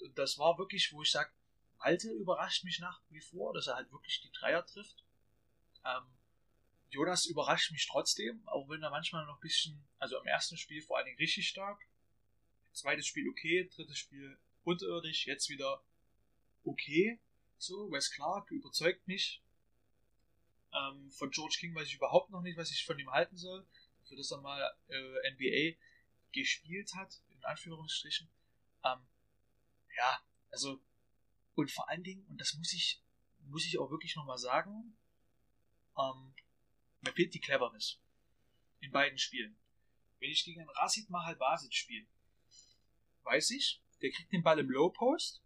[0.00, 1.30] und das war wirklich, wo ich sage,
[1.78, 5.04] Malte überrascht mich nach wie vor, dass er halt wirklich die Dreier trifft.
[5.84, 6.06] Ähm,
[6.90, 10.82] Jonas überrascht mich trotzdem, auch wenn er manchmal noch ein bisschen, also im ersten Spiel
[10.82, 11.80] vor allen Dingen richtig stark,
[12.72, 15.82] zweites Spiel okay, drittes Spiel unterirdisch, jetzt wieder
[16.64, 17.20] okay.
[17.58, 19.42] So, Wes Clark überzeugt mich.
[20.74, 23.66] Ähm, von George King weiß ich überhaupt noch nicht, was ich von ihm halten soll.
[24.04, 25.78] Für das er mal äh, NBA
[26.32, 28.28] gespielt hat, in Anführungsstrichen.
[28.84, 28.98] Ähm,
[29.96, 30.80] ja, also,
[31.54, 33.02] und vor allen Dingen, und das muss ich,
[33.44, 34.96] muss ich auch wirklich nochmal sagen,
[35.98, 36.34] ähm,
[37.00, 37.98] mir fehlt die Cleverness.
[38.80, 39.56] In beiden Spielen.
[40.18, 42.06] Wenn ich gegen einen Rasid Mahal Basic spiele,
[43.24, 45.42] weiß ich, der kriegt den Ball im Low Post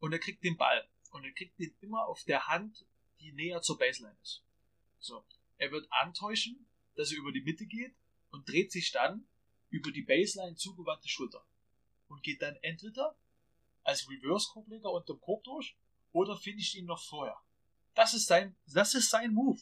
[0.00, 0.88] und er kriegt den Ball.
[1.10, 2.84] Und er kriegt den immer auf der Hand,
[3.22, 4.42] die näher zur Baseline ist.
[4.98, 5.24] So.
[5.58, 6.66] Er wird antäuschen,
[6.96, 7.94] dass er über die Mitte geht
[8.30, 9.26] und dreht sich dann
[9.70, 11.44] über die Baseline zugewandte Schulter.
[12.08, 13.16] Und geht dann entweder
[13.84, 15.76] als Reverse-Korbleger unterm Korb durch
[16.12, 17.40] oder finisht ihn noch vorher.
[17.94, 19.60] Das ist sein, das ist sein Move.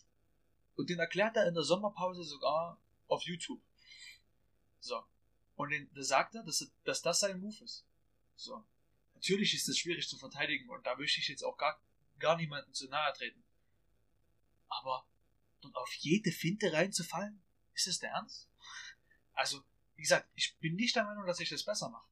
[0.75, 3.61] Und den erklärt er in der Sommerpause sogar auf YouTube.
[4.79, 5.03] So.
[5.57, 7.85] Und da sagt er, dass, dass das sein Move ist.
[8.35, 8.65] So.
[9.15, 11.79] Natürlich ist es schwierig zu verteidigen und da möchte ich jetzt auch gar,
[12.19, 13.45] gar niemanden zu nahe treten.
[14.71, 15.07] Aber
[15.61, 17.43] dort auf jede Finte reinzufallen,
[17.75, 18.49] ist das der Ernst?
[19.35, 19.62] Also,
[19.97, 22.09] wie gesagt, ich bin nicht der Meinung, dass ich das besser mache.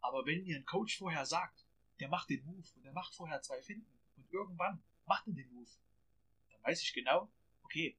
[0.00, 1.64] Aber wenn mir ein Coach vorher sagt,
[2.00, 5.50] der macht den Move und der macht vorher zwei Finden und irgendwann macht er den
[5.52, 5.70] Move,
[6.50, 7.30] dann weiß ich genau,
[7.62, 7.96] okay,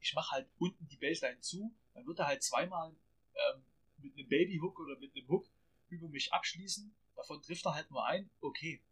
[0.00, 2.94] ich mache halt unten die Baseline zu, dann wird er halt zweimal
[3.34, 3.64] ähm,
[3.98, 5.46] mit einem Babyhook oder mit einem Hook
[5.88, 8.82] über mich abschließen, davon trifft er halt nur ein, okay.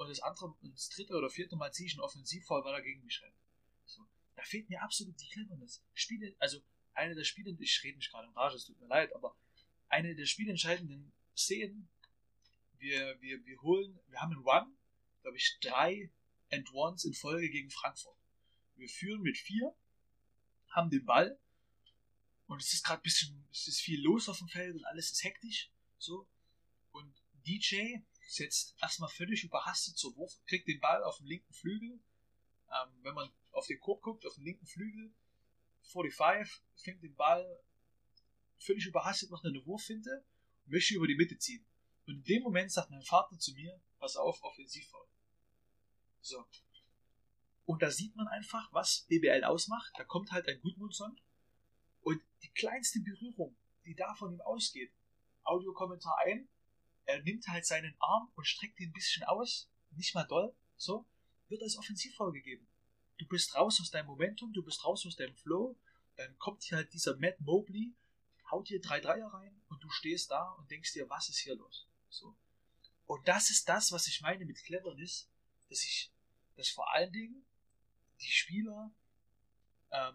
[0.00, 3.04] Und das andere, das dritte oder vierte Mal ziehe ich einen Offensivfall, weil er gegen
[3.04, 3.36] mich rennt.
[3.84, 4.08] So.
[4.34, 5.84] Da fehlt mir absolut die Cleverness.
[5.92, 6.58] Spiele, also
[6.94, 9.36] eine der Spiele, ich rede nicht gerade im Rage, es tut mir leid, aber
[9.90, 11.90] eine der spielentscheidenden Szenen,
[12.78, 14.74] wir, wir, wir holen, wir haben einen Run,
[15.20, 16.10] glaube ich, drei
[16.50, 18.16] and Ones in Folge gegen Frankfurt.
[18.76, 19.76] Wir führen mit vier,
[20.70, 21.38] haben den Ball
[22.46, 25.10] und es ist gerade ein bisschen, es ist viel los auf dem Feld und alles
[25.10, 25.70] ist hektisch.
[25.98, 26.26] So.
[26.90, 27.14] Und
[27.46, 27.98] DJ
[28.30, 31.98] setzt erstmal völlig überhastet zur Wurf, kriegt den Ball auf dem linken Flügel.
[32.70, 35.12] Ähm, wenn man auf den Korb guckt, auf dem linken Flügel,
[35.82, 37.60] 45, fängt den Ball
[38.58, 40.24] völlig überhastet, macht eine Wurffinte
[40.64, 41.66] und möchte über die Mitte ziehen.
[42.06, 45.06] Und in dem Moment sagt mein Vater zu mir, pass auf, Offensivfoul.
[46.20, 46.46] So.
[47.64, 49.92] Und da sieht man einfach, was BBL ausmacht.
[49.96, 51.20] Da kommt halt ein Gudmundsson
[52.02, 54.92] und die kleinste Berührung, die da von ihm ausgeht,
[55.42, 56.48] Audiokommentar ein,
[57.10, 61.06] er nimmt halt seinen Arm und streckt ihn ein bisschen aus, nicht mal doll, so,
[61.48, 62.66] wird als Offensivfoul gegeben.
[63.18, 65.76] Du bist raus aus deinem Momentum, du bist raus aus deinem Flow,
[66.16, 67.92] dann kommt hier halt dieser Matt Mobley,
[68.50, 71.56] haut dir drei Dreier rein und du stehst da und denkst dir, was ist hier
[71.56, 71.86] los?
[72.08, 72.36] So.
[73.06, 75.28] Und das ist das, was ich meine mit Cleverness,
[75.68, 76.12] dass ich,
[76.56, 77.44] dass vor allen Dingen
[78.20, 78.90] die Spieler,
[79.90, 80.14] ähm,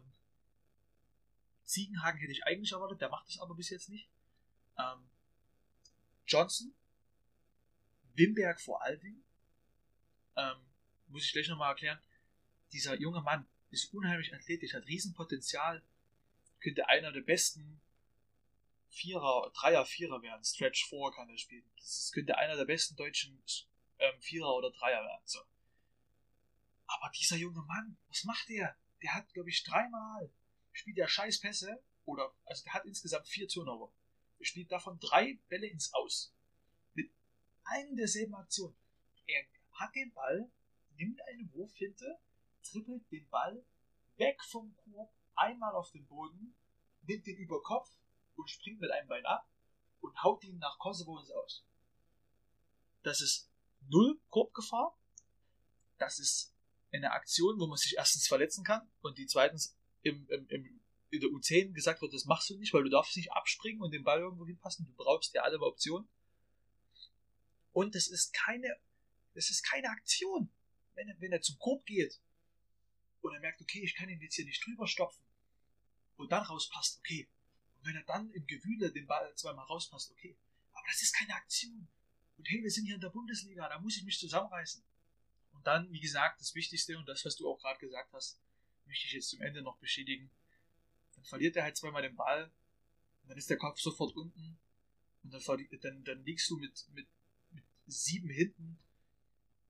[1.66, 4.08] Ziegenhagen hätte ich eigentlich erwartet, der macht das aber bis jetzt nicht.
[4.78, 5.10] Ähm,
[6.28, 6.74] Johnson,
[8.16, 9.24] Wimberg vor allen Dingen,
[10.36, 10.58] ähm,
[11.08, 12.00] muss ich gleich nochmal erklären,
[12.72, 15.84] dieser junge Mann ist unheimlich athletisch, hat Riesenpotenzial,
[16.60, 17.82] könnte einer der besten
[18.90, 20.44] Vierer, Dreier, Vierer werden.
[20.44, 21.70] Stretch 4 kann er spielen.
[21.78, 23.42] Das könnte einer der besten deutschen
[24.00, 25.22] ähm, Vierer oder Dreier werden.
[25.26, 25.40] So.
[26.88, 28.78] Aber dieser junge Mann, was macht der?
[29.02, 30.32] Der hat, glaube ich, dreimal
[30.72, 33.92] spielt er scheiß Pässe oder, also der hat insgesamt vier Turnover.
[34.40, 36.35] Er spielt davon drei Bälle ins Aus.
[37.66, 38.76] Mit einer derselben Aktion.
[39.26, 40.50] Er hat den Ball,
[40.98, 42.20] nimmt eine Wurfhinte,
[42.64, 43.66] trippelt den Ball
[44.18, 46.56] weg vom Korb, einmal auf den Boden,
[47.04, 47.90] nimmt den über Kopf
[48.36, 49.48] und springt mit einem Bein ab
[50.02, 51.66] und haut ihn nach Kosovo ins Aus.
[53.04, 53.50] Das ist
[53.90, 54.98] null Korbgefahr.
[55.98, 56.54] Das ist
[56.92, 61.20] eine Aktion, wo man sich erstens verletzen kann und die zweitens im, im, im, in
[61.20, 64.04] der U10 gesagt wird, das machst du nicht, weil du darfst nicht abspringen und den
[64.04, 64.86] Ball irgendwo hinpassen.
[64.86, 66.08] Du brauchst ja alle Optionen.
[67.76, 68.74] Und es ist keine,
[69.34, 70.50] es ist keine Aktion.
[70.94, 72.22] Wenn er, wenn er zum Korb geht
[73.20, 75.26] und er merkt, okay, ich kann ihn jetzt hier nicht drüber stopfen
[76.16, 77.28] und dann rauspasst, okay.
[77.76, 80.38] Und wenn er dann im Gewühle den Ball zweimal rauspasst, okay.
[80.72, 81.86] Aber das ist keine Aktion.
[82.38, 84.82] Und hey, wir sind hier in der Bundesliga, da muss ich mich zusammenreißen.
[85.52, 88.40] Und dann, wie gesagt, das Wichtigste und das, was du auch gerade gesagt hast,
[88.86, 90.32] möchte ich jetzt zum Ende noch bestätigen.
[91.16, 92.46] Dann verliert er halt zweimal den Ball
[93.22, 94.58] und dann ist der Kopf sofort unten
[95.24, 95.42] und dann,
[95.82, 97.25] dann, dann liegst du mit, mit, mit
[97.88, 98.80] sieben hinten.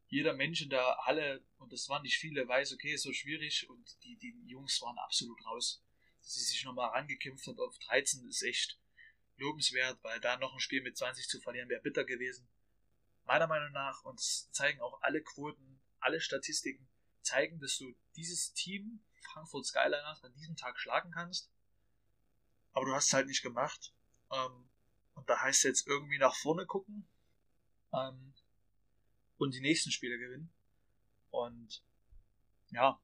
[0.08, 4.04] Jeder Mensch in der Halle, und das waren nicht viele, weiß, okay, so schwierig und
[4.04, 5.84] die, die Jungs waren absolut raus.
[6.22, 8.80] Dass sie sich nochmal rangekämpft hat auf 13 ist echt
[9.38, 12.48] lobenswert, weil da noch ein Spiel mit 20 zu verlieren wäre bitter gewesen.
[13.26, 16.88] Meiner Meinung nach, und das zeigen auch alle Quoten, alle Statistiken,
[17.22, 21.50] zeigen, dass du dieses Team, Frankfurt Skyliners, an diesem Tag schlagen kannst.
[22.74, 23.94] Aber du hast es halt nicht gemacht.
[24.32, 24.70] Ähm,
[25.16, 27.08] und da heißt es jetzt irgendwie nach vorne gucken
[27.96, 28.34] ähm,
[29.38, 30.50] und die nächsten Spiele gewinnen.
[31.30, 31.84] Und
[32.70, 33.00] ja,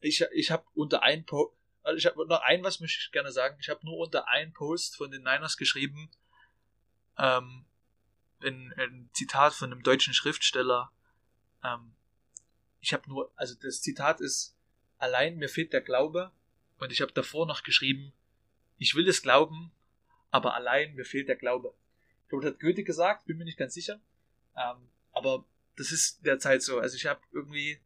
[0.00, 3.32] ich, ich habe unter ein po also ich habe noch ein, was möchte ich gerne
[3.32, 3.56] sagen.
[3.60, 6.10] Ich habe nur unter ein Post von den Niners geschrieben,
[7.18, 7.64] ähm,
[8.40, 10.92] ein, ein Zitat von einem deutschen Schriftsteller.
[11.64, 11.92] Ähm,
[12.80, 14.56] ich habe nur, also das Zitat ist,
[14.98, 16.32] allein mir fehlt der Glaube.
[16.78, 18.12] Und ich habe davor noch geschrieben,
[18.78, 19.72] ich will es glauben,
[20.30, 21.74] aber allein mir fehlt der Glaube.
[22.32, 24.00] Glaube, das hat Goethe gesagt, bin mir nicht ganz sicher.
[24.56, 25.44] Ähm, aber
[25.76, 26.78] das ist derzeit so.
[26.78, 27.78] Also ich habe irgendwie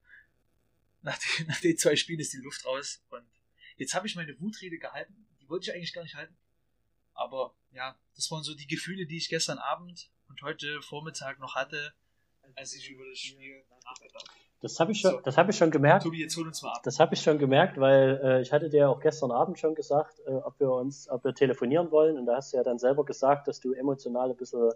[1.02, 3.02] nach, die, nach den zwei Spielen ist die Luft raus.
[3.10, 3.26] Und
[3.76, 5.26] jetzt habe ich meine Wutrede gehalten.
[5.40, 6.36] Die wollte ich eigentlich gar nicht halten.
[7.12, 11.56] Aber ja, das waren so die Gefühle, die ich gestern Abend und heute Vormittag noch
[11.56, 11.92] hatte,
[12.54, 14.46] als ich über das Spiel nachgedacht habe.
[14.60, 15.20] Das habe ich schon, so.
[15.20, 16.04] das habe ich schon gemerkt.
[16.04, 16.82] Tobi, jetzt hol uns mal ab.
[16.82, 20.20] Das habe ich schon gemerkt, weil äh, ich hatte dir auch gestern Abend schon gesagt,
[20.26, 22.18] äh, ob wir uns, ob wir telefonieren wollen.
[22.18, 24.70] Und da hast du ja dann selber gesagt, dass du emotional ein bisschen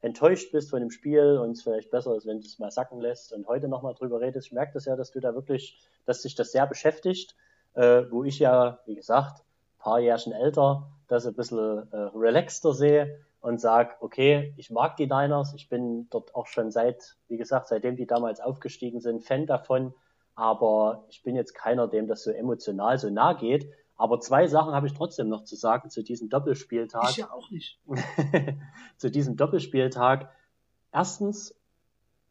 [0.00, 3.00] enttäuscht bist von dem Spiel und es vielleicht besser ist, wenn du es mal sacken
[3.00, 4.46] lässt und heute nochmal drüber redest.
[4.46, 7.34] Ich merke das ja, dass du da wirklich, dass dich das sehr beschäftigt,
[7.74, 12.72] äh, wo ich ja, wie gesagt, ein paar Jährchen älter, das ein bisschen äh, relaxter
[12.72, 17.36] sehe und sage, okay, ich mag die Niners, ich bin dort auch schon seit, wie
[17.36, 19.94] gesagt, seitdem die damals aufgestiegen sind, Fan davon,
[20.34, 23.70] aber ich bin jetzt keiner, dem das so emotional so nah geht.
[23.94, 27.10] Aber zwei Sachen habe ich trotzdem noch zu sagen zu diesem Doppelspieltag.
[27.10, 27.78] Ich ja auch nicht.
[28.96, 30.28] zu diesem Doppelspieltag.
[30.92, 31.54] Erstens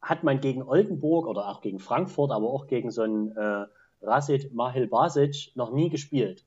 [0.01, 3.65] hat man gegen Oldenburg oder auch gegen Frankfurt, aber auch gegen so einen äh,
[4.01, 6.43] Rasid Mahil Basic noch nie gespielt.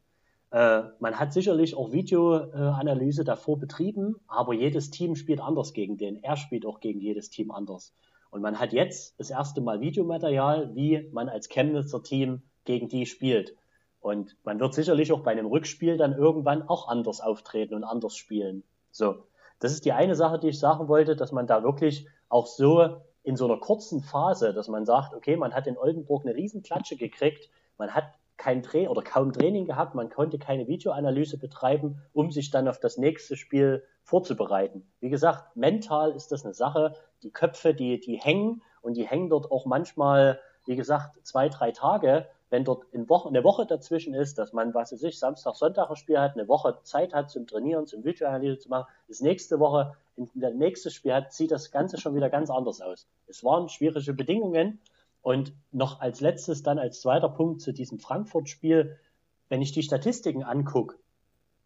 [0.51, 6.23] Äh, man hat sicherlich auch Videoanalyse davor betrieben, aber jedes Team spielt anders gegen den.
[6.23, 7.95] Er spielt auch gegen jedes Team anders.
[8.31, 13.07] Und man hat jetzt das erste Mal Videomaterial, wie man als Chemnitzer Team gegen die
[13.07, 13.57] spielt.
[14.01, 18.17] Und man wird sicherlich auch bei einem Rückspiel dann irgendwann auch anders auftreten und anders
[18.17, 18.63] spielen.
[18.91, 19.25] So.
[19.61, 23.01] Das ist die eine Sache, die ich sagen wollte, dass man da wirklich auch so
[23.25, 26.97] in so einer kurzen Phase, dass man sagt, okay, man hat in Oldenburg eine Riesenklatsche
[26.97, 28.05] gekriegt, man hat
[28.39, 32.81] kein Tra oder kaum Training gehabt, man konnte keine Videoanalyse betreiben, um sich dann auf
[32.81, 34.91] das nächste Spiel vorzubereiten.
[35.01, 39.29] Wie gesagt, mental ist das eine Sache, die Köpfe, die, die hängen und die hängen
[39.29, 42.27] dort auch manchmal, wie gesagt, zwei, drei Tage.
[42.49, 45.97] Wenn dort Woche, eine Woche dazwischen ist, dass man, was weiß ich, Samstag, Sonntag ein
[45.97, 49.95] Spiel hat, eine Woche Zeit hat zum Trainieren, zum Videoanalyse zu machen, das nächste Woche,
[50.17, 53.07] in der nächste Spiel hat, sieht das Ganze schon wieder ganz anders aus.
[53.27, 54.81] Es waren schwierige Bedingungen
[55.23, 58.99] und noch als letztes, dann als zweiter Punkt zu diesem Frankfurt-Spiel,
[59.49, 60.97] wenn ich die Statistiken angucke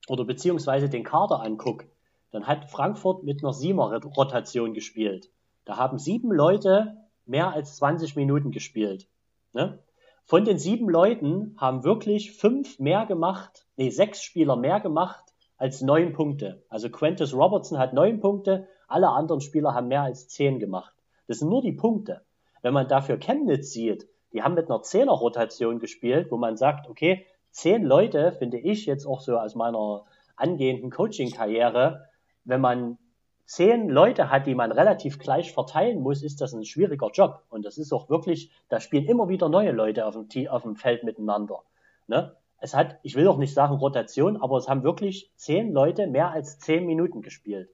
[0.09, 1.87] oder beziehungsweise den Kader angucke,
[2.31, 5.31] dann hat Frankfurt mit einer Siemer-Rotation gespielt.
[5.65, 6.97] Da haben sieben Leute
[7.27, 9.07] mehr als 20 Minuten gespielt.
[9.53, 9.79] Ne?
[10.25, 15.25] Von den sieben Leuten haben wirklich fünf mehr gemacht, nee, sechs Spieler mehr gemacht
[15.57, 16.65] als neun Punkte.
[16.69, 20.95] Also Quentus Robertson hat neun Punkte, alle anderen Spieler haben mehr als zehn gemacht.
[21.27, 22.23] Das sind nur die Punkte.
[22.63, 27.27] Wenn man dafür Chemnitz sieht, die haben mit einer Zehner-Rotation gespielt, wo man sagt, okay,
[27.51, 30.05] zehn Leute finde ich jetzt auch so aus meiner
[30.37, 32.09] angehenden Coaching-Karriere,
[32.45, 32.99] wenn man
[33.45, 37.43] zehn Leute hat, die man relativ gleich verteilen muss, ist das ein schwieriger Job.
[37.51, 40.77] Und das ist auch wirklich, da spielen immer wieder neue Leute auf dem, auf dem
[40.77, 41.61] Feld miteinander.
[42.07, 42.35] Ne?
[42.59, 46.31] Es hat, ich will auch nicht sagen Rotation, aber es haben wirklich zehn Leute mehr
[46.31, 47.69] als zehn Minuten gespielt.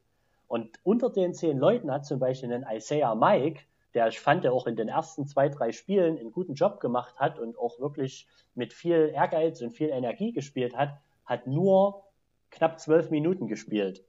[0.48, 3.60] Und unter den zehn Leuten hat zum Beispiel ein Isaiah Mike
[3.94, 7.19] der ich fand, der auch in den ersten zwei, drei Spielen einen guten Job gemacht
[7.19, 12.05] hat und auch wirklich mit viel Ehrgeiz und viel Energie gespielt hat, hat nur
[12.51, 14.05] knapp zwölf Minuten gespielt.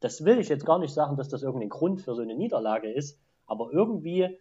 [0.00, 2.90] Das will ich jetzt gar nicht sagen, dass das irgendein Grund für so eine Niederlage
[2.90, 4.38] ist, aber irgendwie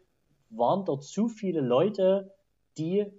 [0.49, 2.33] waren dort zu viele Leute,
[2.77, 3.11] die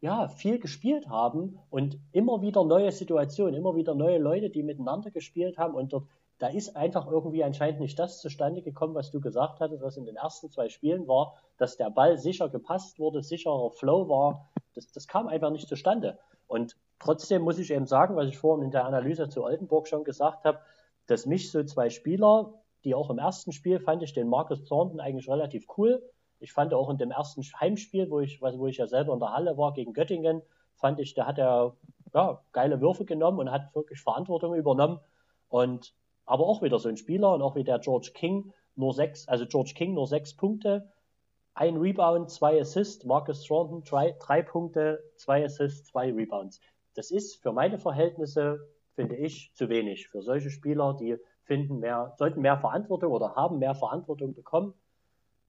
[0.00, 5.10] ja viel gespielt haben und immer wieder neue Situationen, immer wieder neue Leute, die miteinander
[5.10, 6.06] gespielt haben und dort
[6.44, 10.04] da ist einfach irgendwie anscheinend nicht das zustande gekommen, was du gesagt hattest, was in
[10.04, 14.50] den ersten zwei Spielen war, dass der Ball sicher gepasst wurde, sicherer Flow war.
[14.74, 16.18] Das, das kam einfach nicht zustande.
[16.46, 20.04] Und trotzdem muss ich eben sagen, was ich vorhin in der Analyse zu Oldenburg schon
[20.04, 20.58] gesagt habe,
[21.06, 22.52] dass mich so zwei Spieler,
[22.84, 26.02] die auch im ersten Spiel fand ich den Marcus Thornton eigentlich relativ cool.
[26.40, 29.32] Ich fand auch in dem ersten Heimspiel, wo ich, wo ich ja selber in der
[29.32, 30.42] Halle war gegen Göttingen,
[30.74, 31.74] fand ich, da hat er
[32.12, 35.00] ja, geile Würfe genommen und hat wirklich Verantwortung übernommen.
[35.48, 35.94] Und
[36.26, 39.46] aber auch wieder so ein Spieler und auch wie der George King nur sechs, also
[39.46, 40.90] George King nur sechs Punkte,
[41.54, 46.60] ein Rebound, zwei Assists, Marcus Thornton drei, drei Punkte, zwei Assists, zwei Rebounds.
[46.94, 52.14] Das ist für meine Verhältnisse, finde ich, zu wenig für solche Spieler, die finden mehr,
[52.18, 54.74] sollten mehr Verantwortung oder haben mehr Verantwortung bekommen.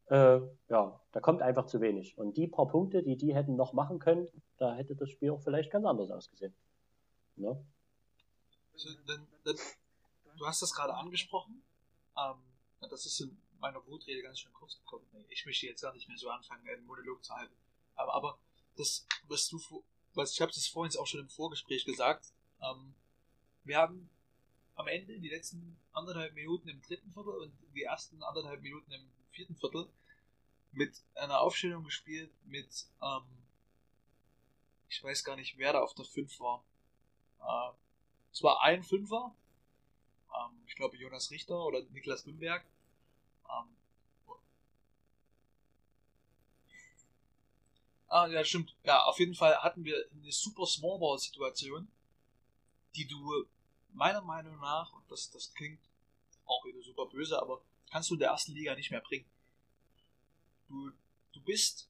[0.08, 2.18] Äh, ja, da kommt einfach zu wenig.
[2.18, 4.28] Und die paar Punkte, die die hätten noch machen können,
[4.58, 6.54] da hätte das Spiel auch vielleicht ganz anders ausgesehen.
[7.38, 7.60] Ne?
[8.74, 9.56] Also, dann, dann
[10.38, 11.64] du hast das gerade angesprochen.
[12.18, 12.42] Ähm,
[12.82, 15.06] das ist in meiner Wutrede ganz schön kurz gekommen.
[15.30, 17.56] Ich möchte jetzt gar nicht mehr so anfangen, einen Monolog zu halten.
[17.96, 18.40] Aber, aber
[18.76, 19.60] das, was du,
[20.14, 22.32] was ich habe das vorhin auch schon im Vorgespräch gesagt.
[22.62, 22.94] Ähm,
[23.64, 24.10] wir haben
[24.76, 29.10] am Ende die letzten anderthalb Minuten im dritten Viertel und die ersten anderthalb Minuten im
[29.32, 29.90] vierten Viertel
[30.72, 32.68] mit einer Aufstellung gespielt mit,
[33.02, 33.24] ähm,
[34.90, 36.64] ich weiß gar nicht, wer da auf der 5 war.
[37.40, 37.76] Äh,
[38.34, 39.34] es war ein Fünfer,
[40.40, 42.66] ähm, ich glaube Jonas Richter oder Niklas Wimberg.
[43.50, 43.76] Ähm,
[48.08, 48.76] ah, ja, stimmt.
[48.84, 51.88] Ja, auf jeden Fall hatten wir eine super Small Ball Situation,
[52.96, 53.46] die du
[53.94, 55.80] meiner Meinung nach, und das, das klingt
[56.46, 59.26] auch wieder super böse, aber kannst du in der ersten Liga nicht mehr bringen.
[60.68, 60.92] Du,
[61.34, 61.90] du bist,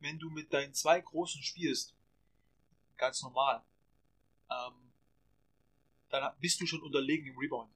[0.00, 1.94] wenn du mit deinen zwei Großen spielst,
[2.96, 3.62] ganz normal,
[4.50, 4.91] ähm,
[6.12, 7.72] dann bist du schon unterlegen im Rebound.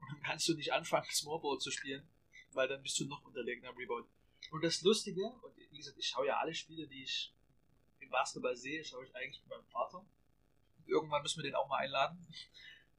[0.00, 2.08] Und dann kannst du nicht anfangen, Smallball zu spielen,
[2.52, 4.08] weil dann bist du noch unterlegen am Rebound.
[4.50, 7.32] Und das Lustige, und wie gesagt, ich schaue ja alle Spiele, die ich
[8.00, 9.98] im Basketball sehe, schaue ich eigentlich mit meinem Vater.
[9.98, 12.26] Und irgendwann müssen wir den auch mal einladen.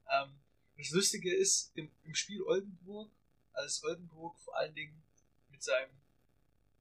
[0.10, 0.40] Ähm,
[0.78, 3.12] das Lustige ist, im, im, Spiel Oldenburg,
[3.52, 5.04] als Oldenburg vor allen Dingen
[5.50, 5.92] mit seinem,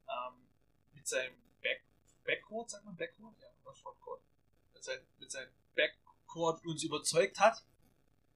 [0.08, 0.46] ähm,
[0.94, 1.82] mit seinem Back,
[2.24, 3.34] Backcourt, sagt man Backcourt?
[3.40, 4.22] Ja, oder Frontcourt.
[4.74, 5.96] Mit, sein, mit seinem Back,
[6.36, 7.64] Frontcourt uns überzeugt hat.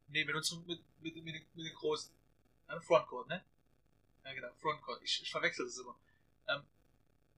[0.09, 2.13] Ne, mit uns mit, mit, mit, mit den großen.
[2.69, 3.45] Ja, Frontcourt, ne?
[4.25, 5.03] Ja, genau, Frontcourt.
[5.03, 5.97] Ich, ich verwechsel das immer.
[6.49, 6.65] Ähm,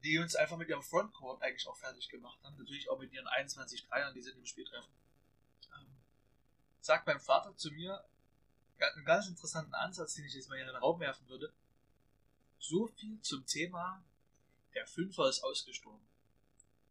[0.05, 2.57] die uns einfach mit ihrem Frontcourt eigentlich auch fertig gemacht haben.
[2.57, 4.93] Natürlich auch mit ihren 21 Dreiern, die sie im Spiel treffen.
[5.77, 5.87] Ähm,
[6.81, 8.05] sagt mein Vater zu mir
[8.79, 11.53] einen ganz interessanten Ansatz, den ich jetzt mal in den Raum werfen würde.
[12.59, 14.03] So viel zum Thema,
[14.75, 16.05] der Fünfer ist ausgestorben.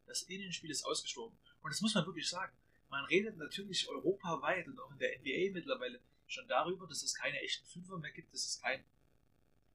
[0.05, 1.37] Das Innenspiel ist ausgestorben.
[1.61, 2.53] Und das muss man wirklich sagen.
[2.91, 7.39] Man redet natürlich europaweit und auch in der NBA mittlerweile schon darüber, dass es keine
[7.39, 8.83] echten Fünfer mehr gibt, dass es kein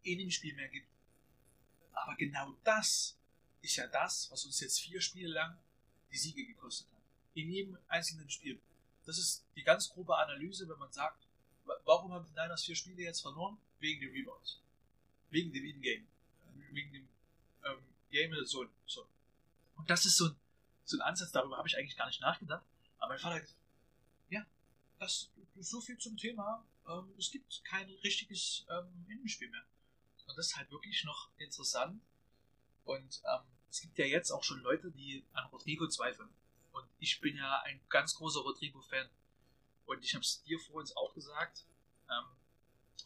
[0.03, 0.87] Innenspiel mehr gibt.
[1.93, 3.19] Aber genau das
[3.63, 5.59] ist ja das, was uns jetzt vier Spiele lang
[6.13, 7.01] die Siege gekostet hat.
[7.33, 8.61] In jedem einzelnen Spiel.
[9.07, 11.27] Das ist die ganz grobe Analyse, wenn man sagt,
[11.85, 13.57] warum haben die Niners vier Spiele jetzt verloren?
[13.81, 14.61] Wegen dem Rebounds.
[15.31, 16.07] Wegen dem In-Game.
[16.71, 17.09] Wegen dem
[17.65, 17.79] ähm,
[18.11, 18.45] Game in.
[18.45, 18.69] So.
[19.77, 20.37] Und das ist so ein,
[20.85, 22.65] so ein Ansatz, darüber habe ich eigentlich gar nicht nachgedacht.
[22.99, 23.61] Aber mein Vater hat gesagt,
[24.31, 24.47] ja,
[24.99, 26.65] das so viel zum Thema.
[26.89, 29.65] Ähm, es gibt kein richtiges ähm, Innenspiel mehr.
[30.27, 32.03] Und das ist halt wirklich noch interessant.
[32.85, 36.29] Und ähm, es gibt ja jetzt auch schon Leute, die an Rodrigo zweifeln.
[36.73, 39.09] Und ich bin ja ein ganz großer Rodrigo-Fan.
[39.87, 41.65] Und ich habe es dir vorhin auch gesagt.
[42.11, 42.25] Ähm,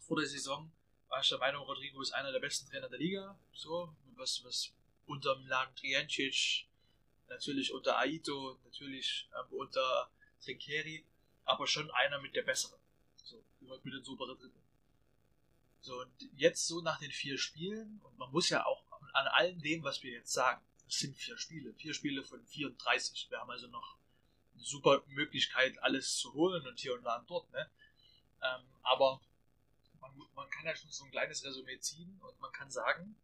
[0.06, 0.70] vor der Saison
[1.08, 3.38] war ich der Meinung, Rodrigo ist einer der besten Trainer der Liga.
[3.52, 4.72] So, was, was
[5.06, 6.66] unter Milan Triancic
[7.30, 10.10] natürlich unter Aito, natürlich ähm, unter
[10.42, 11.04] Trinkeri,
[11.44, 12.78] aber schon einer mit der besseren.
[13.24, 14.60] So, mit den superen Dritten.
[15.80, 18.84] So, und jetzt so nach den vier Spielen, und man muss ja auch
[19.14, 23.30] an allem dem, was wir jetzt sagen, es sind vier Spiele, vier Spiele von 34.
[23.30, 23.96] Wir haben also noch
[24.54, 27.70] eine super Möglichkeit, alles zu holen und hier und da und dort, ne?
[28.42, 29.20] Ähm, aber
[30.00, 33.14] man, man, kann ja schon so ein kleines Resümee ziehen und man kann sagen,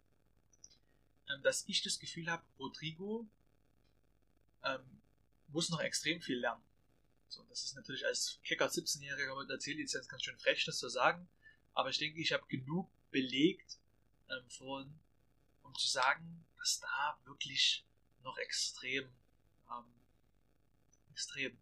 [1.29, 3.27] ähm, dass ich das Gefühl habe, Rodrigo
[4.67, 5.01] ähm,
[5.49, 6.63] muss noch extrem viel lernen.
[7.29, 10.89] So, das ist natürlich als Kicker 17-Jähriger mit einer C-Lizenz ganz schön frech, das zu
[10.89, 11.29] sagen.
[11.75, 13.79] Aber ich denke, ich habe genug belegt,
[14.31, 14.99] ähm, vorhin,
[15.63, 17.85] um zu sagen, dass da wirklich
[18.23, 19.05] noch extrem,
[19.71, 19.85] ähm,
[21.11, 21.57] extrem,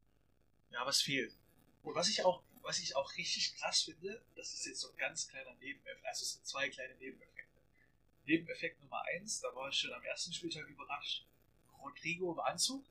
[0.71, 1.37] ja, was fehlt.
[1.83, 4.97] Und was ich auch, was ich auch richtig krass finde, das ist jetzt so ein
[4.97, 7.61] ganz kleiner Nebeneffekt, also es sind zwei kleine Nebeneffekte.
[8.25, 11.27] Nebeneffekt Nummer eins, da war ich schon am ersten Spieltag überrascht.
[11.79, 12.85] Rodrigo im Anzug.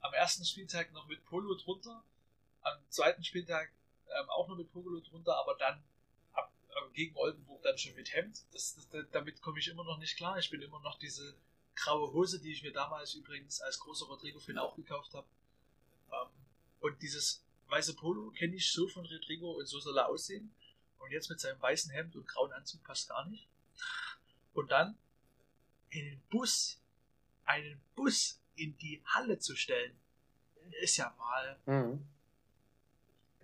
[0.00, 2.04] Am ersten Spieltag noch mit Polo drunter.
[2.62, 3.72] Am zweiten Spieltag
[4.08, 5.82] ähm, auch noch mit Polo drunter, aber dann
[6.32, 8.44] ab, äh, gegen Oldenburg dann schon mit Hemd.
[8.52, 10.38] Das, das, damit komme ich immer noch nicht klar.
[10.38, 11.36] Ich bin immer noch diese
[11.74, 15.26] graue Hose, die ich mir damals übrigens als großer Rodrigo-Fan auch gekauft habe.
[16.12, 16.28] Ähm,
[16.80, 20.54] und dieses weiße Polo kenne ich so von Rodrigo und so soll er aussehen.
[20.98, 23.48] Und jetzt mit seinem weißen Hemd und grauen Anzug passt gar nicht.
[24.54, 24.98] Und dann
[25.90, 26.80] in den Bus,
[27.44, 29.92] einen Bus in die Halle zu stellen,
[30.82, 32.02] ist ja mal Mhm.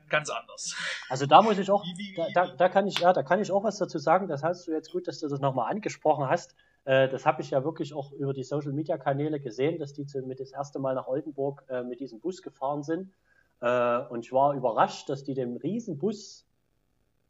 [0.08, 0.74] ganz anders.
[1.08, 3.22] Also da muss ich auch, Wie, wie, da, wie, da, da kann ich, ja, da
[3.22, 4.28] kann ich auch was dazu sagen.
[4.28, 6.54] Das hast du jetzt gut, dass du das nochmal angesprochen hast.
[6.84, 10.04] Äh, das habe ich ja wirklich auch über die Social Media Kanäle gesehen, dass die
[10.06, 13.12] zu, mit das erste Mal nach Oldenburg äh, mit diesem Bus gefahren sind.
[13.60, 16.44] Äh, und ich war überrascht, dass die dem Riesenbus,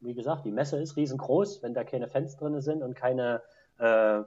[0.01, 3.41] wie gesagt, die Messe ist riesengroß, wenn da keine Fans drin sind und keine,
[3.77, 4.23] äh,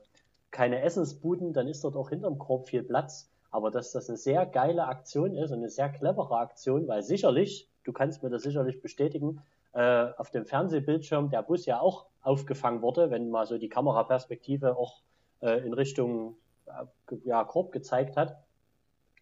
[0.50, 3.30] keine Essensbuden, dann ist dort auch hinterm Korb viel Platz.
[3.50, 7.70] Aber dass das eine sehr geile Aktion ist und eine sehr clevere Aktion, weil sicherlich,
[7.84, 9.42] du kannst mir das sicherlich bestätigen,
[9.72, 14.76] äh, auf dem Fernsehbildschirm der Bus ja auch aufgefangen wurde, wenn mal so die Kameraperspektive
[14.76, 15.02] auch
[15.40, 16.36] äh, in Richtung
[16.66, 18.36] äh, ja, Korb gezeigt hat.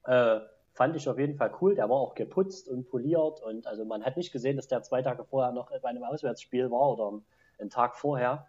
[0.05, 0.41] Äh,
[0.73, 1.75] fand ich auf jeden Fall cool.
[1.75, 5.03] Der war auch geputzt und poliert und also man hat nicht gesehen, dass der zwei
[5.03, 7.21] Tage vorher noch bei einem Auswärtsspiel war oder
[7.59, 8.47] einen Tag vorher.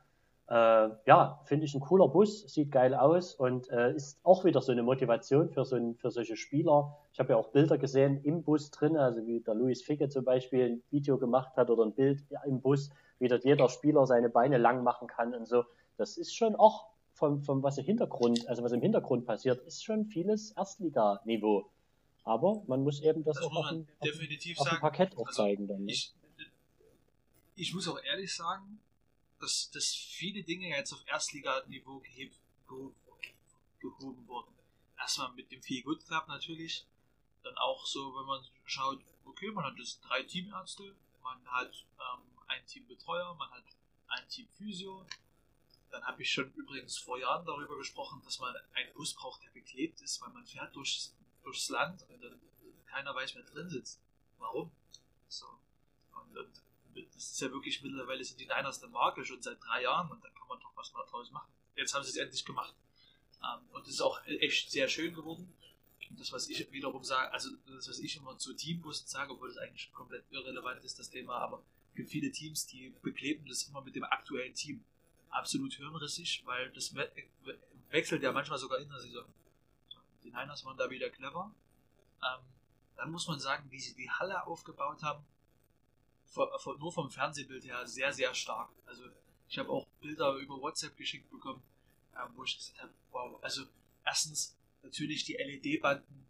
[0.48, 4.62] Äh, ja, finde ich ein cooler Bus, sieht geil aus und äh, ist auch wieder
[4.62, 6.96] so eine Motivation für, so ein, für solche Spieler.
[7.14, 10.24] Ich habe ja auch Bilder gesehen im Bus drin, also wie der Luis Ficke zum
[10.24, 14.30] Beispiel ein Video gemacht hat oder ein Bild im Bus, wie dort jeder Spieler seine
[14.30, 15.64] Beine lang machen kann und so.
[15.98, 19.84] Das ist schon auch vom, vom was im Hintergrund, also was im Hintergrund passiert, ist
[19.84, 21.72] schon vieles Erstliganiveau.
[22.24, 24.82] Aber man muss eben das, muss auf dem, auf, definitiv auf dem sagen.
[24.82, 25.86] Parkett auch Also, zeigen dann.
[25.86, 25.92] Ne?
[25.92, 26.14] Ich,
[27.56, 28.80] ich muss auch ehrlich sagen,
[29.40, 32.38] dass, dass viele Dinge jetzt auf Erstliganiveau gehebt,
[32.68, 32.94] geho-
[33.80, 34.54] gehoben wurden.
[34.98, 36.86] Erstmal mit dem Feel Good Club natürlich.
[37.44, 42.22] Dann auch so, wenn man schaut, okay, man hat jetzt drei Teamärzte, man hat ähm,
[42.48, 43.64] ein Team Betreuer, man hat
[44.08, 45.06] ein Team Physio.
[45.92, 49.52] Dann habe ich schon übrigens vor Jahren darüber gesprochen, dass man einen Bus braucht, der
[49.52, 52.40] beklebt ist, weil man fährt durchs, durchs Land und dann
[52.88, 54.02] keiner weiß, wer drin sitzt.
[54.40, 54.72] Warum?
[55.28, 55.46] So.
[56.14, 56.62] Und, und
[57.14, 60.24] das ist ja wirklich mittlerweile sind die Niners eine Marke schon seit drei Jahren und
[60.24, 61.52] da kann man doch was mal draus machen.
[61.76, 62.74] Jetzt haben sie es endlich gemacht.
[63.44, 65.54] Ähm, und es ist auch echt sehr schön geworden.
[66.10, 69.50] Und das, was ich wiederum sage, also das, was ich immer zu Teambussen sage, obwohl
[69.50, 71.64] das eigentlich komplett irrelevant ist, das Thema, aber
[71.96, 74.84] gibt viele Teams, die bekleben das immer mit dem aktuellen Team.
[75.30, 77.10] Absolut hirnrissig, weil das we
[77.44, 77.58] we
[77.90, 79.26] wechselt ja manchmal sogar in der Saison.
[80.24, 81.54] Die Niners waren da wieder clever.
[82.24, 82.46] Ähm,
[82.96, 85.26] dann muss man sagen, wie sie die Halle aufgebaut haben,
[86.80, 88.70] nur vom Fernsehbild her sehr, sehr stark.
[88.86, 89.04] Also
[89.48, 91.62] ich habe auch Bilder über WhatsApp geschickt bekommen,
[92.14, 93.64] äh, wo ich gesagt habe, wow, also
[94.04, 96.26] erstens natürlich die LED-Banden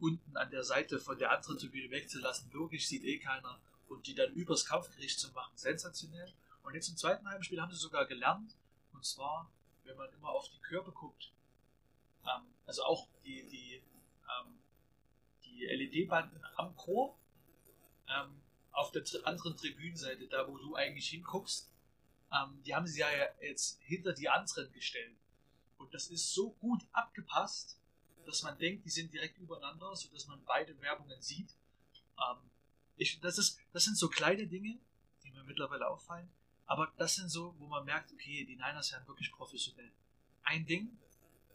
[0.00, 3.60] unten an der Seite von der anderen Tribüne wegzulassen, wirklich sieht eh keiner.
[3.88, 6.32] Und die dann übers Kampfgericht zu machen, sensationell.
[6.62, 8.54] Und jetzt im zweiten Heimspiel haben sie sogar gelernt,
[8.92, 9.50] und zwar,
[9.84, 11.32] wenn man immer auf die Körbe guckt,
[12.24, 14.58] ähm, also auch die, die, ähm,
[15.44, 17.16] die LED-Banden am Chor,
[18.08, 18.42] ähm,
[18.78, 21.68] auf der anderen Tribünenseite, da wo du eigentlich hinguckst,
[22.32, 23.08] ähm, die haben sie ja
[23.40, 25.16] jetzt hinter die anderen gestellt.
[25.78, 27.76] Und das ist so gut abgepasst,
[28.24, 31.50] dass man denkt, die sind direkt übereinander, sodass man beide Werbungen sieht.
[32.18, 32.38] Ähm,
[32.96, 34.78] ich, das, ist, das sind so kleine Dinge,
[35.24, 36.30] die mir mittlerweile auffallen,
[36.66, 39.90] aber das sind so, wo man merkt, okay, die Niners werden wirklich professionell.
[40.44, 40.96] Ein Ding,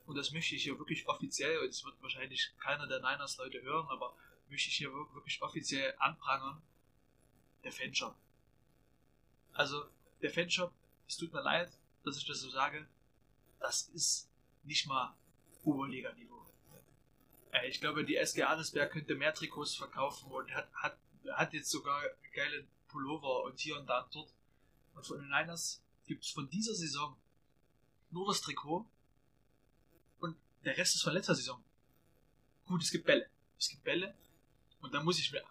[0.06, 3.88] und das möchte ich hier wirklich offiziell, und es wird wahrscheinlich keiner der Niners-Leute hören,
[3.90, 4.14] aber
[4.50, 6.62] möchte ich hier wir- wirklich offiziell anprangern,
[7.64, 8.15] der Fanshop.
[9.53, 9.85] Also,
[10.22, 10.73] der Fanshop,
[11.07, 11.72] es tut mir leid,
[12.03, 12.88] dass ich das so sage,
[13.60, 14.30] das ist
[14.64, 15.15] nicht mal
[15.64, 16.45] Oberliga-Niveau.
[17.52, 20.98] Äh, Ich glaube, die SG Adelsberg könnte mehr Trikots verkaufen und hat, hat,
[21.31, 22.02] hat jetzt sogar
[22.34, 24.34] geile Pullover und hier und da und dort.
[24.95, 27.15] Und von den Niners gibt es von dieser Saison
[28.11, 28.85] nur das Trikot
[30.19, 31.64] und der Rest ist von letzter Saison.
[32.65, 33.30] Gut, es gibt Bälle.
[33.57, 34.14] Es gibt Bälle
[34.81, 35.44] und da muss ich mir,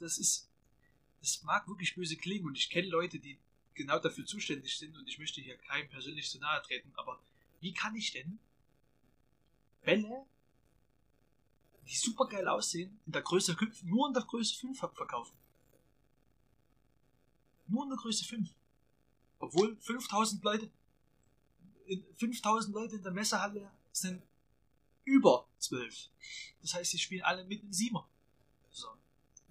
[0.00, 0.47] das ist,
[1.28, 3.38] das mag wirklich böse klingen und ich kenne Leute, die
[3.74, 7.20] genau dafür zuständig sind und ich möchte hier keinem persönlich zu nahe treten, aber
[7.60, 8.38] wie kann ich denn
[9.82, 10.24] Bälle,
[11.86, 15.36] die super geil aussehen, in der Größe 5, nur in der Größe 5 verkaufen?
[17.66, 18.50] Nur in der Größe 5.
[19.38, 20.70] Obwohl 5000 Leute,
[21.86, 24.22] in 5000 Leute in der Messehalle sind
[25.04, 26.08] über 12.
[26.62, 28.08] Das heißt, die spielen alle mit einem Siemer.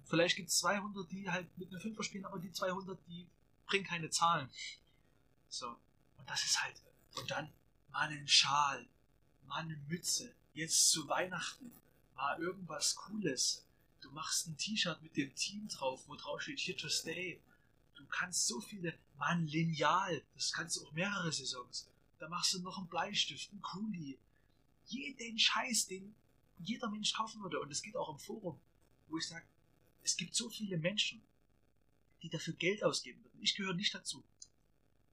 [0.08, 3.26] Vielleicht gibt es 200, die halt mit einem Fünfer spielen, aber die 200, die
[3.66, 4.48] bringen keine Zahlen.
[5.48, 5.68] So.
[6.16, 6.80] Und das ist halt.
[7.16, 7.52] Und dann
[7.90, 8.86] mal einen Schal,
[9.46, 10.34] mal eine Mütze.
[10.54, 11.70] Jetzt zu Weihnachten
[12.16, 13.64] mal irgendwas Cooles.
[14.00, 17.40] Du machst ein T-Shirt mit dem Team drauf, wo drauf steht Here to Stay.
[17.94, 21.88] Du kannst so viele, mal ein Lineal, das kannst du auch mehrere Saisons.
[22.18, 24.18] Da machst du noch einen Bleistift, einen Kuli.
[24.86, 26.14] Jeden Scheiß, den
[26.60, 27.60] jeder Mensch kaufen würde.
[27.60, 28.58] Und es geht auch im Forum,
[29.08, 29.44] wo ich sage,
[30.08, 31.22] es gibt so viele Menschen,
[32.22, 33.42] die dafür Geld ausgeben würden.
[33.42, 34.24] Ich gehöre nicht dazu.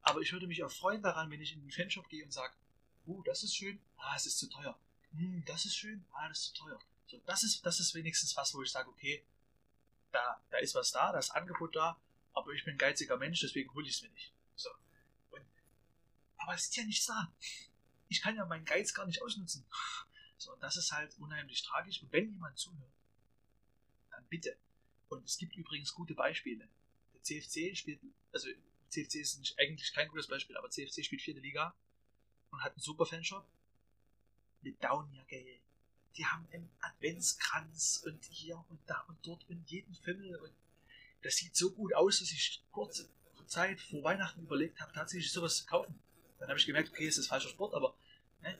[0.02, 2.56] Aber ich würde mich auch freuen daran, wenn ich in den Fanshop gehe und sage,
[3.06, 4.80] uh, das ist schön, ah, es ist zu teuer.
[5.12, 6.80] Hm, das ist schön, ah, das ist zu teuer.
[7.08, 9.26] So, das ist, das ist wenigstens was, wo ich sage, okay,
[10.14, 12.00] da, da ist was da, da ist Angebot da,
[12.34, 14.34] aber ich bin ein geiziger Mensch, deswegen hole ich es mir nicht.
[14.56, 14.70] So.
[15.32, 15.46] Und,
[16.38, 17.34] aber es ist ja nichts da.
[18.08, 19.66] Ich kann ja meinen Geiz gar nicht ausnutzen.
[20.38, 22.02] So, und das ist halt unheimlich tragisch.
[22.02, 22.94] Und wenn jemand zuhört,
[24.12, 24.58] dann bitte.
[25.10, 26.68] Und es gibt übrigens gute Beispiele.
[27.14, 28.00] Der CFC spielt,
[28.32, 28.50] also
[28.90, 31.76] CFC ist eigentlich kein gutes Beispiel, aber CFC spielt vierte Liga
[32.52, 33.48] und hat einen super Fanshop
[34.62, 35.60] mit Downjacke.
[36.18, 40.54] Die haben einen Adventskranz und hier und da und dort und jeden Fimmel und
[41.22, 43.10] das sieht so gut aus, dass ich kurze
[43.48, 46.00] Zeit vor Weihnachten überlegt habe, tatsächlich sowas zu kaufen.
[46.40, 47.96] Dann habe ich gemerkt, okay, es ist falscher Sport, aber
[48.42, 48.58] ne?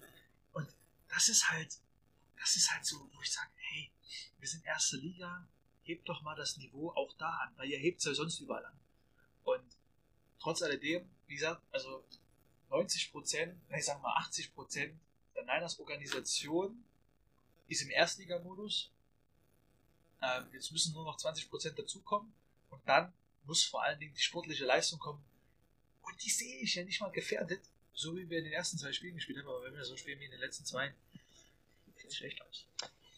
[0.54, 0.68] und
[1.10, 1.78] das ist halt,
[2.38, 3.92] das ist halt so, wo ich sage, hey,
[4.40, 5.48] wir sind erste Liga,
[5.86, 8.66] hebt doch mal das Niveau auch da an, weil ihr hebt es ja sonst überall
[8.66, 8.80] an.
[9.44, 9.64] Und
[10.40, 12.04] trotz alledem, wie gesagt, also
[12.70, 15.00] 90 Prozent, ich sag mal 80 Prozent
[15.36, 16.84] der Niners Organisation
[17.68, 18.92] ist im Erstligamodus.
[20.22, 22.34] Ähm, jetzt müssen nur noch 20 Prozent dazukommen
[22.70, 23.14] und dann
[23.44, 25.24] muss vor allen Dingen die sportliche Leistung kommen.
[26.02, 27.62] Und die sehe ich ja nicht mal gefährdet,
[27.94, 30.20] so wie wir in den ersten zwei Spielen gespielt haben, aber wenn wir so spielen
[30.20, 30.94] wie in den letzten zwei,
[31.96, 32.66] sieht es schlecht aus.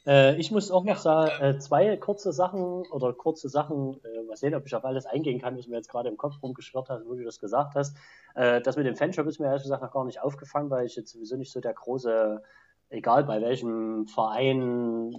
[0.07, 4.37] Äh, ich muss auch noch sagen, äh, zwei kurze Sachen oder kurze Sachen, äh, mal
[4.37, 7.05] sehen, ob ich auf alles eingehen kann, was mir jetzt gerade im Kopf rumgeschwirrt hat,
[7.05, 7.97] wo du das gesagt hast.
[8.33, 10.95] Äh, das mit dem Fanshop ist mir ehrlich gesagt noch gar nicht aufgefallen, weil ich
[10.95, 12.41] jetzt sowieso nicht so der große,
[12.89, 15.13] egal bei welchem Verein,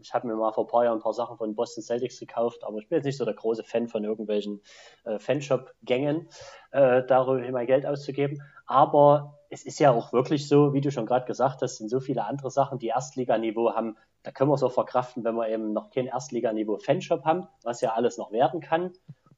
[0.00, 2.64] ich habe mir mal vor ein paar Jahren ein paar Sachen von Boston Celtics gekauft,
[2.64, 4.62] aber ich bin jetzt nicht so der große Fan von irgendwelchen
[5.04, 6.28] äh, Fanshop-Gängen,
[6.70, 8.42] äh, darüber mein Geld auszugeben.
[8.66, 12.00] Aber es ist ja auch wirklich so, wie du schon gerade gesagt hast, sind so
[12.00, 15.72] viele andere Sachen, die Erstliganiveau haben, da können wir es auch verkraften, wenn wir eben
[15.72, 18.92] noch kein Erstliganiveau Fanshop haben, was ja alles noch werden kann.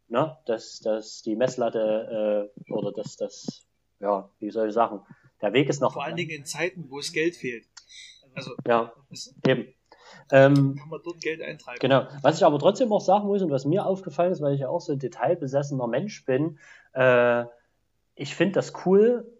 [0.08, 0.36] Ne?
[0.46, 3.66] Dass, dass die Messlatte äh, oder dass das,
[3.98, 5.00] ja, wie soll ich sagen,
[5.42, 5.92] der Weg ist noch.
[5.92, 7.66] Vor allen Dingen in Zeiten, wo es Geld fehlt.
[8.34, 8.92] Also, ja,
[9.46, 9.66] eben.
[10.30, 11.78] Ähm, kann man dort Geld eintreiben.
[11.80, 12.06] Genau.
[12.22, 14.68] Was ich aber trotzdem auch sagen muss und was mir aufgefallen ist, weil ich ja
[14.68, 16.58] auch so ein detailbesessener Mensch bin,
[16.92, 17.44] äh,
[18.14, 19.30] ich finde das cool,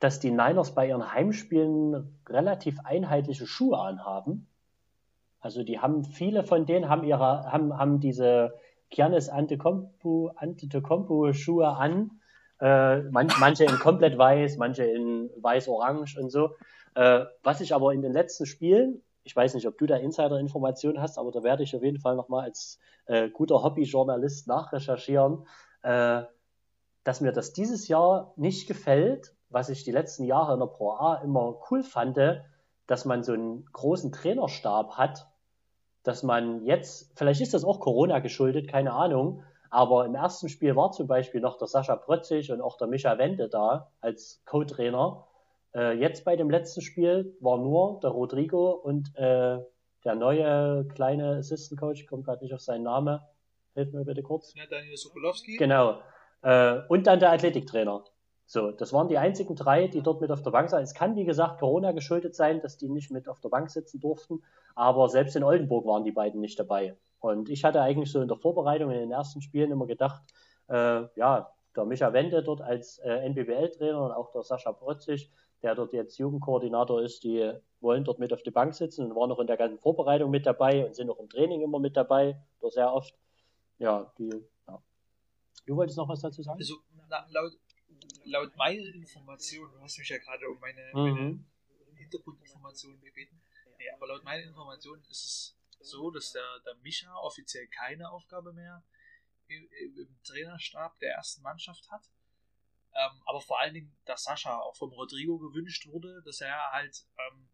[0.00, 4.48] dass die Niners bei ihren Heimspielen relativ einheitliche Schuhe anhaben.
[5.40, 8.54] Also die haben, viele von denen haben ihre, haben, haben diese
[8.90, 12.20] Giannis Antetokounmpo, Antetokounmpo Schuhe an.
[12.60, 16.56] Äh, man, manche in komplett weiß, manche in weiß-orange und so.
[16.94, 21.00] Äh, was ich aber in den letzten Spielen, ich weiß nicht, ob du da Insider-Informationen
[21.00, 25.46] hast, aber da werde ich auf jeden Fall nochmal als äh, guter Hobbyjournalist nachrecherchieren,
[25.82, 26.22] äh,
[27.04, 30.92] dass mir das dieses Jahr nicht gefällt, was ich die letzten Jahre in der Pro
[30.92, 32.18] A immer cool fand,
[32.86, 35.29] dass man so einen großen Trainerstab hat,
[36.02, 40.74] dass man jetzt, vielleicht ist das auch Corona geschuldet, keine Ahnung, aber im ersten Spiel
[40.74, 45.26] war zum Beispiel noch der Sascha Prötzig und auch der Micha Wende da als Co-Trainer.
[45.74, 49.58] Äh, jetzt bei dem letzten Spiel war nur der Rodrigo und äh,
[50.04, 53.20] der neue kleine Assistant Coach, kommt gerade nicht auf seinen Namen.
[53.74, 54.54] Hilf mir bitte kurz.
[54.54, 55.56] Ja, Daniel Sokolowski.
[55.56, 56.00] Genau.
[56.42, 58.02] Äh, und dann der Athletiktrainer.
[58.52, 60.82] So, das waren die einzigen drei, die dort mit auf der Bank saßen.
[60.82, 64.00] Es kann, wie gesagt, Corona geschuldet sein, dass die nicht mit auf der Bank sitzen
[64.00, 64.42] durften,
[64.74, 66.96] aber selbst in Oldenburg waren die beiden nicht dabei.
[67.20, 70.20] Und ich hatte eigentlich so in der Vorbereitung in den ersten Spielen immer gedacht,
[70.66, 75.30] äh, ja, der Micha Wende dort als äh, NBBL-Trainer und auch der Sascha Protzig,
[75.62, 79.30] der dort jetzt Jugendkoordinator ist, die wollen dort mit auf die Bank sitzen und waren
[79.30, 82.36] auch in der ganzen Vorbereitung mit dabei und sind auch im Training immer mit dabei,
[82.60, 83.14] oder sehr oft.
[83.78, 84.82] Ja, die, ja.
[85.66, 86.58] Du wolltest noch was dazu sagen?
[86.58, 86.78] Also,
[87.28, 87.52] laut,
[88.24, 91.44] laut meiner Information, du hast mich ja gerade um meine, mhm.
[91.86, 93.40] meine Hintergrundinformationen gebeten,
[93.78, 98.52] nee, aber laut meiner Information ist es so, dass der, der Micha offiziell keine Aufgabe
[98.52, 98.82] mehr
[99.48, 102.08] im, im Trainerstab der ersten Mannschaft hat.
[102.92, 107.04] Ähm, aber vor allen Dingen, dass Sascha auch vom Rodrigo gewünscht wurde, dass er halt
[107.18, 107.48] ähm,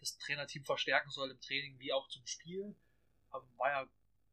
[0.00, 2.74] das Trainerteam verstärken soll im Training wie auch zum Spiel.
[3.34, 3.88] Ähm, war ja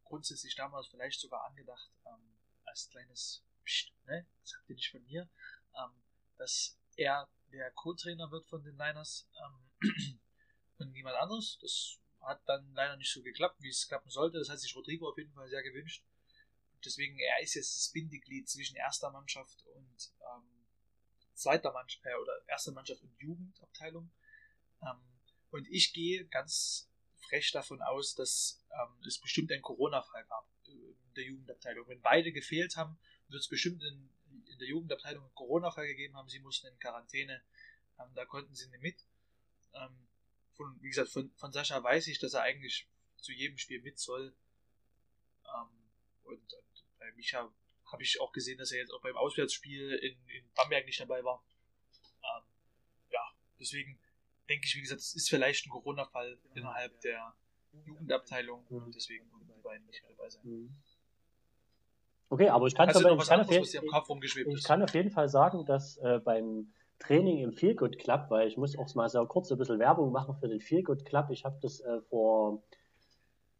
[0.05, 4.25] grundsätzlich damals vielleicht sogar angedacht ähm, als kleines Psst, ne?
[4.41, 5.29] das habt ihr nicht von mir,
[5.77, 5.91] ähm,
[6.37, 10.19] dass er der Co-Trainer wird von den Niners ähm,
[10.77, 11.57] und niemand anderes.
[11.61, 14.39] Das hat dann leider nicht so geklappt, wie es klappen sollte.
[14.39, 16.03] Das hat sich Rodrigo auf jeden Fall sehr gewünscht.
[16.83, 20.65] Deswegen, er ist jetzt das Bindeglied zwischen erster Mannschaft und ähm,
[21.33, 24.11] zweiter Mannschaft äh, oder erster Mannschaft und Jugendabteilung.
[24.81, 25.01] Ähm,
[25.51, 30.71] und ich gehe ganz frech davon aus, dass ähm, es bestimmt einen Corona-Fall gab äh,
[30.71, 31.87] in der Jugendabteilung.
[31.87, 32.97] Wenn beide gefehlt haben,
[33.31, 34.09] wird es bestimmt in,
[34.51, 36.29] in der Jugendabteilung einen Corona-Fall gegeben haben.
[36.29, 37.41] Sie mussten in Quarantäne,
[37.99, 39.05] ähm, da konnten sie nicht mit.
[39.73, 40.07] Ähm,
[40.53, 42.87] von, wie gesagt, von, von Sascha weiß ich, dass er eigentlich
[43.17, 44.33] zu jedem Spiel mit soll.
[45.45, 45.69] Ähm,
[46.23, 47.51] und, und bei Micha
[47.91, 51.23] habe ich auch gesehen, dass er jetzt auch beim Auswärtsspiel in, in Bamberg nicht dabei
[51.23, 51.43] war.
[52.23, 52.43] Ähm,
[53.11, 53.99] ja, deswegen
[54.49, 57.35] denke ich, wie gesagt, es ist vielleicht ein Corona-Fall innerhalb der
[57.85, 58.91] Jugendabteilung und mhm.
[58.91, 60.41] deswegen konnten die beiden nicht dabei sein.
[62.31, 63.85] Okay, aber ich kann, aber, ich, kann anderes, jeden,
[64.55, 68.47] ich kann, auf jeden Fall sagen, dass äh, beim Training im Feel Good Club, weil
[68.47, 71.29] ich muss auch mal sehr kurz ein bisschen Werbung machen für den Feel Good Club.
[71.31, 72.63] Ich habe das äh, vor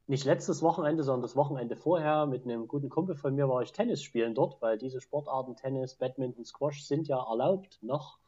[0.07, 3.73] nicht letztes Wochenende, sondern das Wochenende vorher mit einem guten Kumpel von mir war ich
[3.73, 8.19] Tennis spielen dort, weil diese Sportarten Tennis, Badminton, Squash sind ja erlaubt noch.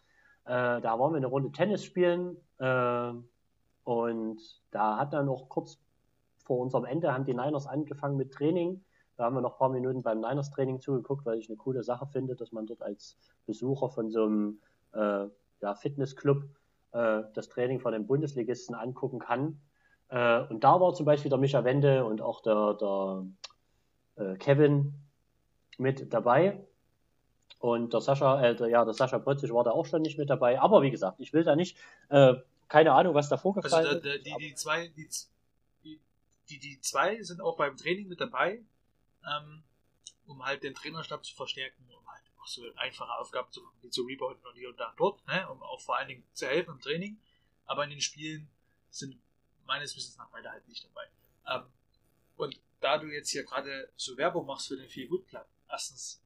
[0.43, 3.13] Äh, da waren wir eine Runde Tennis spielen äh,
[3.85, 4.41] und
[4.71, 5.79] da hat dann noch kurz
[6.43, 8.83] vor unserem Ende haben die Niners angefangen mit Training.
[9.15, 11.83] Da haben wir noch ein paar Minuten beim Niners Training zugeguckt, weil ich eine coole
[11.83, 14.59] Sache finde, dass man dort als Besucher von so einem
[14.93, 15.27] äh,
[15.61, 16.43] ja, Fitnessclub
[16.93, 19.59] äh, das Training von den Bundesligisten angucken kann.
[20.09, 23.25] Äh, und da war zum Beispiel der Micha Wende und auch der, der
[24.15, 24.93] äh, Kevin
[25.77, 26.65] mit dabei.
[27.59, 30.59] Und der Sascha, äh, ja, der Sascha Brötzig war da auch schon nicht mit dabei.
[30.59, 31.77] Aber wie gesagt, ich will da nicht,
[32.09, 32.33] äh,
[32.67, 35.07] keine Ahnung, was da vorgefallen also der, der, die, die, zwei, die,
[36.49, 38.61] die, die zwei sind auch beim Training mit dabei,
[39.29, 39.63] ähm,
[40.25, 43.89] um halt den Trainerstab zu verstärken, um halt auch so einfache Aufgaben zu machen, wie
[43.89, 46.71] zu rebounden und hier und da dort, ne, um auch vor allen Dingen zu helfen
[46.71, 47.21] im Training.
[47.65, 48.49] Aber in den Spielen
[48.89, 49.19] sind
[49.65, 51.09] meines Wissens nach beide halt nicht dabei.
[51.47, 51.71] Ähm,
[52.35, 56.21] und da du jetzt hier gerade so Werbung machst für den Feel Good Club, erstens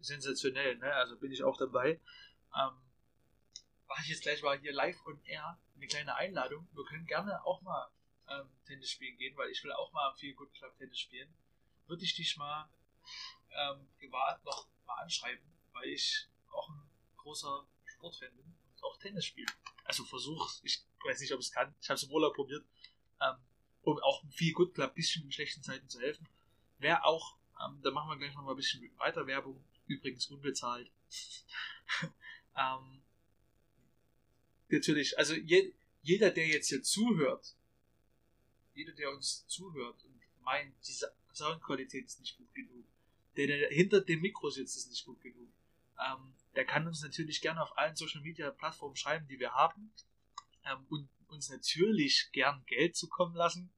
[0.00, 0.92] sensationell, ne?
[0.94, 2.00] Also bin ich auch dabei.
[2.56, 2.72] Ähm,
[3.86, 6.68] mache ich jetzt gleich mal hier live on air eine kleine Einladung.
[6.72, 7.90] Wir können gerne auch mal
[8.28, 11.32] ähm, Tennis spielen gehen, weil ich will auch mal am Feel Good Club Tennis spielen.
[11.90, 12.70] Würde ich dich mal
[13.50, 19.24] ähm, privat noch mal anschreiben, weil ich auch ein großer Sportfan bin und auch Tennis
[19.24, 19.50] spiele.
[19.82, 21.74] Also versuch, ich weiß nicht, ob es kann.
[21.80, 22.64] Ich habe es im Urlaub probiert,
[23.20, 23.34] ähm,
[23.82, 26.28] um auch viel Good ein bisschen in schlechten Zeiten zu helfen.
[26.78, 30.92] Wer auch, ähm, da machen wir gleich noch mal ein bisschen weiter Werbung, übrigens unbezahlt.
[32.56, 33.02] ähm,
[34.68, 37.56] natürlich, also je, jeder, der jetzt hier zuhört,
[38.74, 42.86] jeder, der uns zuhört und meint, diese Soundqualität ist nicht gut genug,
[43.36, 45.48] der, der hinter dem Mikro sitzt, ist nicht gut genug,
[45.98, 49.92] ähm, der kann uns natürlich gerne auf allen Social Media Plattformen schreiben, die wir haben
[50.64, 53.72] ähm, und uns natürlich gern Geld zukommen lassen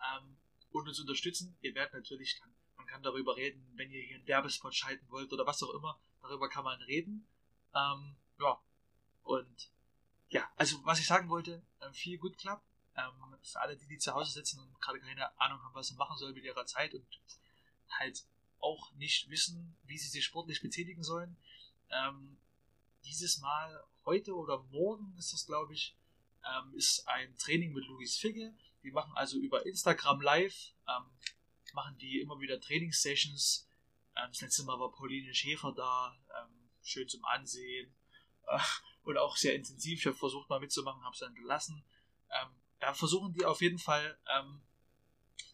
[0.00, 0.36] ähm,
[0.72, 1.56] und uns unterstützen.
[1.60, 2.40] Ihr werdet natürlich
[2.76, 6.00] man kann darüber reden, wenn ihr hier einen Werbespot schalten wollt oder was auch immer,
[6.22, 7.26] darüber kann man reden.
[7.74, 8.58] Ähm, ja,
[9.22, 9.70] und
[10.30, 12.62] ja, also was ich sagen wollte, ähm, viel Good Club.
[12.96, 15.94] Ähm, für alle, die, die zu Hause sitzen und gerade keine Ahnung haben, was sie
[15.94, 17.06] machen sollen mit ihrer Zeit und
[17.98, 18.24] halt
[18.60, 21.36] auch nicht wissen, wie sie sich sportlich betätigen sollen.
[21.90, 22.38] Ähm,
[23.04, 25.96] dieses Mal, heute oder morgen ist das, glaube ich,
[26.44, 28.54] ähm, ist ein Training mit Luis Figge.
[28.82, 31.04] Die machen also über Instagram live, ähm,
[31.74, 33.68] machen die immer wieder Trainingssessions.
[34.16, 37.94] Ähm, das letzte Mal war Pauline Schäfer da, ähm, schön zum Ansehen
[38.48, 38.58] äh,
[39.04, 40.00] und auch sehr intensiv.
[40.00, 41.84] Ich habe versucht mal mitzumachen, habe es dann gelassen.
[42.30, 42.48] Ähm,
[42.80, 44.60] da versuchen die auf jeden Fall ähm,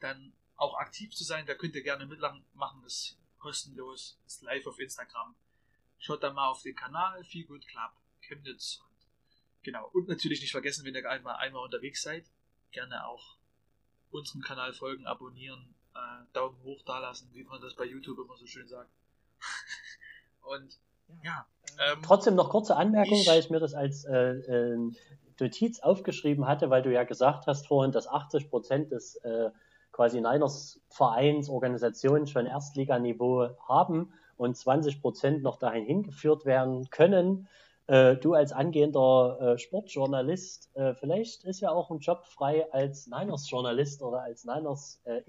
[0.01, 1.47] dann auch aktiv zu sein.
[1.47, 5.35] Da könnt ihr gerne mitmachen, ist kostenlos, ist live auf Instagram.
[5.99, 8.81] Schaut da mal auf den Kanal, Feel Good Club Chemnitz
[9.67, 9.91] Genau.
[9.93, 12.25] Und natürlich nicht vergessen, wenn ihr einmal, einmal unterwegs seid,
[12.71, 13.37] gerne auch
[14.13, 18.37] unserem Kanal folgen, abonnieren, äh, Daumen hoch da lassen, wie man das bei YouTube immer
[18.37, 18.91] so schön sagt.
[20.43, 20.79] Und
[21.25, 21.49] ja.
[21.81, 24.93] Ähm, Trotzdem noch kurze Anmerkung, ich, weil ich mir das als äh, äh,
[25.41, 29.51] Notiz aufgeschrieben hatte, weil du ja gesagt hast vorhin, dass 80 Prozent des äh,
[29.93, 37.49] quasi Niners Vereins, Organisationen schon Erstliganiveau haben und 20 Prozent noch dahin hingeführt werden können
[37.87, 43.07] äh, du als angehender äh, Sportjournalist, äh, vielleicht ist ja auch ein Job frei als
[43.07, 45.23] Niners-Journalist oder als Niners äh.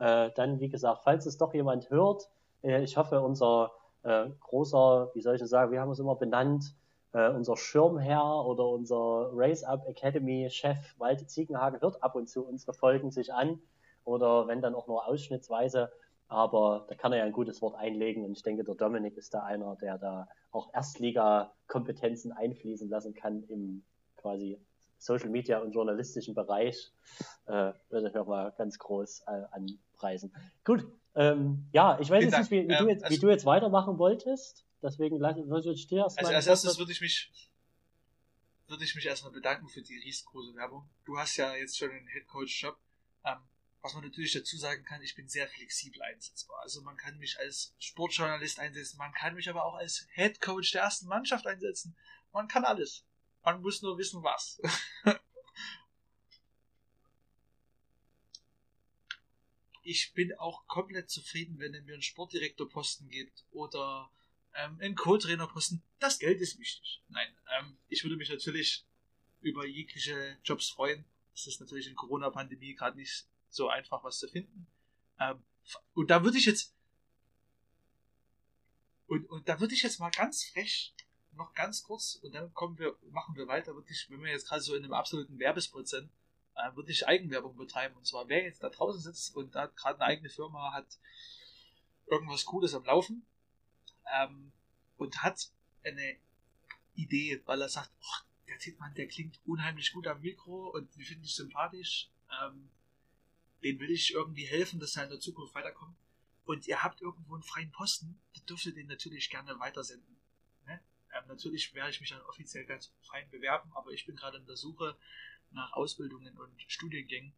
[0.00, 2.28] Äh, dann, wie gesagt, falls es doch jemand hört,
[2.62, 3.72] ich hoffe, unser
[4.02, 6.74] großer, wie soll ich das sagen, wir haben es immer benannt,
[7.12, 12.72] unser Schirmherr oder unser Race Up Academy Chef Walter Ziegenhagen hört ab und zu unsere
[12.72, 13.60] Folgen sich an
[14.04, 15.90] oder wenn dann auch nur ausschnittsweise
[16.30, 19.34] aber da kann er ja ein gutes Wort einlegen und ich denke, der Dominik ist
[19.34, 23.82] da einer, der da auch Erstliga-Kompetenzen einfließen lassen kann im
[24.16, 24.60] quasi
[24.96, 26.92] Social Media und journalistischen Bereich.
[27.46, 30.32] Äh, würde ich nochmal ganz groß äh, anpreisen.
[30.64, 33.44] Gut, ähm, ja, ich weiß jetzt nicht, wie, wie, du jetzt, also, wie du jetzt
[33.44, 34.64] weitermachen wolltest.
[34.82, 36.26] Deswegen lasse ich dir erstmal.
[36.26, 37.30] Also als erstes würde ich mich
[38.70, 40.88] würde ich mich erstmal bedanken für die riesengroße Werbung.
[41.04, 42.78] Du hast ja jetzt schon einen Headcoach-Job.
[43.24, 43.38] Ähm,
[43.82, 46.60] was man natürlich dazu sagen kann, ich bin sehr flexibel einsetzbar.
[46.62, 50.82] Also man kann mich als Sportjournalist einsetzen, man kann mich aber auch als Headcoach der
[50.82, 51.96] ersten Mannschaft einsetzen.
[52.32, 53.04] Man kann alles.
[53.42, 54.60] Man muss nur wissen, was.
[59.82, 64.10] ich bin auch komplett zufrieden, wenn er mir einen Sportdirektorposten gibt oder
[64.54, 65.82] ähm, einen Co-Trainerposten.
[65.98, 67.02] Das Geld ist wichtig.
[67.08, 67.28] Nein,
[67.58, 68.84] ähm, ich würde mich natürlich
[69.40, 71.04] über jegliche Jobs freuen.
[71.34, 74.66] Es ist natürlich in Corona-Pandemie gerade nicht so einfach, was zu finden.
[75.18, 75.42] Ähm,
[75.94, 76.74] und da würde ich jetzt
[79.06, 80.94] und, und da würde ich jetzt mal ganz frech
[81.32, 84.62] noch ganz kurz und dann kommen wir, machen wir weiter, wirklich, wenn wir jetzt gerade
[84.62, 86.10] so in einem absoluten Werbespot sind,
[86.54, 87.96] äh, würde ich Eigenwerbung betreiben.
[87.96, 90.86] Und zwar, wer jetzt da draußen sitzt und da gerade eine eigene Firma hat,
[92.06, 93.26] irgendwas Cooles am Laufen,
[94.18, 94.52] ähm,
[94.96, 95.50] und hat
[95.84, 96.16] eine
[96.94, 101.04] Idee, weil er sagt, oh, der Tittmann, der klingt unheimlich gut am Mikro und die
[101.04, 102.10] finde ich sympathisch.
[102.42, 102.70] Ähm,
[103.62, 105.96] den will ich irgendwie helfen, dass er in der Zukunft weiterkommt.
[106.44, 110.16] Und ihr habt irgendwo einen freien Posten, da dürft ihr den natürlich gerne weitersenden.
[110.66, 110.80] Ne?
[111.14, 114.46] Ähm, natürlich werde ich mich dann offiziell ganz frei bewerben, aber ich bin gerade in
[114.46, 114.96] der Suche
[115.52, 117.32] nach Ausbildungen und Studiengängen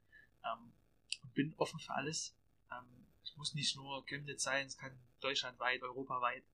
[0.45, 0.73] ähm,
[1.23, 2.35] und bin offen für alles.
[2.71, 6.45] Ähm, es muss nicht nur Chemnitz sein, es kann deutschlandweit, europaweit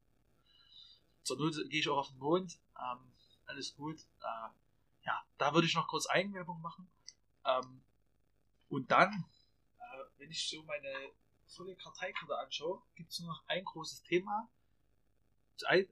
[1.23, 2.59] zur Not gehe ich auch auf den Mond.
[2.79, 3.13] Ähm,
[3.47, 3.99] alles gut.
[4.21, 4.49] Äh,
[5.05, 6.91] ja, da würde ich noch kurz Eigenwerbung machen.
[7.45, 7.83] Ähm,
[8.69, 9.25] und dann,
[9.79, 11.13] äh, wenn ich so meine
[11.47, 14.49] volle Karteikarte anschaue, gibt es nur noch ein großes Thema.
[15.67, 15.89] Ein,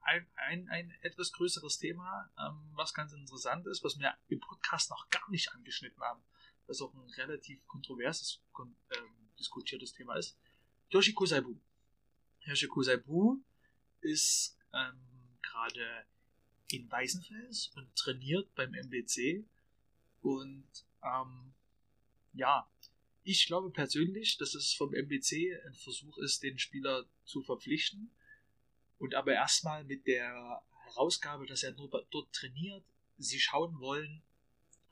[0.00, 4.90] ein, ein, ein etwas größeres Thema, ähm, was ganz interessant ist, was wir im Podcast
[4.90, 6.22] noch gar nicht angeschnitten haben,
[6.66, 10.38] was auch ein relativ kontroverses ähm, diskutiertes Thema ist.
[10.90, 11.54] Yoshiko Saibu.
[12.40, 13.38] Yoshiko Saibu
[14.00, 15.00] ist ähm,
[15.42, 16.06] gerade
[16.70, 19.44] in Weißenfels und trainiert beim MBC.
[20.22, 20.68] Und
[21.02, 21.54] ähm,
[22.32, 22.68] ja,
[23.22, 28.10] ich glaube persönlich, dass es vom MBC ein Versuch ist, den Spieler zu verpflichten.
[28.98, 32.84] Und aber erstmal mit der Herausgabe, dass er nur dort trainiert,
[33.16, 34.22] sie schauen wollen,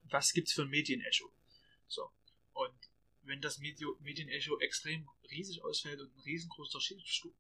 [0.05, 1.33] was gibt es für ein Medienecho.
[1.89, 2.11] So.
[3.25, 6.81] Wenn das Medienecho extrem riesig ausfällt und ein riesengroßer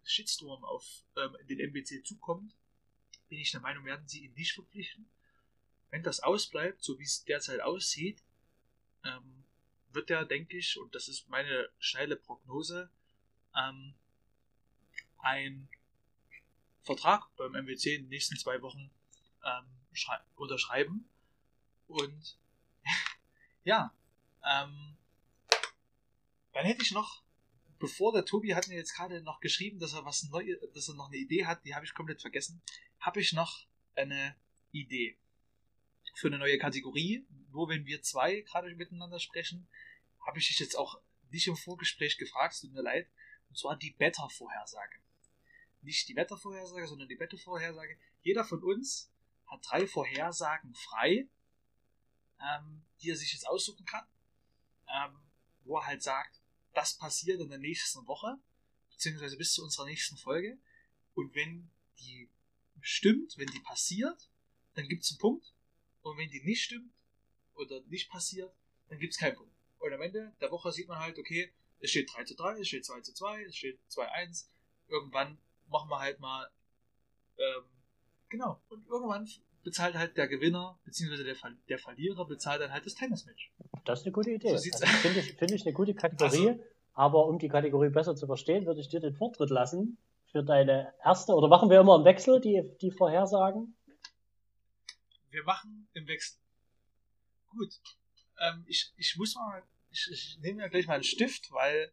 [0.04, 2.54] Shitstorm auf ähm, den MBC zukommt,
[3.28, 5.08] bin ich der Meinung, werden sie ihn nicht verpflichten.
[5.90, 8.22] Wenn das ausbleibt, so wie es derzeit aussieht,
[9.04, 9.44] ähm,
[9.90, 12.90] wird er, denke ich, und das ist meine schnelle Prognose,
[13.56, 13.94] ähm,
[15.18, 15.68] ein
[16.82, 18.90] Vertrag beim MWC in den nächsten zwei Wochen
[19.44, 19.66] ähm,
[20.36, 21.08] unterschreiben.
[21.86, 22.38] Und
[23.64, 23.94] ja,
[24.44, 24.96] ähm,
[26.52, 27.22] dann hätte ich noch,
[27.78, 30.94] bevor der Tobi hat mir jetzt gerade noch geschrieben, dass er was Neues, dass er
[30.94, 32.62] noch eine Idee hat, die habe ich komplett vergessen,
[33.00, 34.36] habe ich noch eine
[34.70, 35.18] Idee
[36.14, 37.26] für eine neue Kategorie.
[37.50, 39.68] Nur wenn wir zwei gerade miteinander sprechen,
[40.26, 41.00] habe ich dich jetzt auch
[41.30, 43.08] nicht im Vorgespräch gefragt, tut mir leid,
[43.48, 44.98] und zwar die Beta-Vorhersage.
[45.82, 47.98] Nicht die Wettervorhersage, sondern die Beta-Vorhersage.
[48.22, 49.10] Jeder von uns
[49.46, 51.28] hat drei Vorhersagen frei,
[52.40, 54.06] ähm, die er sich jetzt aussuchen kann,
[54.88, 55.18] ähm,
[55.64, 56.41] wo er halt sagt,
[56.74, 58.38] das passiert in der nächsten Woche,
[58.90, 60.58] beziehungsweise bis zu unserer nächsten Folge.
[61.14, 62.28] Und wenn die
[62.80, 64.28] stimmt, wenn die passiert,
[64.74, 65.52] dann gibt es einen Punkt.
[66.02, 66.92] Und wenn die nicht stimmt
[67.54, 68.54] oder nicht passiert,
[68.88, 69.52] dann gibt es keinen Punkt.
[69.78, 72.68] Und am Ende der Woche sieht man halt, okay, es steht 3 zu 3, es
[72.68, 74.50] steht 2 zu 2, es steht 2 zu 1.
[74.88, 75.38] Irgendwann
[75.68, 76.50] machen wir halt mal,
[77.38, 77.64] ähm,
[78.28, 79.28] genau, und irgendwann
[79.62, 81.36] bezahlt halt der Gewinner, beziehungsweise der,
[81.68, 83.52] der Verlierer bezahlt dann halt das Tennismatch.
[83.84, 84.48] Das ist eine gute Idee.
[84.48, 86.50] So also, Finde ich, find ich eine gute Kategorie.
[86.50, 86.64] Also,
[86.94, 89.98] aber um die Kategorie besser zu verstehen, würde ich dir den Vortritt lassen
[90.30, 91.32] für deine erste.
[91.32, 93.74] Oder machen wir immer im Wechsel die, die Vorhersagen?
[95.30, 96.38] Wir machen im Wechsel.
[97.48, 97.80] Gut.
[98.40, 101.92] Ähm, ich, ich muss mal, ich, ich nehme ja gleich mal einen Stift, weil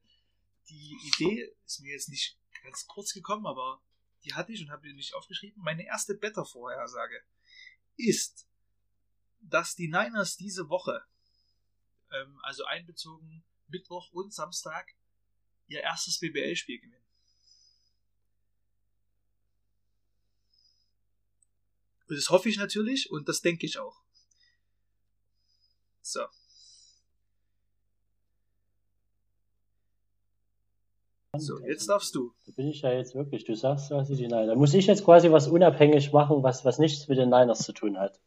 [0.70, 3.82] die Idee ist mir jetzt nicht ganz kurz gekommen, aber
[4.24, 5.62] die hatte ich und habe die nicht aufgeschrieben.
[5.64, 7.22] Meine erste Better-Vorhersage
[8.00, 8.48] ist,
[9.42, 11.04] dass die Niners diese Woche
[12.12, 14.96] ähm, also einbezogen Mittwoch und Samstag,
[15.68, 17.06] ihr erstes BBL-Spiel gewinnen.
[22.08, 24.02] Und das hoffe ich natürlich und das denke ich auch.
[26.02, 26.26] So.
[31.40, 32.34] So, jetzt darfst du.
[32.45, 33.45] Da bin ich ja jetzt wirklich.
[33.45, 34.48] Du sagst, ich die Niners.
[34.48, 37.74] Da muss ich jetzt quasi was unabhängig machen, was, was nichts mit den Niners zu
[37.74, 38.20] tun hat.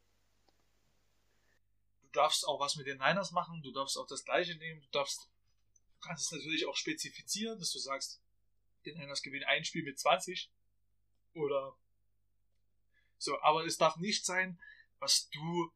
[2.02, 4.88] Du darfst auch was mit den Niners machen, du darfst auch das gleiche nehmen, du
[4.92, 5.30] darfst,
[5.94, 8.20] du kannst es natürlich auch spezifizieren, dass du sagst,
[8.84, 10.50] den Niners gewinnen ein Spiel mit 20
[11.34, 11.74] oder
[13.18, 14.58] so, aber es darf nicht sein,
[14.98, 15.72] was du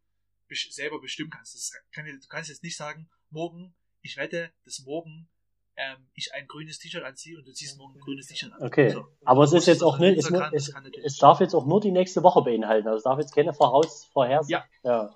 [0.70, 1.54] selber bestimmen kannst.
[1.54, 5.28] Das kann, du kannst jetzt nicht sagen, morgen, ich wette, dass morgen
[5.76, 8.62] ähm, ich ein grünes T-Shirt anziehe und du ziehst morgen ein grünes T-Shirt an.
[8.62, 9.06] Okay, so.
[9.24, 10.72] aber es ist jetzt auch nicht, es, kann, es,
[11.02, 12.88] es, darf jetzt auch nur die nächste Woche beinhalten.
[12.88, 14.52] Also es darf jetzt keine Voraus Vorhersage.
[14.52, 14.64] Ja.
[14.84, 15.14] ja.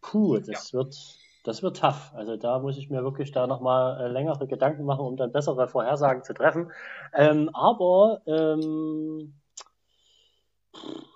[0.00, 0.78] Puh, das ja.
[0.78, 0.96] wird,
[1.44, 2.12] das wird tough.
[2.14, 5.68] Also da muss ich mir wirklich da nochmal äh, längere Gedanken machen, um dann bessere
[5.68, 6.70] Vorhersagen zu treffen.
[7.12, 9.34] Ähm, aber ähm,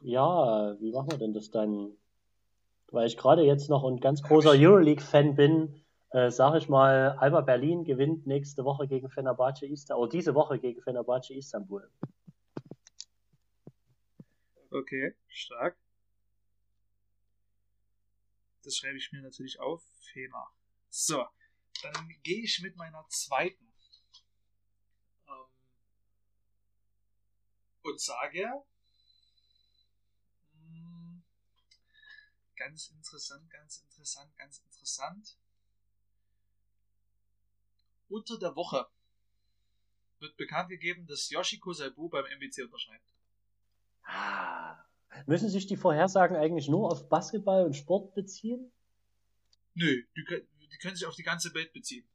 [0.02, 1.92] ja, wie machen wir denn das dann?
[2.90, 5.81] Weil ich gerade jetzt noch ein ganz großer Euroleague-Fan bin,
[6.12, 10.58] äh, sage ich mal, Alba Berlin gewinnt nächste Woche gegen Fenerbahce Istanbul, oder diese Woche
[10.58, 11.90] gegen Fenerbahce Istanbul.
[14.70, 15.76] Okay, stark.
[18.62, 19.82] Das schreibe ich mir natürlich auf.
[20.12, 20.50] Fener.
[20.90, 21.26] So,
[21.82, 23.72] dann gehe ich mit meiner zweiten.
[25.26, 25.46] Ähm,
[27.82, 28.62] und sage,
[30.52, 31.22] hm,
[32.54, 35.38] ganz interessant, ganz interessant, ganz interessant
[38.12, 38.86] unter der Woche
[40.20, 43.04] wird bekannt gegeben, dass Yoshiko Saibu beim MBC unterschreibt.
[44.04, 44.84] Ah.
[45.26, 48.70] Müssen sich die Vorhersagen eigentlich nur auf Basketball und Sport beziehen?
[49.74, 50.24] Nö, die,
[50.70, 52.06] die können sich auf die ganze Welt beziehen.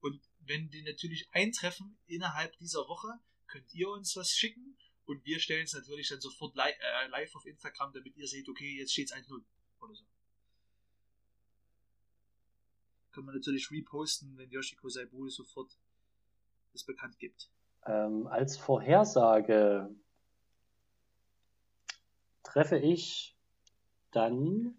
[0.00, 3.08] Und wenn die natürlich eintreffen innerhalb dieser Woche,
[3.46, 4.76] könnt ihr uns was schicken
[5.06, 8.48] und wir stellen es natürlich dann sofort li äh, live auf Instagram, damit ihr seht,
[8.48, 9.42] okay, jetzt steht es 1-0
[9.80, 10.04] oder so.
[13.12, 15.76] Kann man natürlich reposten, wenn Yoshiko Saibu sofort
[16.72, 17.50] das bekannt gibt.
[17.86, 19.90] Ähm, als Vorhersage
[22.42, 23.36] treffe ich
[24.12, 24.74] dann.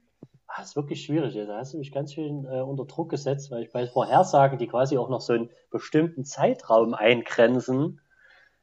[0.48, 1.34] Ah, ist wirklich schwierig.
[1.36, 4.68] Da hast du mich ganz schön äh, unter Druck gesetzt, weil ich bei Vorhersagen, die
[4.68, 8.02] quasi auch noch so einen bestimmten Zeitraum eingrenzen,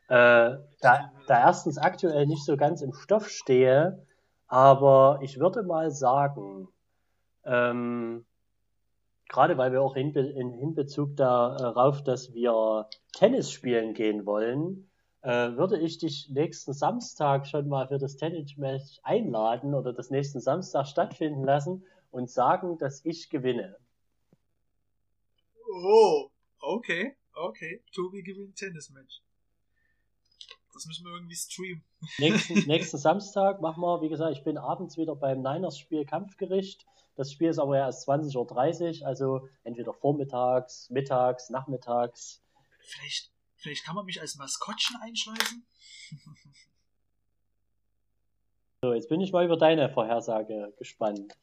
[0.08, 4.06] äh, da, da erstens aktuell nicht so ganz im Stoff stehe,
[4.46, 6.68] aber ich würde mal sagen,
[7.44, 8.24] ähm,
[9.28, 14.88] gerade weil wir auch in, in Hinbezug darauf, dass wir Tennis spielen gehen wollen,
[15.22, 20.40] äh, würde ich dich nächsten Samstag schon mal für das Tennis-Match einladen oder das nächsten
[20.40, 23.76] Samstag stattfinden lassen und sagen, dass ich gewinne.
[25.70, 26.30] Oh,
[26.60, 27.82] okay, okay.
[27.92, 29.20] Tobi gewinnt Tennis-Match.
[30.72, 31.82] Das müssen wir irgendwie streamen.
[32.18, 36.86] Nächsten, nächsten Samstag machen wir, wie gesagt, ich bin abends wieder beim Niners-Spiel Kampfgericht.
[37.18, 42.44] Das Spiel ist aber erst 20.30 Uhr, also entweder vormittags, mittags, nachmittags.
[42.78, 45.66] Vielleicht, vielleicht kann man mich als Maskottchen einschleusen?
[48.82, 51.36] so, jetzt bin ich mal über deine Vorhersage gespannt.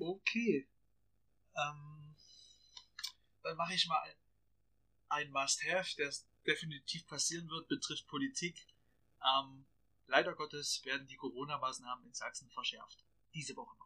[0.00, 0.66] Okay.
[1.54, 2.16] Ähm,
[3.44, 4.02] dann mache ich mal
[5.10, 6.12] ein Must-Have, der
[6.44, 8.66] definitiv passieren wird, betrifft Politik.
[9.22, 9.64] Ähm,
[10.08, 13.04] leider Gottes werden die Corona-Maßnahmen in Sachsen verschärft.
[13.32, 13.83] Diese Woche noch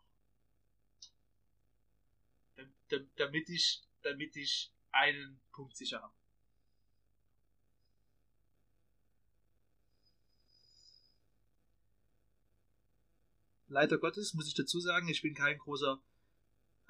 [3.16, 6.14] damit ich, damit ich einen Punkt sicher habe.
[13.68, 16.00] Leider Gottes muss ich dazu sagen, ich bin kein großer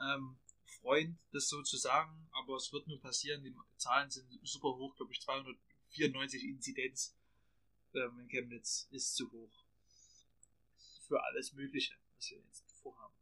[0.01, 3.43] ähm, Freund, das so zu sagen, aber es wird nur passieren.
[3.43, 7.16] Die Zahlen sind super hoch, glaube ich, 294 Inzidenz
[7.95, 9.65] ähm, in Chemnitz ist zu hoch
[11.09, 13.18] für alles Mögliche, was wir jetzt vorhaben.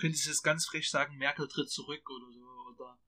[0.00, 2.40] Könntest jetzt ganz frech sagen, Merkel tritt zurück oder so.
[2.74, 2.98] Oder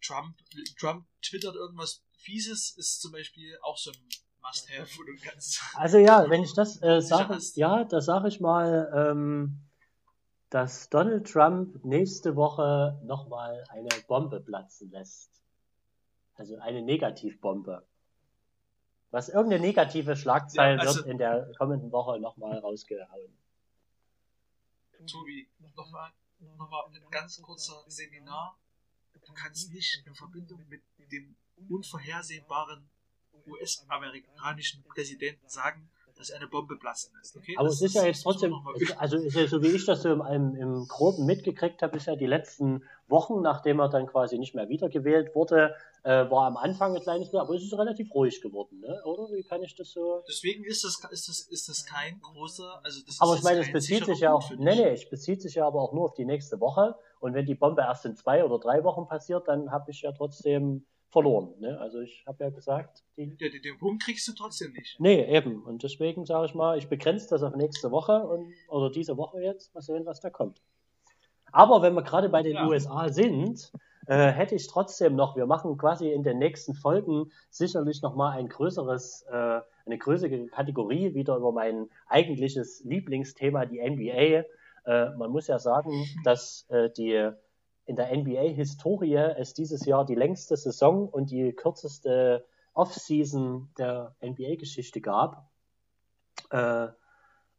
[0.00, 0.36] Trump,
[0.78, 4.08] Trump twittert irgendwas Fieses, ist zum Beispiel auch so ein
[4.42, 5.60] Must-Have, wo du kannst.
[5.74, 9.60] Also ja, wenn ich das äh, sage, ja, da sage ich mal, ähm,
[10.50, 15.30] dass Donald Trump nächste Woche nochmal eine Bombe platzen lässt.
[16.34, 17.86] Also eine Negativbombe.
[19.10, 23.32] Was irgendeine negative Schlagzeile ja, also, wird in der kommenden Woche nochmal rausgehauen.
[25.06, 26.12] Tobi, nochmal
[26.58, 28.58] noch mal ein ganz kurzer Seminar.
[29.14, 31.36] Du kannst nicht in Verbindung mit dem
[31.68, 32.90] unvorhersehbaren
[33.46, 37.36] US-amerikanischen Präsidenten sagen, dass eine Bombe platzen lässt.
[37.36, 37.56] Okay?
[37.56, 38.54] Aber das es ist ja jetzt trotzdem,
[38.96, 42.06] also ist ja, so wie ich das so im, im, im Groben mitgekriegt habe, ist
[42.06, 45.74] ja die letzten Wochen, nachdem er dann quasi nicht mehr wiedergewählt wurde,
[46.04, 49.02] äh, war am Anfang ein kleines bisschen, aber es ist relativ ruhig geworden, ne?
[49.04, 49.32] oder?
[49.32, 50.22] Wie kann ich das so?
[50.28, 53.72] Deswegen ist das, ist das, ist das kein großer, also das Aber ich meine, es
[53.72, 56.26] bezieht sich ja auch, nee, nee, es bezieht sich ja aber auch nur auf die
[56.26, 56.94] nächste Woche.
[57.20, 60.12] Und wenn die Bombe erst in zwei oder drei Wochen passiert, dann habe ich ja
[60.12, 61.54] trotzdem verloren.
[61.58, 61.80] Ne?
[61.80, 65.00] Also ich habe ja gesagt, die, ja, den Punkt kriegst du trotzdem nicht.
[65.00, 65.62] Nee, eben.
[65.62, 69.40] Und deswegen sage ich mal, ich begrenze das auf nächste Woche und, oder diese Woche
[69.40, 69.74] jetzt.
[69.74, 70.60] Mal sehen, was da kommt.
[71.50, 72.66] Aber wenn wir gerade bei den ja.
[72.66, 73.72] USA sind,
[74.06, 78.48] äh, hätte ich trotzdem noch, wir machen quasi in den nächsten Folgen sicherlich nochmal ein
[78.48, 84.44] größeres, äh, eine größere Kategorie wieder über mein eigentliches Lieblingsthema, die NBA.
[84.86, 85.92] Äh, man muss ja sagen,
[86.24, 87.30] dass äh, die
[87.86, 95.00] in der NBA-Historie es dieses Jahr die längste Saison und die kürzeste Offseason der NBA-Geschichte
[95.00, 95.50] gab.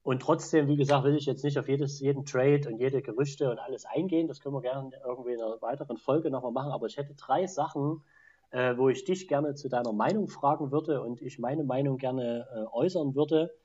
[0.05, 3.49] Und trotzdem, wie gesagt, will ich jetzt nicht auf jedes, jeden Trade und jede Gerüchte
[3.49, 4.27] und alles eingehen.
[4.27, 6.71] Das können wir gerne irgendwie in einer weiteren Folge nochmal machen.
[6.71, 8.03] Aber ich hätte drei Sachen,
[8.51, 12.45] äh, wo ich dich gerne zu deiner Meinung fragen würde und ich meine Meinung gerne
[12.53, 13.55] äh, äußern würde.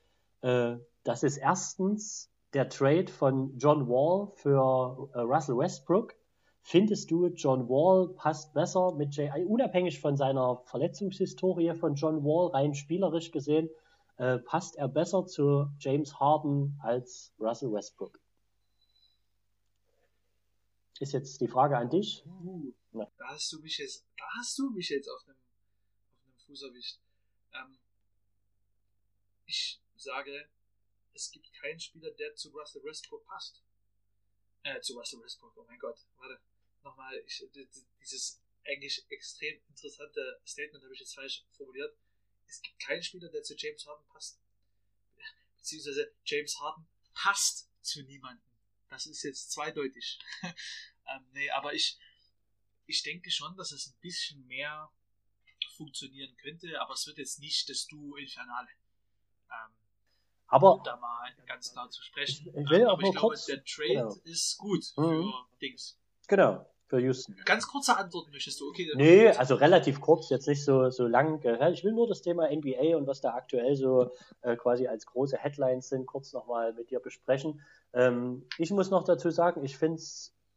[0.41, 6.15] Äh, das ist erstens der Trade von John Wall für äh, Russell Westbrook.
[6.63, 12.49] Findest du, John Wall passt besser mit Jay, unabhängig von seiner Verletzungshistorie von John Wall,
[12.49, 13.69] rein spielerisch gesehen,
[14.21, 18.19] äh, passt er besser zu James Harden als Russell Westbrook?
[20.99, 22.23] Ist jetzt die Frage an dich.
[22.27, 23.11] Uh, ja.
[23.17, 25.37] Da hast du mich jetzt, da hast du mich jetzt auf einem,
[26.13, 26.99] auf einem Fuß erwischt.
[27.53, 27.79] Ähm,
[29.47, 30.47] ich sage,
[31.15, 33.63] es gibt keinen Spieler, der zu Russell Westbrook passt.
[34.61, 36.39] Äh, zu Russell Westbrook, oh mein Gott, warte.
[36.83, 37.43] Nochmal, ich,
[37.99, 41.97] dieses eigentlich extrem interessante Statement habe ich jetzt falsch formuliert
[42.51, 44.39] es gibt keinen Spieler, der zu James Harden passt.
[45.57, 48.45] Beziehungsweise James Harden passt zu niemandem.
[48.89, 50.19] Das ist jetzt zweideutig.
[50.43, 51.97] ähm, nee, aber ich,
[52.87, 54.91] ich denke schon, dass es ein bisschen mehr
[55.77, 58.69] funktionieren könnte, aber es wird jetzt nicht das Duo Infernale.
[59.49, 59.73] Ähm,
[60.47, 62.47] aber um da mal ganz klar zu sprechen.
[62.47, 64.15] Ich will auch aber ich glaube, der Trade genau.
[64.25, 65.33] ist gut für mhm.
[65.61, 65.97] Dings.
[66.27, 67.35] Genau für Houston.
[67.45, 68.91] Ganz kurze Antwort möchtest du, okay?
[68.95, 71.41] Nee, also relativ kurz, jetzt nicht so, so lang.
[71.71, 74.11] Ich will nur das Thema NBA und was da aktuell so
[74.41, 77.61] äh, quasi als große Headlines sind, kurz nochmal mit dir besprechen.
[77.93, 80.01] Ähm, ich muss noch dazu sagen, ich finde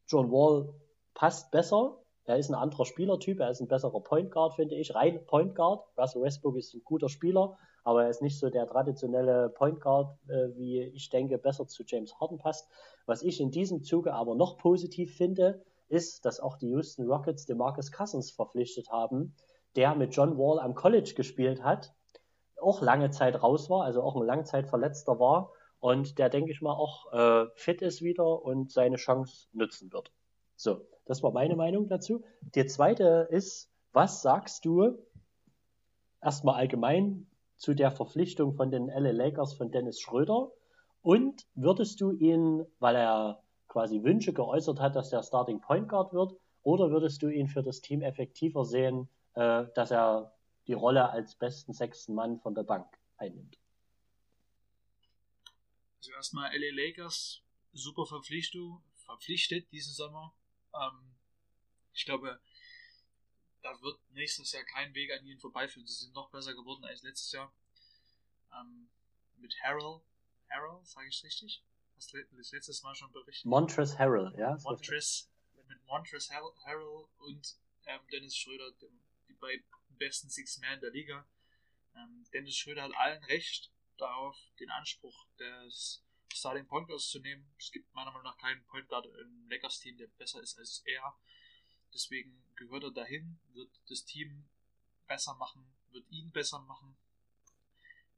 [0.08, 0.74] John Wall
[1.14, 2.00] passt besser.
[2.24, 4.92] Er ist ein anderer Spielertyp, er ist ein besserer Point Guard, finde ich.
[4.92, 5.86] Rein Point Guard.
[5.96, 10.18] Russell Westbrook ist ein guter Spieler, aber er ist nicht so der traditionelle Point Guard,
[10.28, 12.68] äh, wie ich denke, besser zu James Harden passt.
[13.06, 17.46] Was ich in diesem Zuge aber noch positiv finde, ist, dass auch die Houston Rockets
[17.46, 19.34] den Marcus Cousins verpflichtet haben,
[19.76, 21.92] der mit John Wall am College gespielt hat,
[22.60, 26.72] auch lange Zeit raus war, also auch ein Langzeitverletzter war und der, denke ich mal,
[26.72, 30.12] auch äh, fit ist wieder und seine Chance nutzen wird.
[30.56, 32.24] So, das war meine Meinung dazu.
[32.54, 34.98] Die zweite ist, was sagst du
[36.22, 40.50] erstmal allgemein zu der Verpflichtung von den LA Lakers von Dennis Schröder?
[41.02, 43.43] Und würdest du ihn, weil er
[43.74, 46.40] quasi Wünsche geäußert hat, dass er Starting Point Guard wird?
[46.62, 50.32] Oder würdest du ihn für das Team effektiver sehen, äh, dass er
[50.68, 52.86] die Rolle als besten sechsten Mann von der Bank
[53.16, 53.58] einnimmt?
[55.98, 57.42] Also erstmal LA Lakers,
[57.72, 60.32] super Verpflichtung, verpflichtet diesen Sommer.
[60.72, 61.16] Ähm,
[61.94, 62.38] ich glaube,
[63.62, 65.88] da wird nächstes Jahr kein Weg an ihnen vorbeiführen.
[65.88, 67.52] Sie sind noch besser geworden als letztes Jahr.
[68.56, 68.88] Ähm,
[69.38, 70.00] mit Harrell,
[70.48, 71.64] Harrell, sage ich richtig?
[71.96, 73.46] Das letztes Mal schon berichtet?
[73.46, 74.58] Montress Harrell, ja.
[74.62, 75.30] Montress,
[75.68, 77.56] mit Montress Harrell und
[77.86, 78.70] ähm, Dennis Schröder,
[79.28, 79.64] die beiden
[79.98, 81.26] besten Six Men der Liga.
[81.96, 86.02] Ähm, Dennis Schröder hat allen Recht darauf, den Anspruch des
[86.32, 87.46] Starting Point Guards zu nehmen.
[87.58, 90.82] Es gibt meiner Meinung nach keinen Point Guard im Lakers Team, der besser ist als
[90.84, 91.14] er.
[91.92, 94.44] Deswegen gehört er dahin, wird das Team
[95.06, 96.96] besser machen, wird ihn besser machen.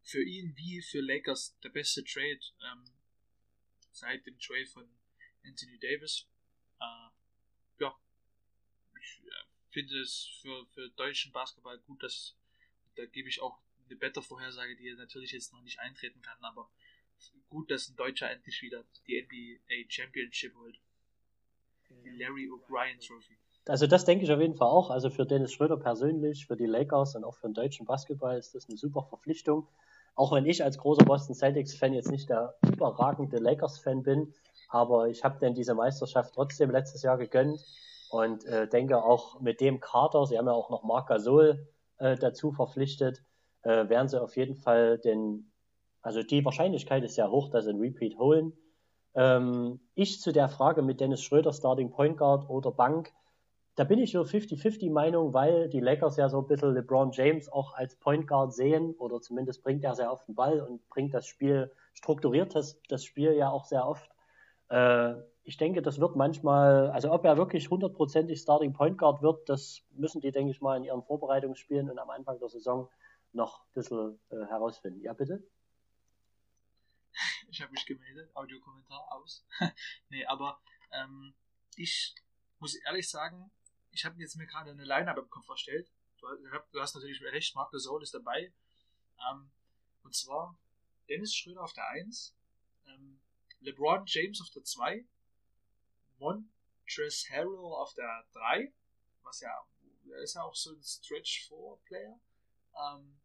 [0.03, 2.41] Für ihn wie für Lakers der beste Trade.
[2.63, 2.85] Ähm,
[3.97, 4.89] seit dem Trade von
[5.45, 6.27] Anthony Davis.
[6.81, 7.09] Äh,
[7.81, 7.95] ja,
[9.01, 9.31] ich äh,
[9.71, 12.37] finde es für, für deutschen Basketball gut, dass
[12.97, 16.69] da gebe ich auch eine Better-Vorhersage, die natürlich jetzt noch nicht eintreten kann, aber
[17.49, 20.79] gut, dass ein Deutscher endlich wieder die NBA Championship holt.
[22.05, 23.37] Die Larry O'Brien Trophy.
[23.67, 24.91] Also das denke ich auf jeden Fall auch.
[24.91, 28.55] Also für Dennis Schröder persönlich, für die Lakers und auch für den deutschen Basketball ist
[28.55, 29.69] das eine super Verpflichtung.
[30.17, 34.33] Auch wenn ich als großer Boston Celtics-Fan jetzt nicht der überragende Lakers-Fan bin,
[34.71, 37.65] aber ich habe denn diese Meisterschaft trotzdem letztes Jahr gegönnt
[38.11, 41.69] und äh, denke auch mit dem Kader, sie haben ja auch noch Marc Gasol
[41.99, 43.23] äh, dazu verpflichtet,
[43.63, 45.53] äh, werden sie auf jeden Fall den,
[46.01, 48.55] also die Wahrscheinlichkeit ist sehr hoch, dass sie einen Repeat holen.
[49.15, 53.13] Ähm, ich zu der Frage mit Dennis Schröder, Starting Point Guard oder Bank,
[53.77, 57.51] da bin ich so 50-50 Meinung, weil die Lakers ja so ein bisschen LeBron James
[57.53, 61.13] auch als Point Guard sehen oder zumindest bringt er sehr oft den Ball und bringt
[61.13, 64.11] das Spiel, strukturiert das, das Spiel ja auch sehr oft.
[64.71, 69.47] Äh, ich denke, das wird manchmal, also ob er wirklich hundertprozentig Starting Point Guard wird,
[69.49, 72.89] das müssen die, denke ich mal, in ihren Vorbereitungsspielen und am Anfang der Saison
[73.33, 75.03] noch ein bisschen äh, herausfinden.
[75.03, 75.45] Ja, bitte?
[77.51, 79.47] Ich habe mich gemeldet, Audiokommentar aus.
[80.09, 80.59] nee, aber
[80.93, 81.35] ähm,
[81.77, 82.15] ich
[82.59, 83.51] muss ehrlich sagen,
[83.97, 85.91] ich habe jetzt mir gerade eine Line-Up im Kopf erstellt.
[86.21, 86.27] Du,
[86.73, 88.53] du, hast natürlich recht, Mark Gasol ist dabei.
[89.31, 89.51] Ähm,
[90.03, 90.59] und zwar
[91.09, 92.37] Dennis Schröder auf der 1,
[92.89, 93.19] ähm,
[93.61, 95.07] LeBron James auf der 2,
[96.19, 98.71] Montrezl Harrell auf der 3,
[99.23, 99.67] was ja,
[100.11, 102.21] er ist ja auch so ein Stretch-4-Player.
[102.75, 103.19] Ähm,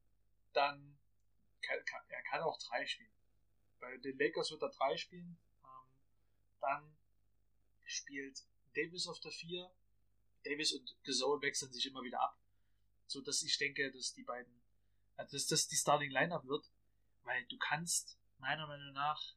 [0.54, 0.98] dann
[1.62, 3.12] kann, kann, er kann auch 3 spielen.
[3.82, 5.38] Bei den Lakers wird er 3 spielen.
[5.64, 5.90] Ähm,
[6.62, 6.98] dann
[7.86, 8.42] spielt
[8.74, 9.70] Davis auf der 4,
[10.44, 12.38] Davis und Gasol wechseln sich immer wieder ab.
[13.08, 14.54] So dass ich denke, dass die beiden,
[15.18, 16.70] äh, dass das die Starting Lineup wird,
[17.24, 19.36] weil du kannst meiner Meinung nach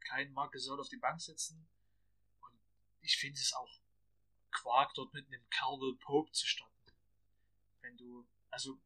[0.00, 1.66] keinen Mark Gasol auf die Bank setzen.
[2.40, 2.54] Und
[3.00, 3.80] ich finde es auch
[4.50, 6.72] Quark, dort mit einem Calvin Pope zu starten.
[7.80, 8.78] Wenn du, also,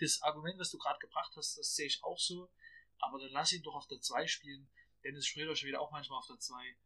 [0.00, 2.50] das Argument, was du gerade gebracht hast, das sehe ich auch so.
[2.98, 4.68] Aber dann lass ihn doch auf der 2 spielen.
[5.04, 6.76] Dennis Schröder wieder auch manchmal auf der 2.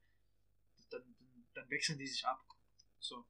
[0.91, 2.45] Dann, dann, dann wechseln die sich ab.
[3.05, 3.25] So.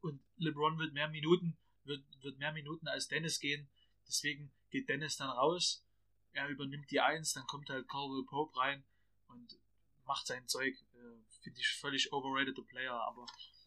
[0.00, 3.68] Und LeBron wird mehr Minuten, wird, wird mehr Minuten als Dennis gehen.
[4.06, 5.84] Deswegen geht Dennis dann raus.
[6.32, 8.84] Er übernimmt die Eins, dann kommt halt Caldwell Pope rein
[9.28, 9.58] und
[10.04, 10.74] macht sein Zeug.
[10.94, 13.24] Äh, Finde ich völlig overrated Player, aber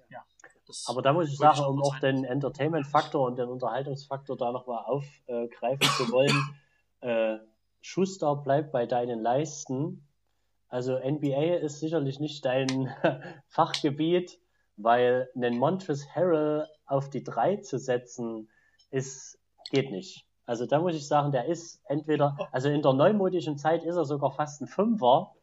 [0.10, 0.26] ja.
[0.88, 5.88] aber da muss ich sagen, um auch den Entertainment-Faktor und den Unterhaltungsfaktor da nochmal aufgreifen
[5.98, 6.60] zu wollen,
[7.00, 7.40] äh,
[7.82, 10.08] Schuster bleibt bei deinen Leisten.
[10.68, 12.94] Also NBA ist sicherlich nicht dein
[13.48, 14.40] Fachgebiet,
[14.78, 18.50] weil einen Montres Harrell auf die 3 zu setzen,
[18.90, 19.40] ist,
[19.72, 20.26] geht nicht.
[20.46, 24.06] Also da muss ich sagen, der ist entweder, also in der neumodischen Zeit ist er
[24.06, 25.34] sogar fast ein Fünfer,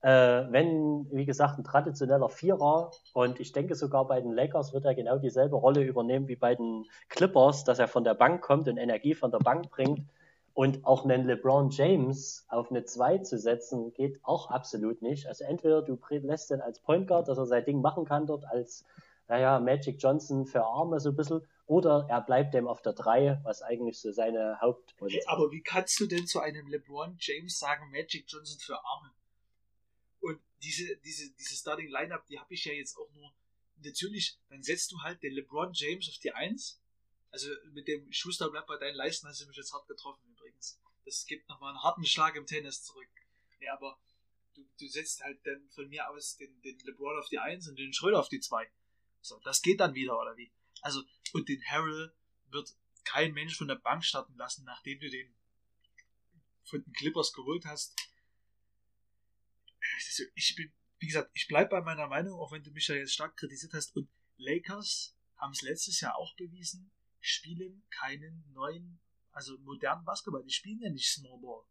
[0.00, 2.90] äh, wenn, wie gesagt, ein traditioneller Vierer.
[3.12, 6.54] Und ich denke sogar bei den Lakers wird er genau dieselbe Rolle übernehmen wie bei
[6.54, 10.04] den Clippers, dass er von der Bank kommt und Energie von der Bank bringt.
[10.54, 15.26] Und auch einen LeBron James auf eine 2 zu setzen, geht auch absolut nicht.
[15.26, 18.44] Also entweder du lässt ihn als Point Guard, dass er sein Ding machen kann dort
[18.44, 18.84] als,
[19.28, 23.40] naja, Magic Johnson für Arme so ein bisschen, oder er bleibt dem auf der 3,
[23.44, 25.28] was eigentlich so seine Hauptposition ist.
[25.28, 29.10] Aber wie kannst du denn zu einem LeBron James sagen, Magic Johnson für Arme?
[30.20, 33.32] Und diese, diese, diese Starting Lineup, die habe ich ja jetzt auch nur.
[33.82, 36.81] Natürlich, dann setzt du halt den LeBron James auf die 1
[37.32, 40.78] also mit dem Schuster bleibt bei deinen Leisten, hast du mich jetzt hart getroffen übrigens.
[41.06, 43.08] Das gibt nochmal einen harten Schlag im Tennis zurück.
[43.58, 43.98] Ja, aber
[44.54, 47.78] du, du setzt halt dann von mir aus den, den LeBron auf die 1 und
[47.78, 48.70] den Schröder auf die 2.
[49.22, 50.52] So, das geht dann wieder, oder wie?
[50.82, 51.02] Also,
[51.32, 52.14] und den Harrell
[52.50, 55.34] wird kein Mensch von der Bank starten lassen, nachdem du den
[56.64, 57.96] von den Clippers geholt hast.
[59.94, 62.94] Also, ich bin, wie gesagt, ich bleibe bei meiner Meinung, auch wenn du mich ja
[62.94, 63.96] jetzt stark kritisiert hast.
[63.96, 66.92] Und Lakers haben es letztes Jahr auch bewiesen
[67.22, 68.98] spielen keinen neuen,
[69.32, 70.42] also modernen Basketball.
[70.42, 71.62] Die spielen ja nicht Small Ball.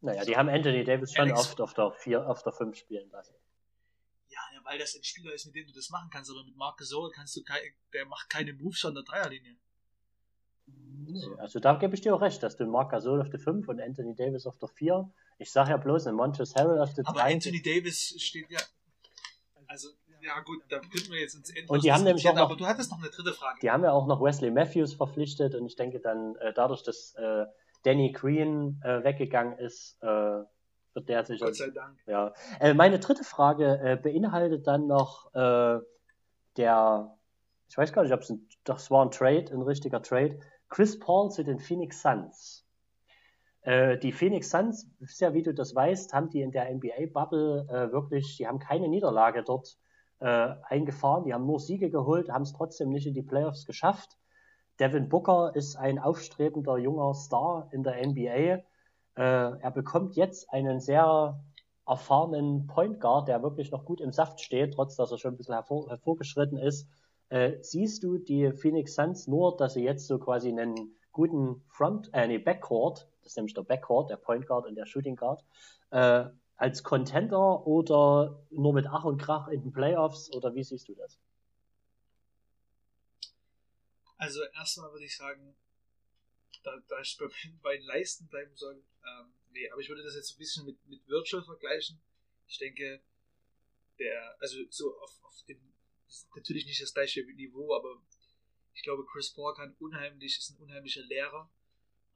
[0.00, 0.30] Naja, so.
[0.30, 3.34] die haben Anthony Davis schon Alex oft auf der 4, auf der 5 spielen lassen.
[4.28, 6.78] Ja, weil das ein Spieler ist, mit dem du das machen kannst, aber mit Marc
[6.78, 7.42] Gasol kannst du
[7.92, 9.56] der macht keine Moves an der Dreierlinie.
[11.38, 13.80] Also da gebe ich dir auch recht, dass du Marc Gasol auf der 5 und
[13.80, 15.12] Anthony Davis auf der 4.
[15.38, 17.10] Ich sage ja bloß, ein Montrezl Harrell auf der 3.
[17.10, 18.60] Aber Anthony Davis steht ja,
[19.66, 19.90] also
[20.24, 21.70] ja gut, da könnten wir jetzt ins Ende.
[21.72, 23.58] Und die haben nämlich auch noch, aber du hattest noch eine dritte Frage.
[23.60, 27.14] Die haben ja auch noch Wesley Matthews verpflichtet und ich denke dann äh, dadurch, dass
[27.14, 27.46] äh,
[27.84, 31.46] Danny Green äh, weggegangen ist, äh, wird der sicher.
[31.46, 31.98] Gott sei Dank.
[32.06, 32.32] Ja.
[32.60, 35.30] Äh, meine dritte Frage äh, beinhaltet dann noch
[36.56, 37.16] der,
[37.68, 40.38] ich weiß gar nicht, ob es ein, das war ein Trade, ein richtiger Trade.
[40.68, 42.64] Chris Paul zu den Phoenix Suns.
[43.66, 44.88] die Phoenix Suns,
[45.18, 48.88] ja, wie du das weißt, haben die in der NBA-Bubble äh, wirklich, die haben keine
[48.88, 49.76] Niederlage dort
[50.20, 51.24] äh, eingefahren.
[51.24, 54.16] Die haben nur Siege geholt, haben es trotzdem nicht in die Playoffs geschafft.
[54.80, 58.28] Devin Booker ist ein aufstrebender junger Star in der NBA.
[58.28, 58.62] Äh,
[59.16, 61.40] er bekommt jetzt einen sehr
[61.86, 65.36] erfahrenen Point Guard, der wirklich noch gut im Saft steht, trotz dass er schon ein
[65.36, 66.88] bisschen hervor, hervorgeschritten ist.
[67.28, 72.10] Äh, siehst du die Phoenix Suns nur, dass sie jetzt so quasi einen guten Front,
[72.12, 75.44] äh, nee, Backcourt, das ist nämlich der Backcourt, der Point Guard und der Shooting Guard,
[75.90, 76.24] äh,
[76.56, 80.94] als Contender oder nur mit Ach und Krach in den Playoffs oder wie siehst du
[80.94, 81.18] das?
[84.16, 85.54] Also erstmal würde ich sagen,
[86.62, 87.18] da, da ich
[87.62, 90.86] bei den Leisten bleiben soll, ähm, nee, aber ich würde das jetzt ein bisschen mit,
[90.86, 92.00] mit Virtual vergleichen.
[92.48, 93.02] Ich denke,
[93.98, 95.60] der, also so auf, auf dem,
[96.34, 98.00] natürlich nicht das gleiche Niveau, aber
[98.74, 101.50] ich glaube, Chris Paul kann unheimlich, ist ein unheimlicher Lehrer,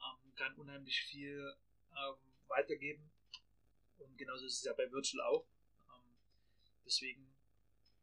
[0.01, 1.55] ähm, kann unheimlich viel
[1.90, 2.16] ähm,
[2.48, 3.10] weitergeben.
[3.98, 5.46] Und genauso ist es ja bei Virtual auch.
[5.94, 6.02] Ähm,
[6.84, 7.22] deswegen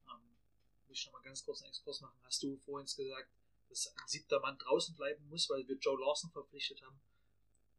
[0.08, 0.36] ähm,
[0.88, 2.18] muss ich noch mal ganz kurz einen Exkurs machen.
[2.24, 3.30] Hast du vorhin gesagt,
[3.70, 7.00] dass ein siebter Mann draußen bleiben muss, weil wir Joe Lawson verpflichtet haben?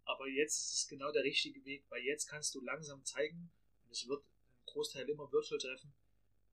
[0.05, 3.51] Aber jetzt ist es genau der richtige Weg, weil jetzt kannst du langsam zeigen,
[3.85, 5.93] und es wird ein Großteil immer Virtual treffen,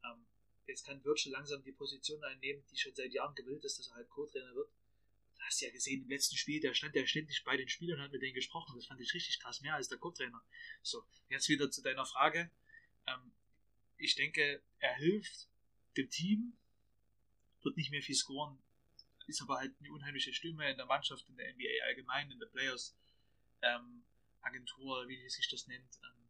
[0.03, 0.25] ähm,
[0.65, 3.95] jetzt kann Virtual langsam die Position einnehmen, die schon seit Jahren gewillt ist, dass er
[3.95, 4.69] halt Co-Trainer wird.
[5.43, 8.05] Du hast ja gesehen, im letzten Spiel, der stand ja ständig bei den Spielern und
[8.05, 8.75] hat mit denen gesprochen.
[8.77, 10.41] Das fand ich richtig krass, mehr als der Co-Trainer.
[10.81, 12.49] So, jetzt wieder zu deiner Frage.
[13.07, 13.33] Ähm,
[13.97, 15.49] ich denke, er hilft
[15.97, 16.57] dem Team,
[17.61, 18.57] wird nicht mehr viel scoren,
[19.27, 22.47] ist aber halt eine unheimliche Stimme in der Mannschaft, in der NBA allgemein, in der
[22.47, 22.95] Players
[23.63, 24.05] ähm,
[24.43, 25.99] Agentur, wie sich das nennt.
[26.03, 26.29] Ähm,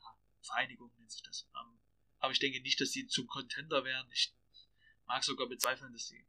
[0.00, 1.46] ja, Vereinigung nennt sich das.
[1.54, 1.78] Ähm,
[2.18, 4.10] aber ich denke nicht, dass sie zum Contender wären.
[4.10, 4.34] Ich
[5.06, 6.24] mag sogar bezweifeln, dass sie.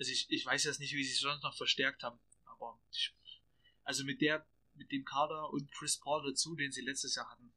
[0.00, 2.18] Also ich, ich weiß jetzt nicht, wie sie sich sonst noch verstärkt haben.
[2.46, 3.14] Aber ich,
[3.84, 7.52] also mit der, mit dem Kader und Chris Paul dazu, den sie letztes Jahr hatten,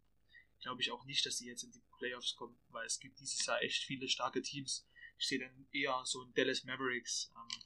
[0.62, 3.46] glaube ich auch nicht, dass sie jetzt in die Playoffs kommen, weil es gibt dieses
[3.46, 4.86] Jahr echt viele starke Teams.
[5.18, 7.62] Ich sehe dann eher so ein Dallas Mavericks ähm,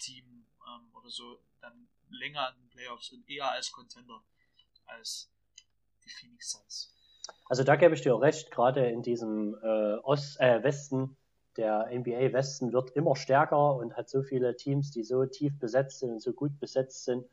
[0.00, 4.24] Team ähm, oder so dann länger in den Playoffs und eher als Contender
[4.86, 5.30] als
[6.06, 6.94] die Phoenix Suns.
[7.50, 11.18] Also da gebe ich dir recht, gerade in diesem äh, Ost, äh, Westen,
[11.56, 16.00] der NBA Westen wird immer stärker und hat so viele Teams, die so tief besetzt
[16.00, 17.26] sind und so gut besetzt sind.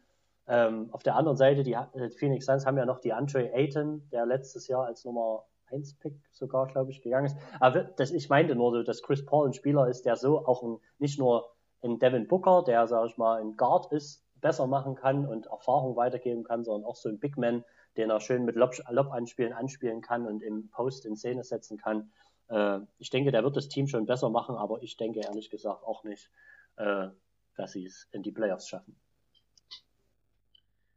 [0.48, 4.08] Ähm, auf der anderen Seite, die, äh, Phoenix Suns haben ja noch die Andre Ayton,
[4.12, 7.38] der letztes Jahr als Nummer 1 Pick sogar, glaube ich, gegangen ist.
[7.60, 10.64] Aber das, ich meinte nur so, dass Chris Paul ein Spieler ist, der so auch
[10.64, 11.52] ein, nicht nur
[11.84, 15.96] ein Devin Booker, der, sage ich mal, ein Guard ist, besser machen kann und Erfahrung
[15.96, 17.64] weitergeben kann, sondern auch so ein Big Man,
[17.98, 22.12] den er schön mit Lob-Anspielen anspielen kann und im Post in Szene setzen kann.
[22.50, 25.84] Äh, ich denke, der wird das Team schon besser machen, aber ich denke ehrlich gesagt
[25.84, 26.30] auch nicht,
[26.76, 27.10] äh,
[27.56, 29.00] dass sie es in die Playoffs schaffen.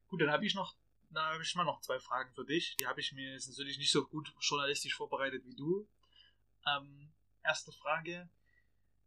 [0.09, 0.75] Gut, dann habe ich noch,
[1.11, 2.77] na, habe ich mal noch zwei Fragen für dich.
[2.77, 5.87] Die habe ich mir jetzt natürlich nicht so gut journalistisch vorbereitet wie du.
[6.67, 7.11] Ähm,
[7.43, 8.29] erste Frage,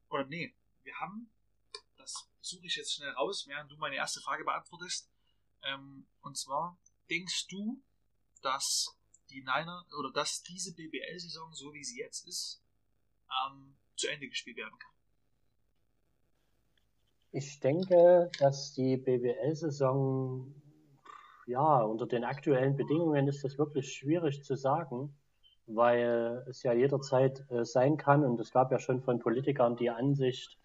[0.09, 0.53] oder nee,
[0.83, 1.29] wir haben,
[1.97, 5.09] das suche ich jetzt schnell raus, während du meine erste Frage beantwortest.
[5.63, 6.77] Ähm, und zwar,
[7.09, 7.81] denkst du,
[8.41, 8.95] dass
[9.29, 12.63] die Niner oder dass diese BBL-Saison, so wie sie jetzt ist,
[13.29, 14.91] ähm, zu Ende gespielt werden kann?
[17.31, 20.53] Ich denke, dass die BBL-Saison,
[21.47, 25.15] ja, unter den aktuellen Bedingungen ist das wirklich schwierig zu sagen,
[25.67, 29.89] weil es ja jederzeit äh, sein kann und es gab ja schon von Politikern die
[29.89, 30.57] Ansicht,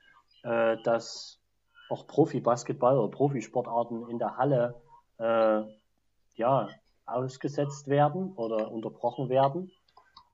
[0.43, 1.41] äh, dass
[1.89, 4.81] auch Profi-Basketball oder Profisportarten in der Halle
[5.19, 5.63] äh,
[6.37, 6.69] ja,
[7.13, 9.71] ausgesetzt werden oder unterbrochen werden.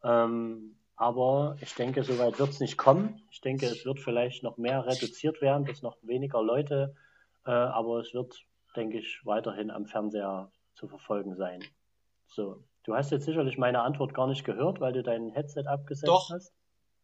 [0.05, 3.23] Ähm, aber ich denke, soweit wird es nicht kommen.
[3.31, 6.97] Ich denke, es wird vielleicht noch mehr reduziert werden, dass noch weniger Leute,
[7.45, 8.43] äh, aber es wird,
[8.75, 11.63] denke ich, weiterhin am Fernseher zu verfolgen sein.
[12.29, 16.09] So, du hast jetzt sicherlich meine Antwort gar nicht gehört, weil du dein Headset abgesetzt
[16.09, 16.31] Doch.
[16.31, 16.53] hast.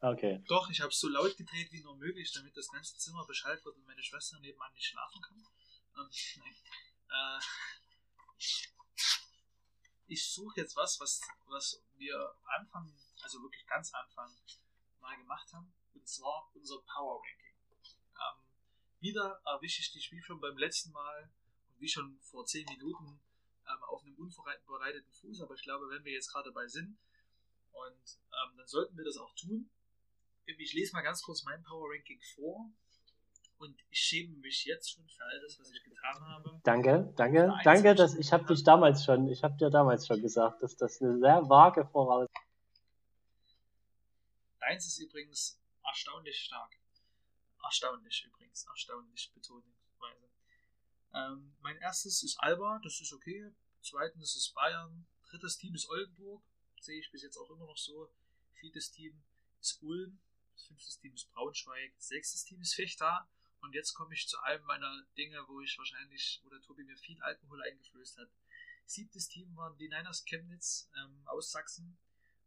[0.01, 0.43] Okay.
[0.49, 3.65] Doch, ich habe es so laut gedreht wie nur möglich, damit das ganze Zimmer Bescheid
[3.65, 5.39] wird und meine Schwester nebenan nicht schlafen kann.
[5.97, 6.09] Ähm,
[6.41, 6.55] nein.
[7.09, 7.41] Äh,
[10.13, 14.31] ich suche jetzt was, was, was wir Anfang, also wirklich ganz Anfang
[15.01, 17.57] mal gemacht haben, und zwar unser Power Ranking.
[17.81, 18.45] Ähm,
[19.01, 21.31] wieder erwische ich dich wie schon beim letzten Mal
[21.69, 23.21] und wie schon vor 10 Minuten
[23.67, 26.99] ähm, auf einem unvorbereiteten Fuß, aber ich glaube, wenn wir jetzt gerade dabei sind,
[27.73, 29.71] und ähm, dann sollten wir das auch tun.
[30.45, 32.71] Ich lese mal ganz kurz mein Power Ranking vor
[33.63, 36.61] und ich schäme mich jetzt schon für all das, was ich getan habe.
[36.65, 40.63] Danke, danke, danke, dass ich habe dich damals schon, ich habe dir damals schon gesagt,
[40.63, 42.29] dass das eine sehr vage Voraus.
[44.61, 46.77] Deins ist übrigens erstaunlich stark.
[47.63, 50.29] Erstaunlich übrigens, erstaunlich betonungsweise.
[51.15, 53.53] Ähm, mein erstes ist Alba, das ist okay.
[53.81, 55.07] Zweitens ist Bayern.
[55.31, 56.43] Drittes Team ist Oldenburg,
[56.81, 58.11] sehe ich bis jetzt auch immer noch so.
[58.55, 59.23] Viertes Team
[59.61, 60.19] ist Ulm.
[60.67, 61.93] Fünftes Team ist Braunschweig.
[61.99, 63.27] Sechstes Team ist Fechter.
[63.63, 66.97] Und jetzt komme ich zu einem meiner Dinge, wo ich wahrscheinlich, wo der Tobi mir
[66.97, 68.29] viel Alkohol eingeflößt hat.
[68.87, 71.97] Siebtes Team waren die Niners Chemnitz ähm, aus Sachsen.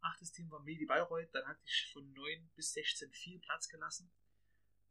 [0.02, 1.34] Achtes Team war Medi Bayreuth.
[1.34, 4.10] Dann hatte ich von 9 bis 16 viel Platz gelassen.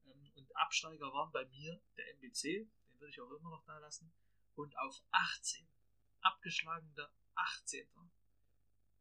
[0.08, 2.68] Ähm, und Absteiger waren bei mir der MBC.
[2.90, 4.12] Den würde ich auch immer noch da lassen.
[4.56, 5.68] Und auf 18,
[6.22, 7.88] abgeschlagener 18.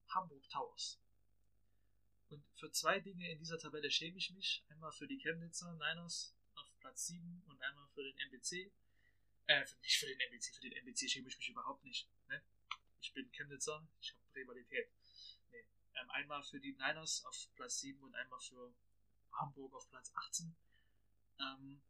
[0.09, 1.01] Hamburg Towers.
[2.28, 4.62] Und für zwei Dinge in dieser Tabelle schäme ich mich.
[4.68, 6.34] Einmal für die Chemnitzer Niners
[6.85, 8.70] Platz 7 und einmal für den MBC.
[9.47, 12.06] Äh, nicht für den MBC, für den MBC schäme ich mich überhaupt nicht.
[12.28, 12.43] Ne?
[13.01, 14.90] Ich bin Chemnitzer, ich habe Rivalität.
[15.51, 15.65] Nee.
[15.94, 18.74] Ähm, einmal für die Niners auf Platz 7 und einmal für
[19.32, 20.55] Hamburg auf Platz 18.
[21.40, 21.81] Ähm,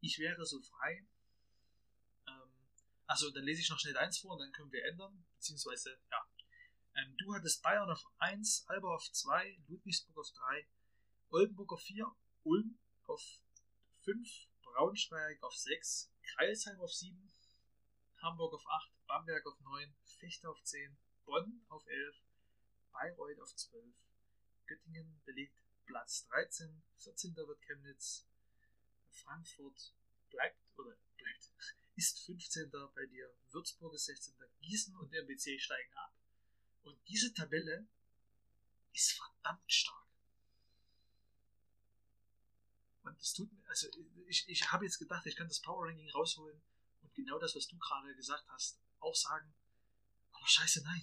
[0.00, 1.06] ich wäre so frei.
[2.26, 2.50] Ähm,
[3.06, 5.22] also dann lese ich noch schnell eins vor und dann können wir ändern.
[5.36, 6.26] Beziehungsweise, ja.
[6.94, 10.66] Ähm, du hattest Bayern auf 1, Alba auf 2, Ludwigsburg auf 3,
[11.28, 12.10] Oldenburg auf 4,
[12.44, 13.22] Ulm auf
[14.04, 17.30] 5, Braunschweig auf 6, Kreisheim auf 7,
[18.18, 22.16] Hamburg auf 8, Bamberg auf 9, Fechter auf 10, Bonn auf 11,
[22.92, 23.84] Bayreuth auf 12,
[24.66, 25.56] Göttingen belegt
[25.86, 27.36] Platz 13, 14.
[27.36, 28.26] wird Chemnitz,
[29.10, 29.94] Frankfurt
[30.30, 31.52] bleibt oder bleibt,
[31.96, 32.70] ist 15.
[32.94, 34.34] bei dir, Würzburg ist 16.
[34.62, 36.12] Gießen und MBC steigen ab.
[36.82, 37.86] Und diese Tabelle
[38.92, 40.06] ist verdammt stark.
[43.04, 43.88] Und das tut mir, also
[44.28, 46.60] ich, ich habe jetzt gedacht, ich kann das Power Ranking rausholen
[47.02, 49.52] und genau das, was du gerade gesagt hast, auch sagen.
[50.32, 51.02] Aber scheiße, nein.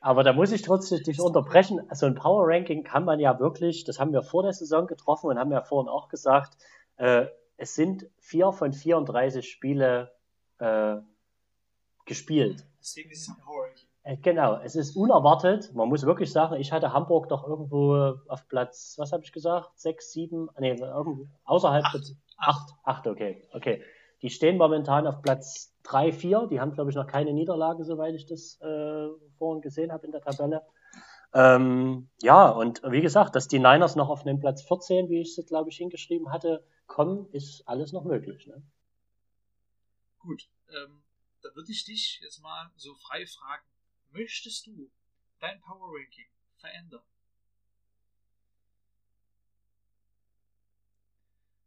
[0.00, 1.80] Aber da muss ich trotzdem dich unterbrechen.
[1.90, 5.28] Also ein Power Ranking kann man ja wirklich, das haben wir vor der Saison getroffen
[5.28, 6.56] und haben ja vorhin auch gesagt,
[6.96, 10.14] äh, es sind vier von 34 Spiele
[10.58, 10.96] äh,
[12.04, 12.66] gespielt.
[12.78, 13.65] Deswegen ist es ein Power
[14.22, 15.74] genau, es ist unerwartet.
[15.74, 19.78] Man muss wirklich sagen, ich hatte Hamburg doch irgendwo auf Platz, was habe ich gesagt?
[19.78, 21.84] Sechs, sieben, nee, irgendwo außerhalb.
[21.84, 22.14] Acht.
[22.38, 23.82] Acht, acht, okay, okay.
[24.22, 26.46] Die stehen momentan auf Platz drei, vier.
[26.50, 29.08] Die haben, glaube ich, noch keine Niederlage, soweit ich das äh,
[29.38, 30.62] vorhin gesehen habe in der Tabelle.
[31.34, 35.36] Ähm, ja, und wie gesagt, dass die Niners noch auf den Platz 14, wie ich
[35.36, 38.46] es, glaube ich, hingeschrieben hatte, kommen, ist alles noch möglich.
[38.46, 38.62] Ne?
[40.18, 41.02] Gut, ähm,
[41.42, 43.64] da würde ich dich jetzt mal so frei fragen.
[44.20, 44.90] Möchtest du
[45.40, 46.26] dein Power Ranking
[46.56, 47.02] verändern?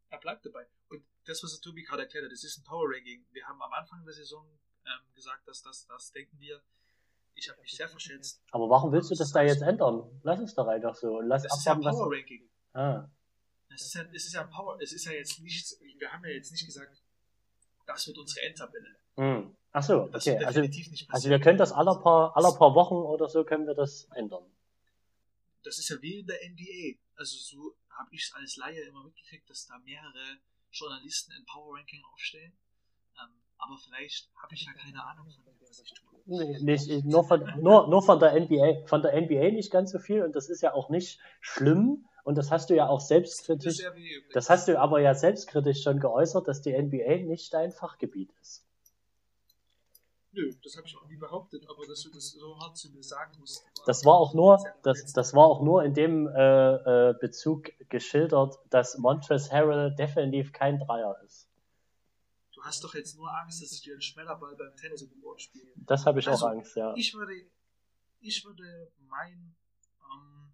[0.10, 0.66] Er bleibt dabei.
[0.90, 3.24] Und das, was der Tobi gerade erklärt hat, das ist ein Power Ranking.
[3.32, 4.46] Wir haben am Anfang der Saison
[4.86, 6.62] ähm, gesagt, dass das, das denken wir.
[7.36, 8.42] Ich habe mich sehr verschätzt.
[8.52, 10.20] Aber warum willst du das da jetzt ändern?
[10.24, 11.22] Lass es doch einfach so.
[11.22, 11.82] Lass Das ist ja ein.
[11.82, 12.50] Power Ranking.
[12.74, 13.08] Ah,
[13.70, 14.82] Es ist ja, es ist ja ein Power.
[14.82, 15.80] Es ist ja jetzt nicht.
[16.00, 17.02] Wir haben ja jetzt nicht gesagt,
[17.86, 18.96] das wird unsere Endtabelle.
[19.18, 19.56] hm.
[19.72, 20.44] Ach so, Das okay.
[20.44, 23.68] Also, definitiv nicht also wir können das aller paar, aller paar Wochen oder so können
[23.68, 24.44] wir das ändern.
[25.64, 27.00] das ist ja wie in der NBA.
[27.16, 30.40] Also so habe ich es als Laie immer mitgekriegt, dass da mehrere
[30.72, 32.54] Journalisten ein Power Ranking aufstellen.
[33.22, 36.10] Ähm, aber vielleicht habe ich ja keine Ahnung von dem, was ich tue.
[36.26, 38.88] Nee, nicht, nur, von, nur, nur von der NBA.
[38.88, 42.38] Von der NBA nicht ganz so viel und das ist ja auch nicht schlimm und
[42.38, 43.80] das hast du ja auch selbstkritisch.
[44.34, 48.69] Das hast du aber ja selbstkritisch schon geäußert, dass die NBA nicht dein Fachgebiet ist.
[50.32, 53.04] Nö, das habe ich auch nie behauptet, aber dass du das so hart zu mir
[53.04, 53.66] sagen musst.
[53.86, 58.60] Das war auch nur, das, das war auch nur in dem äh, äh, Bezug geschildert,
[58.70, 61.48] dass Montrezl Harrell definitiv kein Dreier ist.
[62.52, 65.22] Du hast doch jetzt nur Angst, dass ich dir einen Schmellerball beim Tennis um die
[65.24, 65.72] Ohren spiele.
[65.78, 66.94] Das habe ich Also, auch Angst, ja.
[66.96, 67.34] Ich würde,
[68.20, 69.56] ich würde mein,
[70.02, 70.54] ähm,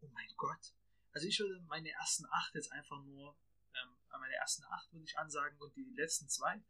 [0.00, 0.72] oh mein Gott,
[1.12, 3.34] also ich würde meine ersten acht jetzt einfach nur,
[3.74, 6.62] ähm, meine ersten acht würde ich ansagen und die letzten zwei.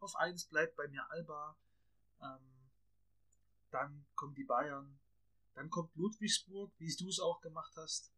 [0.00, 1.56] Auf eins bleibt bei mir Alba,
[2.20, 2.70] ähm,
[3.70, 4.98] dann kommen die Bayern,
[5.54, 8.12] dann kommt Ludwigsburg, wie du es auch gemacht hast.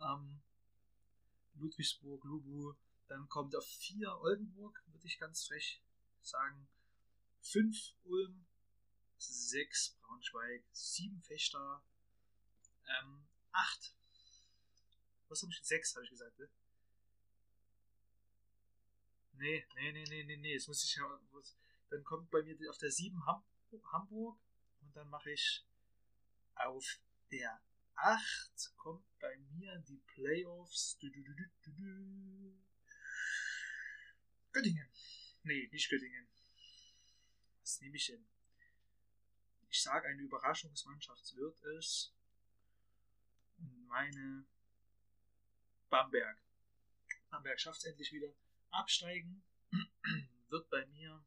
[0.00, 0.40] Ähm,
[1.54, 2.74] Ludwigsburg, Lubu,
[3.08, 5.82] dann kommt auf vier Oldenburg, würde ich ganz frech
[6.22, 6.68] sagen.
[7.42, 8.46] Fünf Ulm,
[9.18, 11.82] 6 Braunschweig, 7 Fechter,
[12.86, 13.94] ähm, 8.
[15.28, 15.60] Was habe ich?
[15.62, 16.48] 6 habe ich gesagt, ne?
[19.40, 21.20] Nee, nee, nee, nee, nee, nee, jetzt muss ich ja.
[21.88, 23.42] Dann kommt bei mir auf der 7 Ham
[23.90, 24.38] Hamburg
[24.82, 25.64] und dann mache ich
[26.56, 26.84] auf
[27.30, 27.58] der
[27.94, 30.98] 8 kommt bei mir die Playoffs.
[30.98, 32.54] Du, du, du.
[34.52, 34.90] Göttingen.
[35.44, 36.28] Nee, nicht Göttingen.
[37.62, 38.26] Was nehme ich denn?
[39.70, 42.12] Ich sage, eine Überraschungsmannschaft wird es.
[43.56, 44.44] Meine
[45.88, 46.42] Bamberg.
[47.30, 48.34] Bamberg schafft es endlich wieder.
[48.70, 49.42] Absteigen
[50.48, 51.20] wird bei mir.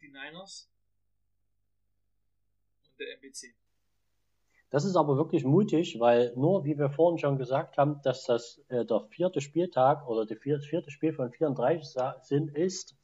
[0.00, 0.68] Die Niners
[2.88, 3.54] und der MBC.
[4.70, 8.62] Das ist aber wirklich mutig, weil nur, wie wir vorhin schon gesagt haben, dass das
[8.68, 12.96] äh, der vierte Spieltag oder das vierte, Spiel von 34 sa- sind, ist,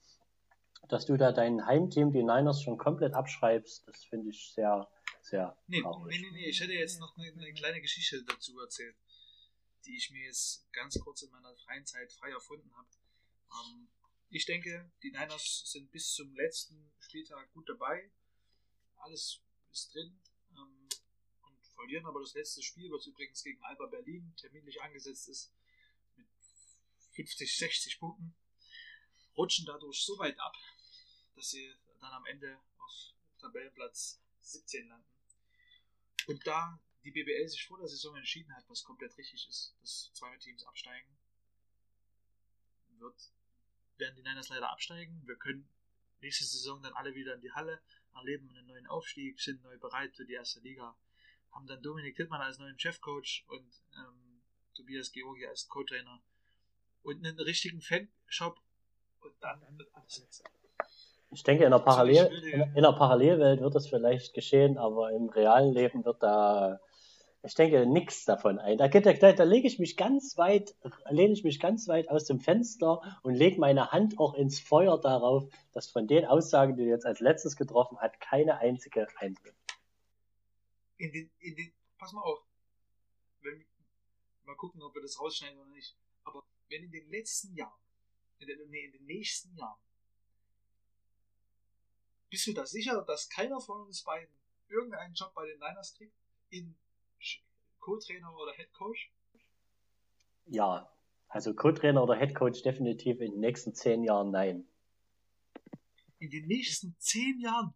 [0.89, 3.87] dass du da dein Heimteam, die Niners, schon komplett abschreibst.
[3.87, 4.89] Das finde ich sehr,
[5.23, 6.21] sehr Nee, nee, traurig.
[6.21, 8.97] nee, nee, ich hätte jetzt noch eine, eine kleine Geschichte dazu erzählt,
[9.85, 12.89] die ich mir jetzt ganz kurz in meiner freien Zeit frei erfunden habe.
[13.53, 13.89] Ähm,
[14.31, 18.11] ich denke, die Niners sind bis zum letzten Spieltag gut dabei.
[18.97, 19.41] Alles
[19.71, 20.19] ist drin.
[20.57, 20.89] Ähm,
[21.43, 25.53] und verlieren aber das letzte Spiel, was übrigens gegen Alba Berlin terminlich angesetzt ist,
[26.17, 26.27] mit
[27.13, 28.35] 50, 60 Punkten.
[29.37, 30.55] rutschen dadurch so weit ab,
[31.37, 35.07] dass sie dann am Ende auf Tabellenplatz 17 landen.
[36.27, 40.11] Und da die BBL sich vor der Saison entschieden hat, was komplett richtig ist, dass
[40.13, 41.17] zwei Teams absteigen,
[42.99, 43.31] wird,
[43.99, 45.23] werden die Niners leider absteigen.
[45.25, 45.69] Wir können
[46.21, 47.81] nächste Saison dann alle wieder in die Halle,
[48.15, 50.97] erleben einen neuen Aufstieg, sind neu bereit für die erste Liga,
[51.53, 54.43] haben dann Dominik Tittmann als neuen Chefcoach und ähm,
[54.75, 56.21] Tobias Georgi als Co-Trainer
[57.03, 58.61] und einen richtigen Fanshop
[59.21, 60.45] und dann wird alles besser.
[61.31, 62.27] Ich denke, in der, Parallel,
[62.75, 66.81] in, der Parallelwelt wird das vielleicht geschehen, aber im realen Leben wird da,
[67.43, 68.79] ich denke, nichts davon ein.
[68.79, 70.75] Da, da, da, da lege ich mich ganz weit,
[71.11, 75.01] lehne ich mich ganz weit aus dem Fenster und lege meine Hand auch ins Feuer
[75.01, 79.55] darauf, dass von den Aussagen, die du jetzt als letztes getroffen hat, keine einzige eintritt.
[80.99, 82.39] In den, in den, pass mal auf,
[83.43, 83.65] wenn,
[84.45, 85.97] mal gucken, ob wir das rausschneiden oder nicht.
[86.25, 87.79] Aber wenn in den letzten Jahren,
[88.39, 89.79] in den, nee, in den nächsten Jahren
[92.37, 94.29] bist du da sicher, dass keiner von uns beiden
[94.69, 96.15] irgendeinen Job bei den Niners kriegt?
[96.51, 96.77] In
[97.79, 99.11] Co-Trainer oder Head Coach?
[100.45, 100.93] Ja,
[101.29, 104.69] also Co-Trainer oder Head Coach definitiv in den nächsten zehn Jahren nein.
[106.19, 107.73] In den nächsten zehn Jahren?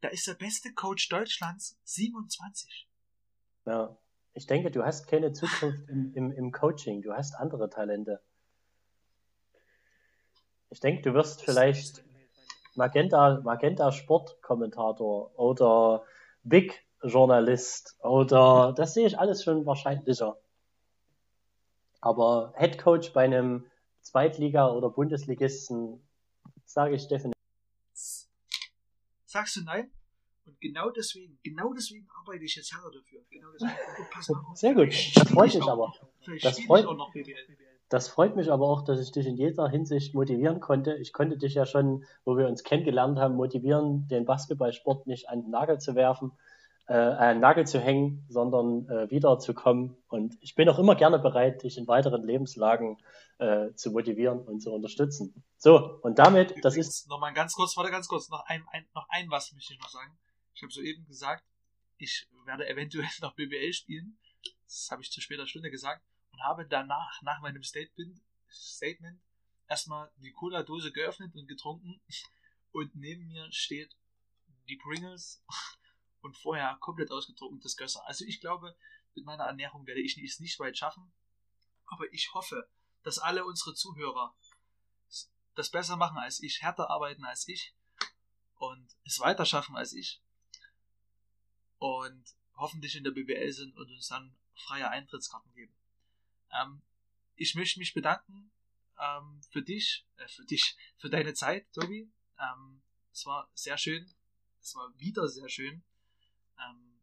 [0.00, 2.88] Da ist der beste Coach Deutschlands 27.
[3.66, 3.98] Ja,
[4.32, 7.02] ich denke, du hast keine Zukunft im, im, im Coaching.
[7.02, 8.22] Du hast andere Talente.
[10.70, 12.02] Ich denke, du wirst vielleicht
[12.76, 16.04] Magenta, Magenta Sportkommentator oder
[16.42, 20.36] Big Journalist oder das sehe ich alles schon wahrscheinlicher.
[22.00, 23.64] Aber Head Coach bei einem
[24.02, 26.00] Zweitliga- oder Bundesligisten
[26.64, 27.34] sage ich definitiv.
[29.24, 29.90] Sagst du nein?
[30.44, 33.20] Und genau deswegen, genau deswegen arbeite ich jetzt härter dafür.
[33.30, 33.74] Genau deswegen.
[34.54, 35.92] Sehr gut, das freut mich aber.
[36.40, 37.34] Das freut, auch noch BBL.
[37.88, 40.94] Das freut mich aber auch, dass ich dich in jeder Hinsicht motivieren konnte.
[40.96, 45.42] Ich konnte dich ja schon, wo wir uns kennengelernt haben, motivieren, den Basketballsport nicht an
[45.42, 46.32] den Nagel zu werfen,
[46.88, 49.96] äh, an den Nagel zu hängen, sondern äh, wiederzukommen.
[50.08, 52.98] Und ich bin auch immer gerne bereit, dich in weiteren Lebenslagen
[53.38, 55.44] äh, zu motivieren und zu unterstützen.
[55.56, 57.08] So, und damit, Übrigens, das ist.
[57.08, 59.90] Nochmal ganz kurz, warte ganz kurz, noch ein, ein, noch ein was möchte ich noch
[59.90, 60.18] sagen.
[60.54, 61.44] Ich habe soeben gesagt,
[61.98, 64.18] ich werde eventuell noch BBL spielen.
[64.64, 66.02] Das habe ich zu später Stunde gesagt
[66.36, 69.18] und habe danach, nach meinem Statement, Statement
[69.68, 71.98] erstmal die Cola-Dose geöffnet und getrunken
[72.72, 73.96] und neben mir steht
[74.68, 75.42] die Pringles
[76.20, 78.06] und vorher komplett ausgetrocknetes Gösser.
[78.06, 78.76] Also ich glaube,
[79.14, 81.10] mit meiner Ernährung werde ich es nicht weit schaffen,
[81.86, 82.68] aber ich hoffe,
[83.02, 84.34] dass alle unsere Zuhörer
[85.54, 87.74] das besser machen als ich, härter arbeiten als ich
[88.56, 90.20] und es weiter schaffen als ich
[91.78, 92.24] und
[92.56, 95.74] hoffentlich in der BBL sind und uns dann freie Eintrittskarten geben.
[96.52, 96.82] Ähm,
[97.36, 98.50] ich möchte mich bedanken
[98.98, 102.10] ähm, für dich, äh, für dich, für deine Zeit, Tobi.
[102.38, 102.82] Ähm,
[103.12, 104.14] es war sehr schön.
[104.60, 105.82] Es war wieder sehr schön.
[106.58, 107.00] Ähm,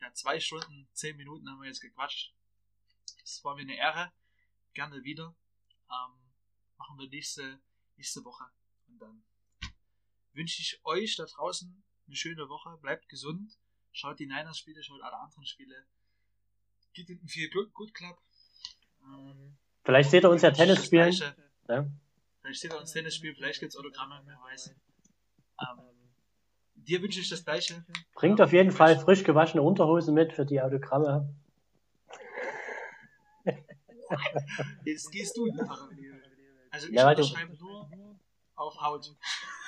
[0.00, 2.34] ja, zwei Stunden, zehn Minuten haben wir jetzt gequatscht.
[3.22, 4.12] Es war mir eine Ehre.
[4.74, 5.34] Gerne wieder.
[5.90, 6.18] Ähm,
[6.76, 7.60] machen wir nächste,
[7.96, 8.44] nächste Woche.
[8.88, 9.24] Und dann
[10.32, 12.76] wünsche ich euch da draußen eine schöne Woche.
[12.78, 13.58] Bleibt gesund.
[13.92, 15.86] Schaut die Niners-Spiele, schaut alle anderen Spiele.
[16.92, 18.20] Geht in viel Good Club.
[19.84, 21.14] Vielleicht seht ihr uns ja Tennis spielen.
[21.68, 21.86] Ja?
[22.40, 24.74] Vielleicht seht ihr uns Tennis spielen, vielleicht gibt es Autogramme, wer weiß.
[25.60, 25.80] Ähm,
[26.74, 27.84] dir wünsche ich das Gleiche.
[28.14, 31.34] Bringt auf jeden Fall frisch gewaschene Unterhosen mit für die Autogramme.
[34.84, 36.12] Jetzt gehst du in die.
[36.70, 37.88] Also ich ja, unterschreibe nur
[38.54, 39.14] auf Haut.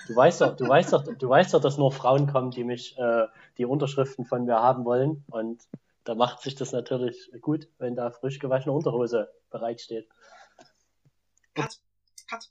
[0.06, 2.96] Du weißt doch, du weißt doch, du weißt doch, dass nur Frauen kommen, die mich,
[2.98, 5.24] äh, die Unterschriften von mir haben wollen.
[5.28, 5.62] Und
[6.08, 10.08] da macht sich das natürlich gut, wenn da frisch gewaschene Unterhose bereitsteht.
[11.52, 11.78] Cut,
[12.26, 12.50] cut.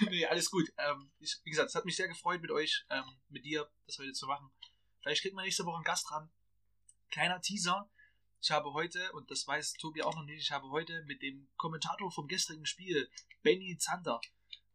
[0.10, 0.72] nee, alles gut.
[0.78, 3.98] Ähm, ich, wie gesagt, es hat mich sehr gefreut mit euch, ähm, mit dir, das
[4.00, 4.50] heute zu machen.
[5.00, 6.28] Vielleicht kriegt man nächste Woche einen Gast dran.
[7.12, 7.88] Kleiner Teaser.
[8.40, 11.48] Ich habe heute, und das weiß Tobi auch noch nicht, ich habe heute mit dem
[11.56, 13.08] Kommentator vom gestrigen Spiel,
[13.44, 14.20] Benny Zander,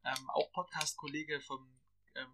[0.06, 1.78] ähm, auch Podcast-Kollege vom
[2.16, 2.32] ähm,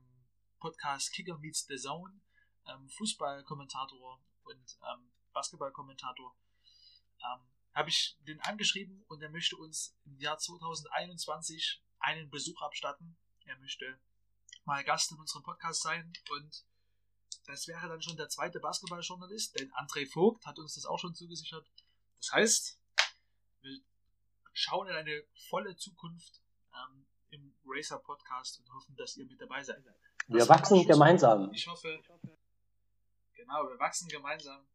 [0.60, 2.22] Podcast Kicker Meets the Zone,
[2.68, 6.36] ähm, Fußballkommentator und ähm, Basketballkommentator,
[7.20, 7.40] ähm,
[7.74, 13.16] habe ich den angeschrieben und er möchte uns im Jahr 2021 einen Besuch abstatten.
[13.46, 14.00] Er möchte
[14.66, 16.66] mal Gast in unserem Podcast sein und
[17.46, 21.14] das wäre dann schon der zweite Basketballjournalist, denn André Vogt hat uns das auch schon
[21.14, 21.70] zugesichert.
[22.18, 22.80] Das heißt,
[23.62, 23.82] wir
[24.54, 26.42] schauen in eine volle Zukunft
[26.74, 29.84] ähm, im Racer Podcast und hoffen, dass ihr mit dabei seid.
[29.86, 29.96] Das
[30.28, 31.52] wir wachsen gemeinsam.
[31.52, 32.02] Ich hoffe,
[33.34, 34.66] genau, wir wachsen gemeinsam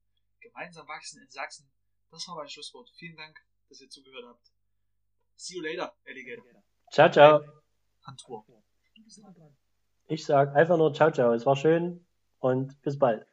[0.41, 1.71] Gemeinsam wachsen in Sachsen.
[2.11, 2.91] Das war mein Schlusswort.
[2.97, 3.39] Vielen Dank,
[3.69, 4.53] dass ihr zugehört habt.
[5.37, 6.45] See you later, Alligator.
[6.91, 7.41] Ciao, ciao.
[8.03, 8.47] Antwort.
[10.07, 11.33] Ich sag einfach nur ciao, ciao.
[11.33, 12.07] Es war schön
[12.39, 13.27] und bis bald.